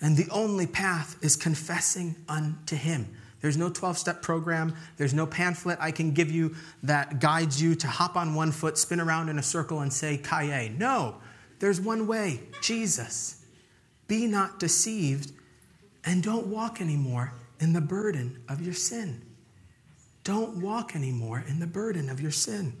And 0.00 0.16
the 0.16 0.28
only 0.30 0.66
path 0.66 1.16
is 1.22 1.36
confessing 1.36 2.16
unto 2.28 2.76
Him. 2.76 3.14
There's 3.40 3.56
no 3.56 3.68
12 3.68 3.96
step 3.98 4.22
program. 4.22 4.74
There's 4.96 5.14
no 5.14 5.26
pamphlet 5.26 5.78
I 5.80 5.92
can 5.92 6.12
give 6.12 6.30
you 6.30 6.56
that 6.82 7.20
guides 7.20 7.62
you 7.62 7.74
to 7.76 7.86
hop 7.86 8.16
on 8.16 8.34
one 8.34 8.50
foot, 8.50 8.76
spin 8.76 9.00
around 9.00 9.28
in 9.28 9.38
a 9.38 9.42
circle, 9.42 9.80
and 9.80 9.92
say, 9.92 10.16
Kaye. 10.16 10.74
No, 10.76 11.16
there's 11.60 11.80
one 11.80 12.06
way 12.06 12.40
Jesus. 12.60 13.44
Be 14.08 14.26
not 14.26 14.58
deceived 14.58 15.32
and 16.04 16.22
don't 16.22 16.46
walk 16.46 16.80
anymore 16.80 17.32
in 17.60 17.72
the 17.72 17.80
burden 17.80 18.42
of 18.48 18.60
your 18.60 18.74
sin. 18.74 19.22
Don't 20.26 20.56
walk 20.56 20.96
anymore 20.96 21.44
in 21.46 21.60
the 21.60 21.68
burden 21.68 22.10
of 22.10 22.20
your 22.20 22.32
sin. 22.32 22.76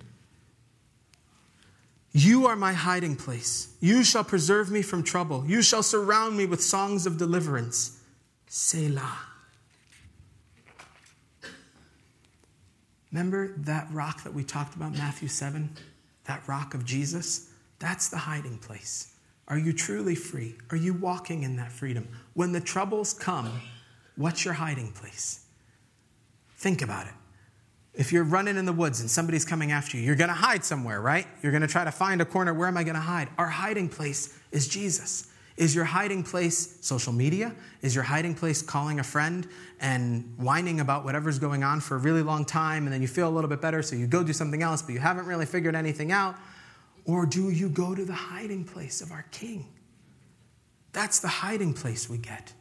You 2.10 2.48
are 2.48 2.56
my 2.56 2.72
hiding 2.72 3.14
place. 3.14 3.72
You 3.78 4.02
shall 4.02 4.24
preserve 4.24 4.68
me 4.68 4.82
from 4.82 5.04
trouble. 5.04 5.44
You 5.46 5.62
shall 5.62 5.84
surround 5.84 6.36
me 6.36 6.46
with 6.46 6.60
songs 6.60 7.06
of 7.06 7.18
deliverance. 7.18 8.00
Selah. 8.48 9.18
Remember 13.12 13.54
that 13.58 13.86
rock 13.92 14.24
that 14.24 14.34
we 14.34 14.42
talked 14.42 14.74
about, 14.74 14.94
Matthew 14.94 15.28
7? 15.28 15.70
That 16.24 16.42
rock 16.48 16.74
of 16.74 16.84
Jesus? 16.84 17.50
That's 17.78 18.08
the 18.08 18.16
hiding 18.16 18.58
place. 18.58 19.14
Are 19.46 19.58
you 19.58 19.72
truly 19.72 20.16
free? 20.16 20.56
Are 20.72 20.76
you 20.76 20.94
walking 20.94 21.44
in 21.44 21.54
that 21.58 21.70
freedom? 21.70 22.08
When 22.34 22.50
the 22.50 22.60
troubles 22.60 23.14
come, 23.14 23.60
what's 24.16 24.44
your 24.44 24.54
hiding 24.54 24.90
place? 24.90 25.44
Think 26.56 26.82
about 26.82 27.06
it. 27.06 27.12
If 27.96 28.12
you're 28.12 28.24
running 28.24 28.56
in 28.56 28.66
the 28.66 28.72
woods 28.72 29.00
and 29.00 29.10
somebody's 29.10 29.44
coming 29.44 29.72
after 29.72 29.96
you, 29.96 30.02
you're 30.02 30.16
going 30.16 30.28
to 30.28 30.34
hide 30.34 30.64
somewhere, 30.64 31.00
right? 31.00 31.26
You're 31.42 31.52
going 31.52 31.62
to 31.62 31.68
try 31.68 31.84
to 31.84 31.90
find 31.90 32.20
a 32.20 32.26
corner. 32.26 32.52
Where 32.52 32.68
am 32.68 32.76
I 32.76 32.84
going 32.84 32.94
to 32.94 33.00
hide? 33.00 33.28
Our 33.38 33.46
hiding 33.46 33.88
place 33.88 34.38
is 34.52 34.68
Jesus. 34.68 35.32
Is 35.56 35.74
your 35.74 35.86
hiding 35.86 36.22
place 36.22 36.76
social 36.82 37.14
media? 37.14 37.54
Is 37.80 37.94
your 37.94 38.04
hiding 38.04 38.34
place 38.34 38.60
calling 38.60 39.00
a 39.00 39.02
friend 39.02 39.48
and 39.80 40.30
whining 40.36 40.80
about 40.80 41.04
whatever's 41.06 41.38
going 41.38 41.64
on 41.64 41.80
for 41.80 41.96
a 41.96 41.98
really 41.98 42.22
long 42.22 42.44
time 42.44 42.84
and 42.84 42.92
then 42.92 43.00
you 43.00 43.08
feel 43.08 43.28
a 43.28 43.30
little 43.30 43.48
bit 43.48 43.62
better, 43.62 43.82
so 43.82 43.96
you 43.96 44.06
go 44.06 44.22
do 44.22 44.34
something 44.34 44.62
else, 44.62 44.82
but 44.82 44.92
you 44.92 44.98
haven't 44.98 45.24
really 45.24 45.46
figured 45.46 45.74
anything 45.74 46.12
out? 46.12 46.36
Or 47.06 47.24
do 47.24 47.48
you 47.48 47.70
go 47.70 47.94
to 47.94 48.04
the 48.04 48.12
hiding 48.12 48.64
place 48.64 49.00
of 49.00 49.12
our 49.12 49.24
King? 49.30 49.66
That's 50.92 51.20
the 51.20 51.28
hiding 51.28 51.72
place 51.72 52.10
we 52.10 52.18
get. 52.18 52.52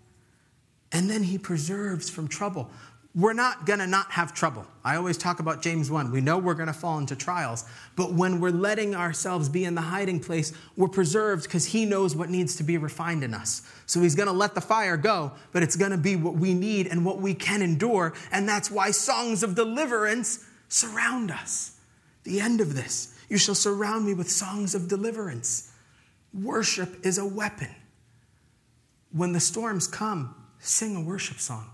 And 0.92 1.10
then 1.10 1.24
he 1.24 1.38
preserves 1.38 2.10
from 2.10 2.30
trouble. 2.30 2.70
We're 3.16 3.34
not 3.34 3.66
going 3.66 3.80
to 3.80 3.88
not 3.88 4.12
have 4.12 4.34
trouble. 4.34 4.68
I 4.84 4.98
always 4.98 5.18
talk 5.18 5.40
about 5.40 5.62
James 5.62 5.90
1. 5.90 6.12
We 6.12 6.20
know 6.20 6.38
we're 6.38 6.54
going 6.54 6.68
to 6.68 6.74
fall 6.74 7.00
into 7.00 7.16
trials, 7.16 7.64
but 7.96 8.12
when 8.12 8.42
we're 8.42 8.50
letting 8.50 8.94
ourselves 8.94 9.48
be 9.48 9.64
in 9.64 9.74
the 9.74 9.82
hiding 9.82 10.20
place, 10.20 10.52
we're 10.76 10.90
preserved 10.90 11.44
because 11.44 11.66
he 11.68 11.86
knows 11.86 12.14
what 12.14 12.30
needs 12.30 12.58
to 12.58 12.64
be 12.64 12.78
refined 12.78 13.24
in 13.24 13.34
us. 13.34 13.62
So 13.86 14.02
he's 14.02 14.16
going 14.16 14.28
to 14.28 14.34
let 14.34 14.54
the 14.54 14.60
fire 14.60 14.98
go, 14.98 15.32
but 15.54 15.64
it's 15.64 15.78
going 15.78 15.92
to 15.92 15.98
be 15.98 16.18
what 16.18 16.36
we 16.36 16.54
need 16.54 16.88
and 16.88 17.06
what 17.06 17.20
we 17.20 17.34
can 17.34 17.62
endure. 17.62 18.14
And 18.34 18.50
that's 18.50 18.70
why 18.70 18.92
songs 18.92 19.44
of 19.44 19.56
deliverance 19.56 20.46
surround 20.68 21.32
us. 21.32 21.80
The 22.24 22.42
end 22.42 22.60
of 22.60 22.76
this, 22.76 23.18
you 23.30 23.38
shall 23.38 23.56
surround 23.56 24.06
me 24.06 24.14
with 24.14 24.30
songs 24.30 24.76
of 24.76 24.90
deliverance. 24.90 25.72
Worship 26.34 27.06
is 27.06 27.18
a 27.18 27.26
weapon. 27.26 27.74
When 29.14 29.32
the 29.32 29.40
storms 29.40 29.88
come, 29.88 30.36
sing 30.60 30.98
a 30.98 31.02
worship 31.02 31.38
song. 31.38 31.70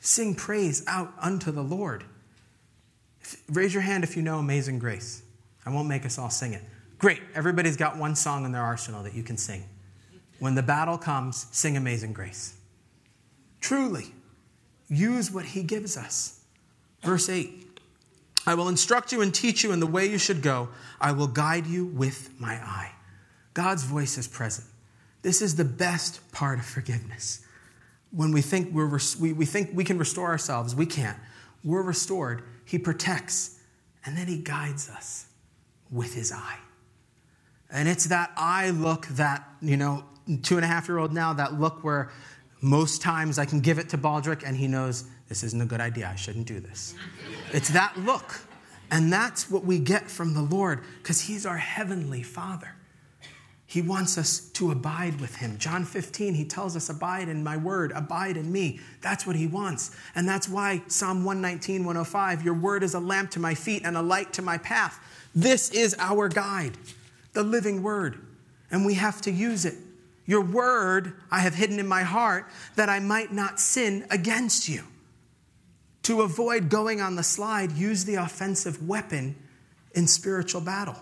Sing 0.00 0.34
praise 0.34 0.84
out 0.86 1.12
unto 1.20 1.50
the 1.50 1.62
Lord. 1.62 2.04
Raise 3.48 3.74
your 3.74 3.82
hand 3.82 4.04
if 4.04 4.16
you 4.16 4.22
know 4.22 4.38
Amazing 4.38 4.78
Grace. 4.78 5.22
I 5.66 5.70
won't 5.70 5.88
make 5.88 6.06
us 6.06 6.18
all 6.18 6.30
sing 6.30 6.54
it. 6.54 6.62
Great. 6.98 7.20
Everybody's 7.34 7.76
got 7.76 7.96
one 7.96 8.14
song 8.14 8.44
in 8.44 8.52
their 8.52 8.62
arsenal 8.62 9.02
that 9.02 9.14
you 9.14 9.22
can 9.22 9.36
sing. 9.36 9.64
When 10.38 10.54
the 10.54 10.62
battle 10.62 10.98
comes, 10.98 11.46
sing 11.50 11.76
Amazing 11.76 12.12
Grace. 12.12 12.56
Truly, 13.60 14.14
use 14.88 15.30
what 15.30 15.44
he 15.44 15.62
gives 15.62 15.96
us. 15.96 16.40
Verse 17.02 17.28
8 17.28 17.64
I 18.46 18.54
will 18.54 18.68
instruct 18.68 19.12
you 19.12 19.20
and 19.20 19.34
teach 19.34 19.62
you 19.62 19.72
in 19.72 19.80
the 19.80 19.86
way 19.86 20.06
you 20.06 20.16
should 20.16 20.40
go. 20.40 20.70
I 21.00 21.12
will 21.12 21.26
guide 21.26 21.66
you 21.66 21.84
with 21.84 22.30
my 22.40 22.54
eye. 22.54 22.92
God's 23.52 23.82
voice 23.82 24.16
is 24.16 24.26
present. 24.26 24.66
This 25.22 25.42
is 25.42 25.56
the 25.56 25.64
best 25.64 26.32
part 26.32 26.58
of 26.58 26.64
forgiveness 26.64 27.44
when 28.10 28.32
we 28.32 28.40
think, 28.40 28.72
we're, 28.72 28.98
we, 29.20 29.32
we 29.32 29.44
think 29.44 29.70
we 29.74 29.84
can 29.84 29.98
restore 29.98 30.28
ourselves, 30.28 30.74
we 30.74 30.86
can't. 30.86 31.18
We're 31.64 31.82
restored. 31.82 32.44
He 32.64 32.78
protects, 32.78 33.58
and 34.04 34.16
then 34.16 34.26
He 34.26 34.38
guides 34.38 34.88
us 34.88 35.26
with 35.90 36.14
His 36.14 36.32
eye. 36.32 36.58
And 37.70 37.88
it's 37.88 38.06
that 38.06 38.32
eye 38.36 38.70
look 38.70 39.06
that, 39.08 39.46
you 39.60 39.76
know, 39.76 40.04
two 40.42 40.56
and 40.56 40.64
a 40.64 40.68
half 40.68 40.88
year 40.88 40.98
old 40.98 41.12
now, 41.12 41.32
that 41.34 41.60
look 41.60 41.84
where 41.84 42.10
most 42.60 43.02
times 43.02 43.38
I 43.38 43.44
can 43.44 43.60
give 43.60 43.78
it 43.78 43.88
to 43.90 43.98
Baldrick 43.98 44.42
and 44.44 44.56
he 44.56 44.66
knows 44.66 45.04
this 45.28 45.44
isn't 45.44 45.60
a 45.60 45.66
good 45.66 45.80
idea. 45.80 46.08
I 46.10 46.16
shouldn't 46.16 46.46
do 46.46 46.60
this. 46.60 46.94
It's 47.52 47.68
that 47.70 47.96
look. 47.98 48.40
And 48.90 49.12
that's 49.12 49.50
what 49.50 49.64
we 49.64 49.78
get 49.78 50.10
from 50.10 50.32
the 50.32 50.42
Lord 50.42 50.82
because 51.02 51.20
He's 51.20 51.44
our 51.44 51.58
heavenly 51.58 52.22
Father. 52.22 52.74
He 53.70 53.82
wants 53.82 54.16
us 54.16 54.40
to 54.52 54.70
abide 54.70 55.20
with 55.20 55.36
him. 55.36 55.58
John 55.58 55.84
15, 55.84 56.32
he 56.32 56.46
tells 56.46 56.74
us, 56.74 56.88
Abide 56.88 57.28
in 57.28 57.44
my 57.44 57.58
word, 57.58 57.92
abide 57.94 58.38
in 58.38 58.50
me. 58.50 58.80
That's 59.02 59.26
what 59.26 59.36
he 59.36 59.46
wants. 59.46 59.94
And 60.14 60.26
that's 60.26 60.48
why 60.48 60.82
Psalm 60.88 61.22
119, 61.22 61.84
105, 61.84 62.42
Your 62.42 62.54
word 62.54 62.82
is 62.82 62.94
a 62.94 62.98
lamp 62.98 63.30
to 63.32 63.40
my 63.40 63.54
feet 63.54 63.82
and 63.84 63.94
a 63.94 64.00
light 64.00 64.32
to 64.32 64.42
my 64.42 64.56
path. 64.56 64.98
This 65.34 65.68
is 65.68 65.94
our 65.98 66.30
guide, 66.30 66.78
the 67.34 67.42
living 67.42 67.82
word. 67.82 68.18
And 68.70 68.86
we 68.86 68.94
have 68.94 69.20
to 69.20 69.30
use 69.30 69.66
it. 69.66 69.74
Your 70.24 70.40
word 70.40 71.12
I 71.30 71.40
have 71.40 71.54
hidden 71.54 71.78
in 71.78 71.86
my 71.86 72.04
heart 72.04 72.46
that 72.76 72.88
I 72.88 73.00
might 73.00 73.34
not 73.34 73.60
sin 73.60 74.06
against 74.10 74.66
you. 74.70 74.84
To 76.04 76.22
avoid 76.22 76.70
going 76.70 77.02
on 77.02 77.16
the 77.16 77.22
slide, 77.22 77.72
use 77.72 78.06
the 78.06 78.14
offensive 78.14 78.88
weapon 78.88 79.36
in 79.92 80.06
spiritual 80.06 80.62
battle. 80.62 80.96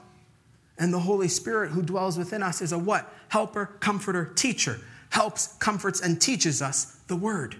And 0.79 0.93
the 0.93 1.01
Holy 1.01 1.29
Spirit 1.29 1.71
who 1.71 1.83
dwells 1.83 2.19
within 2.19 2.43
us 2.43 2.61
is 2.61 2.73
a 2.73 2.79
what? 2.79 3.13
Helper, 3.29 3.67
comforter, 3.81 4.27
teacher. 4.35 4.81
Helps, 5.11 5.55
comforts, 5.55 6.01
and 6.01 6.21
teaches 6.21 6.61
us 6.61 6.99
the 7.07 7.17
word. 7.17 7.57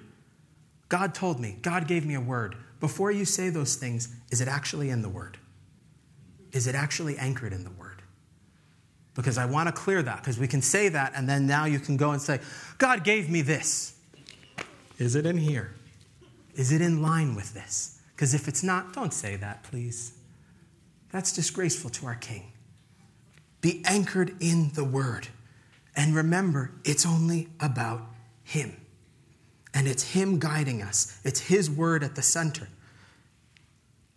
God 0.89 1.15
told 1.15 1.41
me, 1.41 1.57
God 1.63 1.89
gave 1.89 2.05
me 2.05 2.15
a 2.15 2.21
word. 2.21 2.57
Before 2.81 3.11
you 3.11 3.25
say 3.25 3.49
those 3.49 3.77
things, 3.77 4.15
is 4.31 4.41
it 4.41 4.49
actually 4.49 4.91
in 4.91 5.03
the 5.03 5.09
word? 5.09 5.39
Is 6.53 6.67
it 6.67 6.75
actually 6.75 7.17
anchored 7.17 7.53
in 7.53 7.65
the 7.65 7.71
word? 7.71 8.03
Because 9.15 9.39
I 9.39 9.47
want 9.47 9.69
to 9.69 9.73
clear 9.73 10.03
that, 10.03 10.19
because 10.19 10.39
we 10.39 10.47
can 10.47 10.61
say 10.61 10.91
that, 10.91 11.13
and 11.17 11.29
then 11.29 11.47
now 11.47 11.65
you 11.65 11.79
can 11.79 11.97
go 11.97 12.11
and 12.11 12.21
say, 12.21 12.41
God 12.77 13.03
gave 13.03 13.31
me 13.31 13.41
this. 13.41 13.97
Is 14.99 15.15
it 15.17 15.25
in 15.25 15.39
here? 15.39 15.75
Is 16.55 16.73
it 16.73 16.83
in 16.83 17.01
line 17.01 17.35
with 17.35 17.55
this? 17.55 17.99
Because 18.15 18.35
if 18.35 18.49
it's 18.49 18.63
not, 18.63 18.93
don't 18.93 19.13
say 19.13 19.37
that, 19.37 19.63
please. 19.63 20.13
That's 21.13 21.33
disgraceful 21.33 21.91
to 21.91 22.07
our 22.07 22.15
King. 22.15 22.53
Be 23.67 23.83
anchored 23.85 24.37
in 24.39 24.71
the 24.75 24.85
Word. 24.85 25.27
And 25.97 26.15
remember, 26.15 26.71
it's 26.85 27.05
only 27.05 27.49
about 27.59 28.01
Him. 28.45 28.77
And 29.75 29.89
it's 29.89 30.13
Him 30.13 30.39
guiding 30.39 30.83
us, 30.83 31.21
it's 31.25 31.41
His 31.41 31.69
Word 31.69 32.05
at 32.05 32.15
the 32.15 32.23
center. 32.23 32.69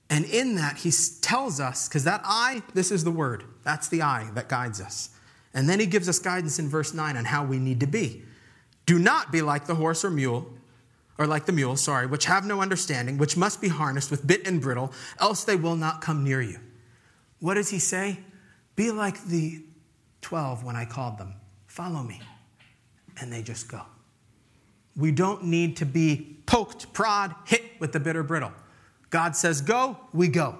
And 0.07 0.25
in 0.25 0.53
that, 0.57 0.77
He 0.77 0.91
tells 1.21 1.59
us, 1.59 1.87
because 1.87 2.03
that 2.03 2.21
eye, 2.23 2.61
this 2.75 2.91
is 2.91 3.03
the 3.03 3.09
Word, 3.09 3.43
that's 3.63 3.87
the 3.87 4.03
eye 4.03 4.29
that 4.35 4.49
guides 4.49 4.79
us. 4.79 5.09
And 5.51 5.67
then 5.67 5.79
He 5.79 5.87
gives 5.87 6.07
us 6.07 6.19
guidance 6.19 6.59
in 6.59 6.69
verse 6.69 6.93
9 6.93 7.17
on 7.17 7.25
how 7.25 7.43
we 7.43 7.57
need 7.57 7.79
to 7.79 7.87
be. 7.87 8.21
Do 8.85 8.99
not 8.99 9.31
be 9.31 9.41
like 9.41 9.65
the 9.65 9.73
horse 9.73 10.05
or 10.05 10.11
mule, 10.11 10.47
or 11.17 11.25
like 11.25 11.47
the 11.47 11.53
mule, 11.53 11.75
sorry, 11.75 12.05
which 12.05 12.25
have 12.25 12.45
no 12.45 12.61
understanding, 12.61 13.17
which 13.17 13.35
must 13.35 13.61
be 13.61 13.69
harnessed 13.69 14.11
with 14.11 14.27
bit 14.27 14.47
and 14.47 14.61
bridle, 14.61 14.93
else 15.19 15.43
they 15.43 15.55
will 15.55 15.75
not 15.75 16.01
come 16.01 16.23
near 16.23 16.39
you. 16.39 16.59
What 17.39 17.55
does 17.55 17.71
he 17.71 17.79
say? 17.79 18.19
Be 18.79 18.91
like 18.91 19.21
the 19.25 19.61
12 20.21 20.63
when 20.63 20.77
I 20.77 20.85
called 20.85 21.17
them. 21.17 21.33
Follow 21.67 22.01
me. 22.01 22.21
And 23.19 23.29
they 23.29 23.41
just 23.41 23.67
go. 23.67 23.81
We 24.95 25.11
don't 25.11 25.43
need 25.43 25.75
to 25.77 25.85
be 25.85 26.37
poked, 26.45 26.93
prod, 26.93 27.35
hit 27.45 27.61
with 27.81 27.91
the 27.91 27.99
bitter 27.99 28.23
brittle. 28.23 28.53
God 29.09 29.35
says 29.35 29.59
go, 29.59 29.97
we 30.13 30.29
go. 30.29 30.57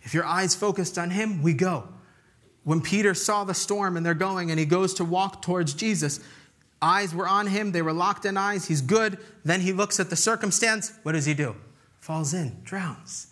If 0.00 0.14
your 0.14 0.24
eyes 0.24 0.54
focused 0.54 0.96
on 0.96 1.10
Him, 1.10 1.42
we 1.42 1.52
go. 1.52 1.86
When 2.64 2.80
Peter 2.80 3.12
saw 3.12 3.44
the 3.44 3.52
storm 3.52 3.98
and 3.98 4.06
they're 4.06 4.14
going 4.14 4.50
and 4.50 4.58
he 4.58 4.64
goes 4.64 4.94
to 4.94 5.04
walk 5.04 5.42
towards 5.42 5.74
Jesus, 5.74 6.20
eyes 6.80 7.14
were 7.14 7.28
on 7.28 7.46
him, 7.46 7.72
they 7.72 7.82
were 7.82 7.92
locked 7.92 8.24
in 8.24 8.38
eyes, 8.38 8.68
he's 8.68 8.80
good. 8.80 9.18
Then 9.44 9.60
he 9.60 9.74
looks 9.74 10.00
at 10.00 10.08
the 10.08 10.16
circumstance. 10.16 10.94
What 11.02 11.12
does 11.12 11.26
he 11.26 11.34
do? 11.34 11.56
Falls 12.00 12.32
in, 12.32 12.62
drowns. 12.64 13.26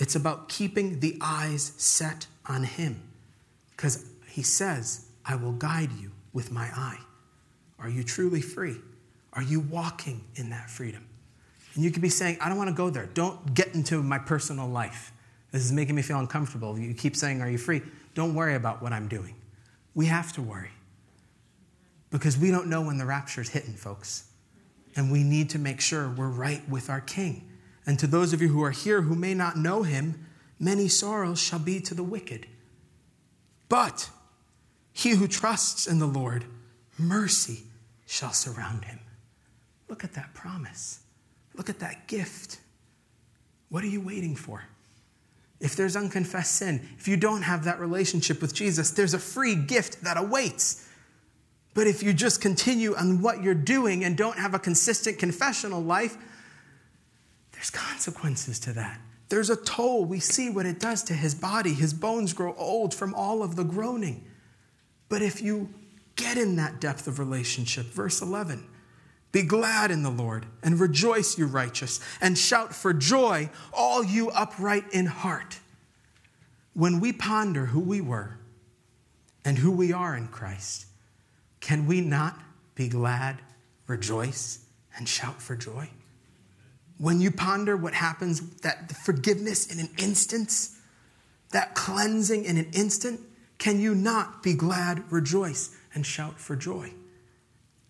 It's 0.00 0.16
about 0.16 0.48
keeping 0.48 0.98
the 0.98 1.16
eyes 1.20 1.72
set 1.76 2.26
on 2.46 2.64
Him. 2.64 3.00
Because 3.82 4.06
he 4.28 4.44
says, 4.44 5.06
I 5.24 5.34
will 5.34 5.50
guide 5.50 5.90
you 6.00 6.12
with 6.32 6.52
my 6.52 6.66
eye. 6.66 7.00
Are 7.80 7.88
you 7.88 8.04
truly 8.04 8.40
free? 8.40 8.76
Are 9.32 9.42
you 9.42 9.58
walking 9.58 10.22
in 10.36 10.50
that 10.50 10.70
freedom? 10.70 11.04
And 11.74 11.82
you 11.82 11.90
could 11.90 12.00
be 12.00 12.08
saying, 12.08 12.38
I 12.40 12.48
don't 12.48 12.56
want 12.56 12.70
to 12.70 12.76
go 12.76 12.90
there. 12.90 13.06
Don't 13.06 13.54
get 13.54 13.74
into 13.74 14.00
my 14.00 14.18
personal 14.18 14.68
life. 14.68 15.10
This 15.50 15.64
is 15.64 15.72
making 15.72 15.96
me 15.96 16.02
feel 16.02 16.20
uncomfortable. 16.20 16.78
You 16.78 16.94
keep 16.94 17.16
saying, 17.16 17.42
Are 17.42 17.50
you 17.50 17.58
free? 17.58 17.82
Don't 18.14 18.36
worry 18.36 18.54
about 18.54 18.82
what 18.82 18.92
I'm 18.92 19.08
doing. 19.08 19.34
We 19.96 20.06
have 20.06 20.32
to 20.34 20.42
worry 20.42 20.70
because 22.10 22.38
we 22.38 22.52
don't 22.52 22.68
know 22.68 22.82
when 22.82 22.98
the 22.98 23.04
rapture 23.04 23.40
is 23.40 23.48
hitting, 23.48 23.74
folks. 23.74 24.30
And 24.94 25.10
we 25.10 25.24
need 25.24 25.50
to 25.50 25.58
make 25.58 25.80
sure 25.80 26.08
we're 26.08 26.28
right 26.28 26.62
with 26.68 26.88
our 26.88 27.00
King. 27.00 27.50
And 27.84 27.98
to 27.98 28.06
those 28.06 28.32
of 28.32 28.40
you 28.40 28.46
who 28.46 28.62
are 28.62 28.70
here 28.70 29.02
who 29.02 29.16
may 29.16 29.34
not 29.34 29.56
know 29.56 29.82
him, 29.82 30.24
many 30.60 30.86
sorrows 30.86 31.40
shall 31.40 31.58
be 31.58 31.80
to 31.80 31.94
the 31.94 32.04
wicked. 32.04 32.46
But 33.72 34.10
he 34.92 35.12
who 35.12 35.26
trusts 35.26 35.86
in 35.86 35.98
the 35.98 36.06
Lord, 36.06 36.44
mercy 36.98 37.62
shall 38.06 38.34
surround 38.34 38.84
him. 38.84 39.00
Look 39.88 40.04
at 40.04 40.12
that 40.12 40.34
promise. 40.34 41.00
Look 41.54 41.70
at 41.70 41.78
that 41.78 42.06
gift. 42.06 42.58
What 43.70 43.82
are 43.82 43.86
you 43.86 44.02
waiting 44.02 44.36
for? 44.36 44.62
If 45.58 45.74
there's 45.74 45.96
unconfessed 45.96 46.54
sin, 46.56 46.86
if 46.98 47.08
you 47.08 47.16
don't 47.16 47.40
have 47.40 47.64
that 47.64 47.80
relationship 47.80 48.42
with 48.42 48.52
Jesus, 48.52 48.90
there's 48.90 49.14
a 49.14 49.18
free 49.18 49.54
gift 49.54 50.02
that 50.02 50.18
awaits. 50.18 50.86
But 51.72 51.86
if 51.86 52.02
you 52.02 52.12
just 52.12 52.42
continue 52.42 52.94
on 52.94 53.22
what 53.22 53.42
you're 53.42 53.54
doing 53.54 54.04
and 54.04 54.18
don't 54.18 54.36
have 54.36 54.52
a 54.52 54.58
consistent 54.58 55.18
confessional 55.18 55.80
life, 55.80 56.18
there's 57.52 57.70
consequences 57.70 58.58
to 58.58 58.74
that. 58.74 59.00
There's 59.32 59.48
a 59.48 59.56
toll. 59.56 60.04
We 60.04 60.20
see 60.20 60.50
what 60.50 60.66
it 60.66 60.78
does 60.78 61.02
to 61.04 61.14
his 61.14 61.34
body. 61.34 61.72
His 61.72 61.94
bones 61.94 62.34
grow 62.34 62.54
old 62.54 62.92
from 62.92 63.14
all 63.14 63.42
of 63.42 63.56
the 63.56 63.64
groaning. 63.64 64.26
But 65.08 65.22
if 65.22 65.40
you 65.40 65.72
get 66.16 66.36
in 66.36 66.56
that 66.56 66.82
depth 66.82 67.06
of 67.06 67.18
relationship, 67.18 67.86
verse 67.86 68.20
11, 68.20 68.62
be 69.32 69.42
glad 69.42 69.90
in 69.90 70.02
the 70.02 70.10
Lord 70.10 70.44
and 70.62 70.78
rejoice, 70.78 71.38
you 71.38 71.46
righteous, 71.46 71.98
and 72.20 72.36
shout 72.36 72.74
for 72.74 72.92
joy, 72.92 73.48
all 73.72 74.04
you 74.04 74.28
upright 74.28 74.84
in 74.92 75.06
heart. 75.06 75.60
When 76.74 77.00
we 77.00 77.10
ponder 77.10 77.64
who 77.64 77.80
we 77.80 78.02
were 78.02 78.36
and 79.46 79.56
who 79.56 79.70
we 79.70 79.94
are 79.94 80.14
in 80.14 80.28
Christ, 80.28 80.84
can 81.60 81.86
we 81.86 82.02
not 82.02 82.38
be 82.74 82.86
glad, 82.86 83.40
rejoice, 83.86 84.66
and 84.94 85.08
shout 85.08 85.40
for 85.40 85.56
joy? 85.56 85.88
When 87.02 87.20
you 87.20 87.32
ponder 87.32 87.76
what 87.76 87.94
happens, 87.94 88.38
that 88.60 88.92
forgiveness 88.92 89.66
in 89.66 89.80
an 89.80 89.88
instance, 89.98 90.78
that 91.50 91.74
cleansing 91.74 92.44
in 92.44 92.56
an 92.56 92.70
instant, 92.72 93.18
can 93.58 93.80
you 93.80 93.96
not 93.96 94.40
be 94.40 94.54
glad, 94.54 95.10
rejoice, 95.10 95.74
and 95.94 96.06
shout 96.06 96.38
for 96.38 96.54
joy? 96.54 96.92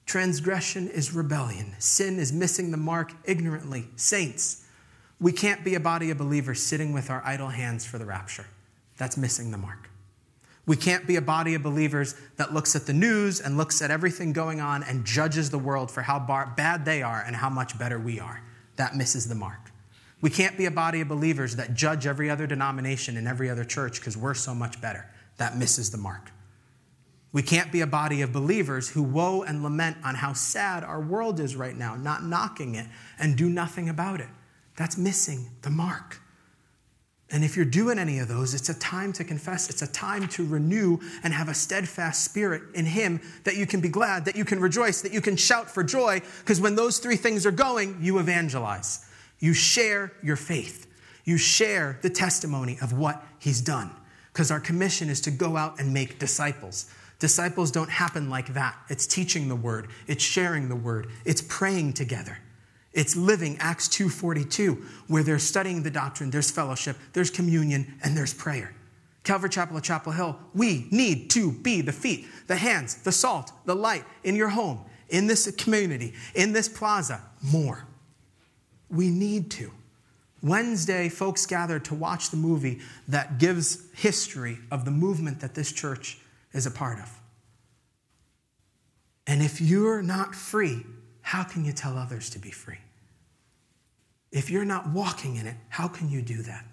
Transgression 0.06 0.88
is 0.88 1.12
rebellion. 1.12 1.74
Sin 1.78 2.18
is 2.18 2.32
missing 2.32 2.70
the 2.70 2.78
mark 2.78 3.12
ignorantly. 3.24 3.84
Saints, 3.96 4.66
we 5.20 5.30
can't 5.30 5.62
be 5.62 5.74
a 5.74 5.80
body 5.80 6.10
of 6.10 6.16
believers 6.16 6.62
sitting 6.62 6.94
with 6.94 7.10
our 7.10 7.20
idle 7.22 7.48
hands 7.48 7.84
for 7.84 7.98
the 7.98 8.06
rapture. 8.06 8.46
That's 8.96 9.18
missing 9.18 9.50
the 9.50 9.58
mark. 9.58 9.90
We 10.64 10.76
can't 10.76 11.06
be 11.06 11.16
a 11.16 11.22
body 11.22 11.52
of 11.52 11.62
believers 11.62 12.14
that 12.36 12.54
looks 12.54 12.74
at 12.74 12.86
the 12.86 12.94
news 12.94 13.40
and 13.40 13.58
looks 13.58 13.82
at 13.82 13.90
everything 13.90 14.32
going 14.32 14.62
on 14.62 14.82
and 14.82 15.04
judges 15.04 15.50
the 15.50 15.58
world 15.58 15.90
for 15.90 16.00
how 16.00 16.18
bar- 16.18 16.54
bad 16.56 16.86
they 16.86 17.02
are 17.02 17.22
and 17.26 17.36
how 17.36 17.50
much 17.50 17.78
better 17.78 17.98
we 17.98 18.18
are. 18.18 18.42
That 18.82 18.96
misses 18.96 19.28
the 19.28 19.36
mark. 19.36 19.70
We 20.22 20.28
can't 20.28 20.58
be 20.58 20.66
a 20.66 20.70
body 20.72 21.02
of 21.02 21.06
believers 21.06 21.54
that 21.54 21.74
judge 21.74 22.04
every 22.04 22.28
other 22.28 22.48
denomination 22.48 23.16
and 23.16 23.28
every 23.28 23.48
other 23.48 23.62
church 23.62 24.00
because 24.00 24.16
we're 24.16 24.34
so 24.34 24.56
much 24.56 24.80
better. 24.80 25.08
That 25.36 25.56
misses 25.56 25.92
the 25.92 25.98
mark. 25.98 26.32
We 27.30 27.42
can't 27.42 27.70
be 27.70 27.82
a 27.82 27.86
body 27.86 28.22
of 28.22 28.32
believers 28.32 28.90
who 28.90 29.04
woe 29.04 29.44
and 29.44 29.62
lament 29.62 29.98
on 30.02 30.16
how 30.16 30.32
sad 30.32 30.82
our 30.82 31.00
world 31.00 31.38
is 31.38 31.54
right 31.54 31.76
now, 31.76 31.94
not 31.94 32.24
knocking 32.24 32.74
it, 32.74 32.88
and 33.20 33.36
do 33.36 33.48
nothing 33.48 33.88
about 33.88 34.20
it. 34.20 34.30
That's 34.76 34.98
missing 34.98 35.50
the 35.62 35.70
mark. 35.70 36.20
And 37.32 37.42
if 37.42 37.56
you're 37.56 37.64
doing 37.64 37.98
any 37.98 38.18
of 38.18 38.28
those, 38.28 38.52
it's 38.52 38.68
a 38.68 38.78
time 38.78 39.12
to 39.14 39.24
confess. 39.24 39.70
It's 39.70 39.80
a 39.80 39.86
time 39.86 40.28
to 40.28 40.46
renew 40.46 40.98
and 41.24 41.32
have 41.32 41.48
a 41.48 41.54
steadfast 41.54 42.24
spirit 42.24 42.62
in 42.74 42.84
Him 42.84 43.22
that 43.44 43.56
you 43.56 43.66
can 43.66 43.80
be 43.80 43.88
glad, 43.88 44.26
that 44.26 44.36
you 44.36 44.44
can 44.44 44.60
rejoice, 44.60 45.00
that 45.00 45.14
you 45.14 45.22
can 45.22 45.36
shout 45.36 45.70
for 45.70 45.82
joy, 45.82 46.20
because 46.40 46.60
when 46.60 46.76
those 46.76 46.98
three 46.98 47.16
things 47.16 47.46
are 47.46 47.50
going, 47.50 47.96
you 48.02 48.18
evangelize. 48.18 49.06
You 49.38 49.54
share 49.54 50.12
your 50.22 50.36
faith. 50.36 50.86
You 51.24 51.38
share 51.38 51.98
the 52.02 52.10
testimony 52.10 52.76
of 52.82 52.92
what 52.92 53.24
He's 53.38 53.62
done, 53.62 53.90
because 54.32 54.50
our 54.50 54.60
commission 54.60 55.08
is 55.08 55.22
to 55.22 55.30
go 55.30 55.56
out 55.56 55.80
and 55.80 55.92
make 55.92 56.18
disciples. 56.18 56.92
Disciples 57.18 57.70
don't 57.70 57.90
happen 57.90 58.28
like 58.28 58.52
that. 58.54 58.76
It's 58.90 59.06
teaching 59.06 59.48
the 59.48 59.56
word, 59.56 59.88
it's 60.06 60.22
sharing 60.22 60.68
the 60.68 60.76
word, 60.76 61.06
it's 61.24 61.40
praying 61.40 61.94
together. 61.94 62.38
It's 62.92 63.16
living 63.16 63.56
Acts 63.58 63.88
2:42 63.88 64.84
where 65.06 65.22
they're 65.22 65.38
studying 65.38 65.82
the 65.82 65.90
doctrine, 65.90 66.30
there's 66.30 66.50
fellowship, 66.50 66.96
there's 67.12 67.30
communion 67.30 67.94
and 68.02 68.16
there's 68.16 68.34
prayer. 68.34 68.74
Calvary 69.24 69.50
Chapel 69.50 69.76
at 69.76 69.84
Chapel 69.84 70.12
Hill, 70.12 70.38
we 70.52 70.88
need 70.90 71.30
to 71.30 71.52
be 71.52 71.80
the 71.80 71.92
feet, 71.92 72.26
the 72.48 72.56
hands, 72.56 72.96
the 72.96 73.12
salt, 73.12 73.52
the 73.64 73.76
light 73.76 74.04
in 74.24 74.34
your 74.34 74.48
home, 74.48 74.84
in 75.08 75.26
this 75.26 75.50
community, 75.52 76.12
in 76.34 76.52
this 76.52 76.68
plaza, 76.68 77.22
more. 77.40 77.86
We 78.90 79.10
need 79.10 79.50
to. 79.52 79.70
Wednesday, 80.42 81.08
folks 81.08 81.46
gathered 81.46 81.84
to 81.84 81.94
watch 81.94 82.30
the 82.30 82.36
movie 82.36 82.80
that 83.06 83.38
gives 83.38 83.78
history 83.94 84.58
of 84.72 84.84
the 84.84 84.90
movement 84.90 85.40
that 85.40 85.54
this 85.54 85.70
church 85.70 86.18
is 86.52 86.66
a 86.66 86.70
part 86.70 86.98
of. 86.98 87.20
And 89.26 89.40
if 89.40 89.60
you're 89.60 90.02
not 90.02 90.34
free, 90.34 90.84
how 91.22 91.42
can 91.42 91.64
you 91.64 91.72
tell 91.72 91.96
others 91.96 92.28
to 92.30 92.38
be 92.38 92.50
free? 92.50 92.78
If 94.30 94.50
you're 94.50 94.64
not 94.64 94.88
walking 94.88 95.36
in 95.36 95.46
it, 95.46 95.56
how 95.68 95.88
can 95.88 96.08
you 96.10 96.22
do 96.22 96.42
that? 96.42 96.66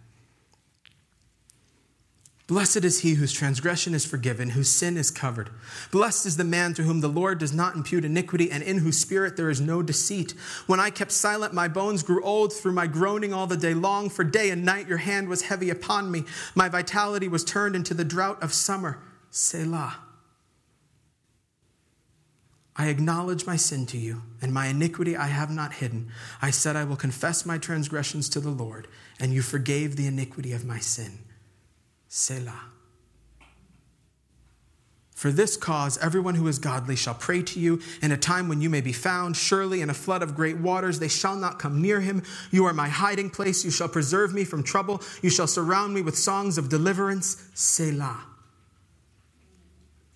Blessed 2.50 2.84
is 2.84 3.02
he 3.02 3.14
whose 3.14 3.32
transgression 3.32 3.94
is 3.94 4.08
forgiven, 4.08 4.50
whose 4.50 4.72
sin 4.72 4.98
is 4.98 5.12
covered. 5.12 5.52
Blessed 5.92 6.26
is 6.26 6.36
the 6.36 6.44
man 6.44 6.74
to 6.74 6.82
whom 6.82 7.00
the 7.00 7.08
Lord 7.08 7.38
does 7.38 7.54
not 7.54 7.76
impute 7.76 8.04
iniquity, 8.04 8.50
and 8.50 8.64
in 8.64 8.80
whose 8.80 8.98
spirit 8.98 9.38
there 9.38 9.52
is 9.52 9.62
no 9.62 9.84
deceit. 9.84 10.34
When 10.66 10.80
I 10.80 10.90
kept 10.90 11.12
silent, 11.12 11.54
my 11.54 11.68
bones 11.68 12.02
grew 12.02 12.24
old 12.24 12.52
through 12.52 12.72
my 12.72 12.88
groaning 12.88 13.34
all 13.34 13.46
the 13.46 13.56
day 13.56 13.76
long. 13.76 14.10
For 14.10 14.24
day 14.24 14.50
and 14.50 14.66
night 14.66 14.88
your 14.88 14.98
hand 14.98 15.30
was 15.30 15.44
heavy 15.44 15.70
upon 15.70 16.10
me. 16.10 16.24
My 16.56 16.70
vitality 16.70 17.28
was 17.28 17.44
turned 17.44 17.76
into 17.76 17.94
the 17.94 18.04
drought 18.04 18.42
of 18.42 18.52
summer. 18.52 18.98
Selah. 19.30 20.00
I 22.80 22.88
acknowledge 22.88 23.46
my 23.46 23.58
sin 23.58 23.86
to 23.88 23.98
you, 23.98 24.22
and 24.42 24.54
my 24.54 24.68
iniquity 24.68 25.18
I 25.18 25.28
have 25.28 25.52
not 25.52 25.74
hidden. 25.74 26.08
I 26.42 26.50
said, 26.50 26.78
I 26.78 26.86
will 26.86 26.96
confess 26.96 27.46
my 27.46 27.58
transgressions 27.58 28.30
to 28.30 28.40
the 28.40 28.52
Lord, 28.52 28.88
and 29.20 29.34
you 29.34 29.42
forgave 29.42 29.98
the 29.98 30.08
iniquity 30.08 30.54
of 30.54 30.64
my 30.64 30.80
sin. 30.80 31.20
Selah. 32.08 32.62
For 35.14 35.30
this 35.30 35.58
cause, 35.58 35.98
everyone 35.98 36.36
who 36.36 36.48
is 36.48 36.58
godly 36.58 36.96
shall 36.96 37.16
pray 37.16 37.42
to 37.44 37.60
you 37.60 37.82
in 38.02 38.14
a 38.14 38.18
time 38.18 38.48
when 38.48 38.62
you 38.62 38.70
may 38.70 38.80
be 38.80 38.94
found. 38.94 39.36
Surely, 39.36 39.82
in 39.82 39.90
a 39.90 39.94
flood 39.94 40.24
of 40.24 40.34
great 40.34 40.56
waters, 40.56 41.00
they 41.00 41.10
shall 41.10 41.36
not 41.36 41.60
come 41.60 41.82
near 41.82 42.00
him. 42.00 42.24
You 42.50 42.64
are 42.64 42.74
my 42.74 42.88
hiding 42.88 43.30
place. 43.30 43.66
You 43.66 43.72
shall 43.72 43.90
preserve 43.90 44.34
me 44.34 44.46
from 44.46 44.64
trouble. 44.64 45.02
You 45.22 45.30
shall 45.30 45.48
surround 45.48 45.94
me 45.94 46.02
with 46.02 46.18
songs 46.18 46.58
of 46.58 46.70
deliverance. 46.70 47.44
Selah. 47.54 48.22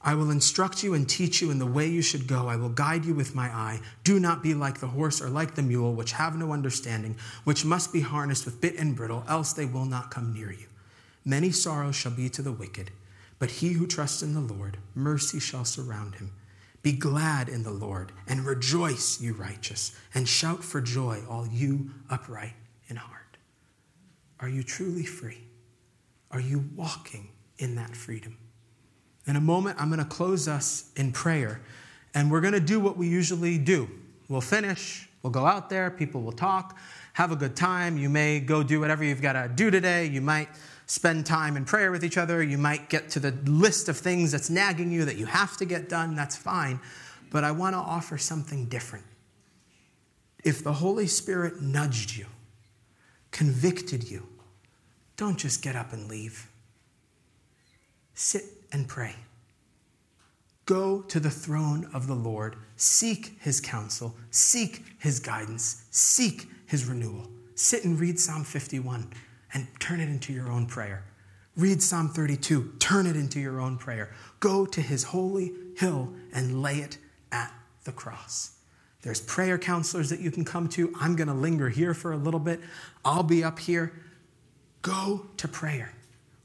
I 0.05 0.15
will 0.15 0.31
instruct 0.31 0.83
you 0.83 0.93
and 0.93 1.07
teach 1.07 1.41
you 1.41 1.49
in 1.49 1.59
the 1.59 1.65
way 1.65 1.87
you 1.87 2.01
should 2.01 2.27
go. 2.27 2.49
I 2.49 2.57
will 2.57 2.69
guide 2.69 3.05
you 3.05 3.13
with 3.13 3.35
my 3.35 3.47
eye. 3.47 3.79
Do 4.03 4.19
not 4.19 4.43
be 4.43 4.53
like 4.53 4.79
the 4.79 4.87
horse 4.87 5.21
or 5.21 5.29
like 5.29 5.55
the 5.55 5.61
mule, 5.61 5.93
which 5.93 6.11
have 6.11 6.35
no 6.35 6.51
understanding, 6.51 7.15
which 7.45 7.63
must 7.63 7.93
be 7.93 8.01
harnessed 8.01 8.43
with 8.43 8.59
bit 8.59 8.77
and 8.77 8.95
bridle, 8.95 9.23
else 9.29 9.53
they 9.53 9.65
will 9.65 9.85
not 9.85 10.11
come 10.11 10.33
near 10.33 10.51
you. 10.51 10.67
Many 11.23 11.51
sorrows 11.51 11.95
shall 11.95 12.11
be 12.11 12.29
to 12.29 12.41
the 12.41 12.51
wicked, 12.51 12.91
but 13.39 13.49
he 13.49 13.73
who 13.73 13.87
trusts 13.87 14.21
in 14.21 14.33
the 14.33 14.53
Lord, 14.53 14.77
mercy 14.93 15.39
shall 15.39 15.63
surround 15.63 16.15
him. 16.15 16.31
Be 16.81 16.91
glad 16.91 17.47
in 17.47 17.63
the 17.63 17.71
Lord, 17.71 18.11
and 18.27 18.45
rejoice, 18.45 19.21
you 19.21 19.33
righteous, 19.33 19.95
and 20.13 20.27
shout 20.27 20.65
for 20.65 20.81
joy, 20.81 21.23
all 21.29 21.47
you 21.47 21.91
upright 22.09 22.55
in 22.89 22.97
heart. 22.97 23.37
Are 24.41 24.49
you 24.49 24.63
truly 24.63 25.05
free? 25.05 25.47
Are 26.29 26.41
you 26.41 26.65
walking 26.75 27.29
in 27.57 27.75
that 27.75 27.95
freedom? 27.95 28.37
In 29.25 29.35
a 29.35 29.41
moment, 29.41 29.77
I'm 29.79 29.87
going 29.87 29.99
to 29.99 30.05
close 30.05 30.47
us 30.47 30.91
in 30.95 31.11
prayer, 31.11 31.61
and 32.13 32.29
we're 32.29 32.41
going 32.41 32.53
to 32.53 32.59
do 32.59 32.79
what 32.79 32.97
we 32.97 33.07
usually 33.07 33.57
do. 33.57 33.89
We'll 34.27 34.41
finish, 34.41 35.07
we'll 35.21 35.31
go 35.31 35.45
out 35.45 35.69
there, 35.69 35.89
people 35.89 36.21
will 36.21 36.31
talk, 36.31 36.77
have 37.13 37.31
a 37.31 37.35
good 37.35 37.55
time. 37.55 37.97
You 37.97 38.09
may 38.09 38.39
go 38.39 38.63
do 38.63 38.79
whatever 38.79 39.03
you've 39.03 39.21
got 39.21 39.33
to 39.33 39.47
do 39.47 39.71
today. 39.71 40.07
You 40.07 40.21
might 40.21 40.49
spend 40.87 41.25
time 41.25 41.55
in 41.55 41.63
prayer 41.63 41.91
with 41.91 42.03
each 42.03 42.17
other. 42.17 42.43
You 42.43 42.57
might 42.57 42.89
get 42.89 43.09
to 43.11 43.19
the 43.19 43.31
list 43.45 43.87
of 43.87 43.97
things 43.97 44.31
that's 44.31 44.49
nagging 44.49 44.91
you 44.91 45.05
that 45.05 45.17
you 45.17 45.25
have 45.25 45.55
to 45.57 45.65
get 45.65 45.89
done. 45.89 46.15
That's 46.15 46.35
fine. 46.35 46.79
But 47.31 47.43
I 47.43 47.51
want 47.51 47.73
to 47.73 47.79
offer 47.79 48.17
something 48.17 48.65
different. 48.65 49.05
If 50.43 50.63
the 50.63 50.73
Holy 50.73 51.07
Spirit 51.07 51.61
nudged 51.61 52.17
you, 52.17 52.25
convicted 53.31 54.09
you, 54.09 54.27
don't 55.15 55.37
just 55.37 55.61
get 55.61 55.75
up 55.75 55.93
and 55.93 56.09
leave. 56.09 56.49
Sit 58.13 58.62
and 58.73 58.87
pray. 58.87 59.15
Go 60.65 61.01
to 61.03 61.19
the 61.19 61.29
throne 61.29 61.89
of 61.93 62.07
the 62.07 62.15
Lord, 62.15 62.55
seek 62.75 63.37
his 63.39 63.61
counsel, 63.61 64.15
seek 64.31 64.83
his 64.99 65.19
guidance, 65.19 65.85
seek 65.91 66.47
his 66.65 66.85
renewal. 66.85 67.29
Sit 67.55 67.85
and 67.85 67.99
read 67.99 68.19
Psalm 68.19 68.43
51 68.43 69.13
and 69.53 69.67
turn 69.79 69.99
it 69.99 70.09
into 70.09 70.33
your 70.33 70.51
own 70.51 70.65
prayer. 70.65 71.03
Read 71.55 71.83
Psalm 71.83 72.09
32, 72.09 72.73
turn 72.79 73.05
it 73.05 73.15
into 73.15 73.39
your 73.39 73.61
own 73.61 73.77
prayer. 73.77 74.11
Go 74.39 74.65
to 74.65 74.81
his 74.81 75.03
holy 75.03 75.53
hill 75.77 76.13
and 76.33 76.61
lay 76.61 76.79
it 76.79 76.97
at 77.31 77.53
the 77.83 77.91
cross. 77.91 78.57
There's 79.03 79.21
prayer 79.21 79.57
counselors 79.57 80.09
that 80.09 80.21
you 80.21 80.31
can 80.31 80.45
come 80.45 80.69
to. 80.69 80.93
I'm 80.99 81.15
going 81.15 81.27
to 81.27 81.33
linger 81.33 81.69
here 81.69 81.93
for 81.93 82.13
a 82.13 82.17
little 82.17 82.39
bit. 82.39 82.61
I'll 83.03 83.21
be 83.21 83.43
up 83.43 83.59
here. 83.59 83.93
Go 84.81 85.27
to 85.37 85.47
prayer. 85.47 85.93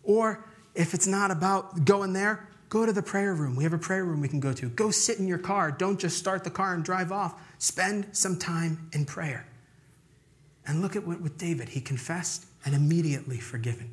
Or 0.03 0.45
if 0.79 0.95
it's 0.95 1.09
not 1.09 1.33
about 1.33 1.85
going 1.85 2.13
there, 2.13 2.49
go 2.69 2.87
to 2.87 2.93
the 2.93 3.03
prayer 3.03 3.35
room. 3.35 3.57
We 3.57 3.65
have 3.65 3.73
a 3.73 3.79
prayer 3.79 4.05
room 4.05 4.21
we 4.21 4.29
can 4.29 4.39
go 4.39 4.53
to. 4.53 4.69
Go 4.69 4.93
sit 4.93 5.19
in 5.19 5.27
your 5.27 5.39
car. 5.39 5.73
Don't 5.73 5.99
just 5.99 6.17
start 6.17 6.45
the 6.45 6.51
car 6.51 6.73
and 6.73 6.85
drive 6.85 7.11
off. 7.11 7.35
Spend 7.59 8.07
some 8.13 8.39
time 8.39 8.89
in 8.93 9.05
prayer. 9.05 9.45
And 10.65 10.81
look 10.81 10.95
at 10.95 11.05
what 11.05 11.21
with 11.21 11.37
David, 11.37 11.71
he 11.71 11.81
confessed 11.81 12.47
and 12.65 12.77
immediately 12.77 13.39
forgiven. 13.39 13.93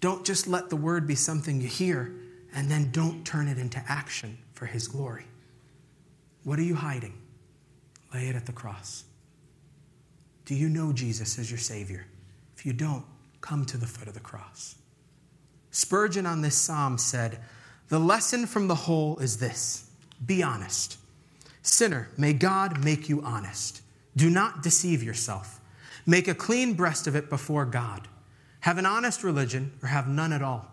Don't 0.00 0.24
just 0.24 0.46
let 0.46 0.70
the 0.70 0.76
word 0.76 1.06
be 1.06 1.14
something 1.14 1.60
you 1.60 1.68
hear 1.68 2.14
and 2.54 2.70
then 2.70 2.90
don't 2.90 3.22
turn 3.22 3.46
it 3.46 3.58
into 3.58 3.82
action 3.86 4.38
for 4.54 4.64
his 4.64 4.88
glory. 4.88 5.26
What 6.44 6.58
are 6.58 6.62
you 6.62 6.76
hiding? 6.76 7.12
Lay 8.14 8.28
it 8.28 8.36
at 8.36 8.46
the 8.46 8.52
cross. 8.52 9.04
Do 10.46 10.54
you 10.54 10.70
know 10.70 10.94
Jesus 10.94 11.38
as 11.38 11.50
your 11.50 11.58
Savior? 11.58 12.06
If 12.56 12.64
you 12.64 12.72
don't, 12.72 13.04
come 13.42 13.66
to 13.66 13.76
the 13.76 13.86
foot 13.86 14.08
of 14.08 14.14
the 14.14 14.20
cross. 14.20 14.76
Spurgeon 15.70 16.26
on 16.26 16.42
this 16.42 16.56
psalm 16.56 16.98
said, 16.98 17.38
The 17.88 18.00
lesson 18.00 18.46
from 18.46 18.68
the 18.68 18.74
whole 18.74 19.18
is 19.18 19.38
this 19.38 19.90
be 20.24 20.42
honest. 20.42 20.98
Sinner, 21.62 22.08
may 22.16 22.32
God 22.32 22.84
make 22.84 23.08
you 23.08 23.22
honest. 23.22 23.82
Do 24.16 24.28
not 24.28 24.62
deceive 24.62 25.02
yourself. 25.02 25.60
Make 26.06 26.28
a 26.28 26.34
clean 26.34 26.74
breast 26.74 27.06
of 27.06 27.14
it 27.14 27.30
before 27.30 27.64
God. 27.64 28.08
Have 28.60 28.78
an 28.78 28.86
honest 28.86 29.22
religion 29.22 29.72
or 29.82 29.88
have 29.88 30.08
none 30.08 30.32
at 30.32 30.42
all. 30.42 30.70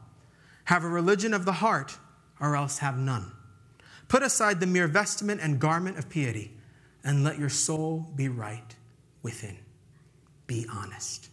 Have 0.65 0.83
a 0.83 0.89
religion 0.89 1.33
of 1.33 1.45
the 1.45 1.53
heart 1.53 1.97
or 2.39 2.55
else 2.55 2.79
have 2.79 2.97
none. 2.97 3.31
Put 4.07 4.23
aside 4.23 4.59
the 4.59 4.67
mere 4.67 4.87
vestment 4.87 5.41
and 5.41 5.59
garment 5.59 5.97
of 5.97 6.09
piety 6.09 6.51
and 7.03 7.23
let 7.23 7.37
your 7.37 7.49
soul 7.49 8.07
be 8.15 8.27
right 8.27 8.75
within. 9.21 9.57
Be 10.45 10.65
honest. 10.69 11.29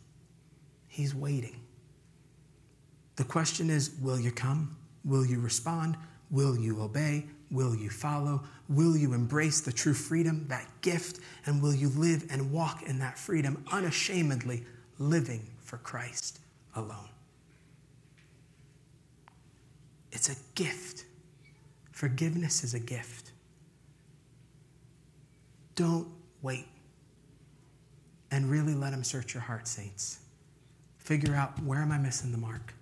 He's 0.89 1.15
waiting. 1.15 1.64
The 3.17 3.25
question 3.25 3.71
is 3.71 3.93
will 4.01 4.19
you 4.19 4.31
come? 4.31 4.77
Will 5.05 5.25
you 5.25 5.41
respond? 5.41 5.97
Will 6.31 6.59
you 6.59 6.83
obey? 6.83 7.27
Will 7.51 7.75
you 7.75 7.91
follow? 7.91 8.43
Will 8.69 8.97
you 8.97 9.13
embrace 9.13 9.61
the 9.61 9.73
true 9.73 9.95
freedom, 9.95 10.47
that 10.49 10.67
gift? 10.81 11.21
And 11.47 11.63
will 11.63 11.75
you 11.75 11.91
live 11.91 12.27
and 12.31 12.51
walk 12.51 12.83
in 12.83 12.99
that 12.99 13.19
freedom 13.19 13.65
unashamedly, 13.71 14.65
living 14.99 15.47
for 15.61 15.77
Christ 15.79 16.41
alone? 16.75 17.09
It's 20.11 20.29
a 20.29 20.37
gift. 20.55 21.05
Forgiveness 21.93 22.65
is 22.65 22.75
a 22.75 22.81
gift. 22.81 23.33
Don't 25.75 26.09
wait. 26.43 26.67
And 28.31 28.51
really 28.51 28.75
let 28.75 28.93
Him 28.93 29.05
search 29.05 29.35
your 29.35 29.43
heart, 29.43 29.69
saints. 29.69 30.21
Figure 30.99 31.35
out 31.35 31.63
where 31.63 31.81
am 31.81 31.93
I 31.93 31.99
missing 31.99 32.33
the 32.33 32.39
mark? 32.39 32.74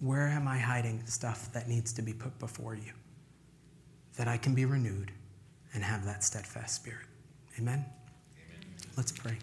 Where 0.00 0.28
am 0.28 0.48
I 0.48 0.58
hiding 0.58 1.04
stuff 1.06 1.52
that 1.52 1.68
needs 1.68 1.92
to 1.94 2.02
be 2.02 2.12
put 2.12 2.38
before 2.38 2.74
you? 2.74 2.92
That 4.16 4.28
I 4.28 4.38
can 4.38 4.54
be 4.54 4.64
renewed 4.64 5.12
and 5.74 5.84
have 5.84 6.04
that 6.06 6.24
steadfast 6.24 6.74
spirit. 6.74 7.06
Amen? 7.58 7.84
Amen. 8.34 8.74
Let's 8.96 9.12
pray. 9.12 9.36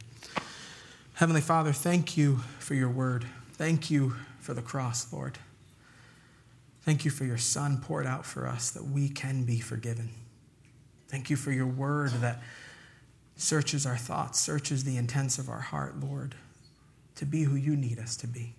Heavenly 1.13 1.41
Father, 1.41 1.71
thank 1.71 2.17
you 2.17 2.37
for 2.59 2.73
your 2.73 2.89
word. 2.89 3.25
Thank 3.53 3.89
you 3.89 4.15
for 4.39 4.53
the 4.53 4.61
cross, 4.61 5.11
Lord. 5.13 5.37
Thank 6.81 7.05
you 7.05 7.11
for 7.11 7.25
your 7.25 7.37
Son 7.37 7.77
poured 7.81 8.07
out 8.07 8.25
for 8.25 8.47
us 8.47 8.71
that 8.71 8.85
we 8.85 9.09
can 9.09 9.43
be 9.43 9.59
forgiven. 9.59 10.09
Thank 11.07 11.29
you 11.29 11.35
for 11.35 11.51
your 11.51 11.67
word 11.67 12.11
that 12.21 12.41
searches 13.35 13.85
our 13.85 13.97
thoughts, 13.97 14.39
searches 14.39 14.83
the 14.83 14.97
intents 14.97 15.37
of 15.37 15.49
our 15.49 15.59
heart, 15.59 15.99
Lord, 15.99 16.35
to 17.15 17.25
be 17.25 17.43
who 17.43 17.55
you 17.55 17.75
need 17.75 17.99
us 17.99 18.15
to 18.17 18.27
be. 18.27 18.53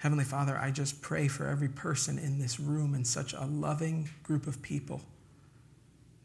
Heavenly 0.00 0.24
Father, 0.24 0.56
I 0.56 0.70
just 0.70 1.02
pray 1.02 1.28
for 1.28 1.46
every 1.46 1.68
person 1.68 2.18
in 2.18 2.38
this 2.38 2.58
room 2.58 2.94
and 2.94 3.06
such 3.06 3.34
a 3.34 3.44
loving 3.44 4.08
group 4.22 4.46
of 4.46 4.62
people 4.62 5.02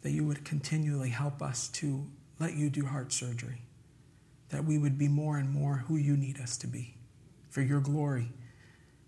that 0.02 0.12
you 0.12 0.24
would 0.24 0.46
continually 0.46 1.10
help 1.10 1.42
us 1.42 1.68
to 1.70 2.06
let 2.40 2.54
you 2.54 2.70
do 2.70 2.86
heart 2.86 3.12
surgery, 3.12 3.64
that 4.48 4.64
we 4.64 4.78
would 4.78 4.98
be 4.98 5.10
more 5.10 5.38
and 5.38 5.50
more 5.50 5.84
who 5.88 5.98
you 5.98 6.16
need 6.16 6.40
us 6.40 6.56
to 6.56 6.68
be 6.68 6.96
for 7.50 7.62
your 7.62 7.82
glory, 7.82 8.32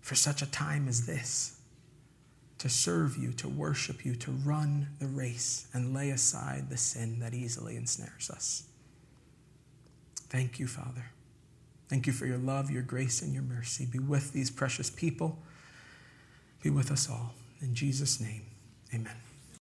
for 0.02 0.14
such 0.14 0.42
a 0.42 0.50
time 0.50 0.86
as 0.86 1.06
this, 1.06 1.60
to 2.58 2.68
serve 2.68 3.16
you, 3.16 3.32
to 3.32 3.48
worship 3.48 4.04
you, 4.04 4.14
to 4.16 4.30
run 4.30 4.88
the 4.98 5.06
race 5.06 5.66
and 5.72 5.94
lay 5.94 6.10
aside 6.10 6.68
the 6.68 6.76
sin 6.76 7.20
that 7.20 7.32
easily 7.32 7.74
ensnares 7.74 8.28
us. 8.28 8.64
Thank 10.28 10.58
you, 10.58 10.66
Father. 10.66 11.06
Thank 11.88 12.06
you 12.06 12.12
for 12.12 12.26
your 12.26 12.38
love, 12.38 12.70
your 12.70 12.82
grace, 12.82 13.22
and 13.22 13.32
your 13.32 13.42
mercy. 13.42 13.86
Be 13.86 13.98
with 13.98 14.32
these 14.32 14.50
precious 14.50 14.90
people. 14.90 15.38
Be 16.62 16.70
with 16.70 16.90
us 16.90 17.08
all. 17.08 17.34
In 17.60 17.74
Jesus' 17.74 18.20
name, 18.20 18.42
amen. 18.94 19.27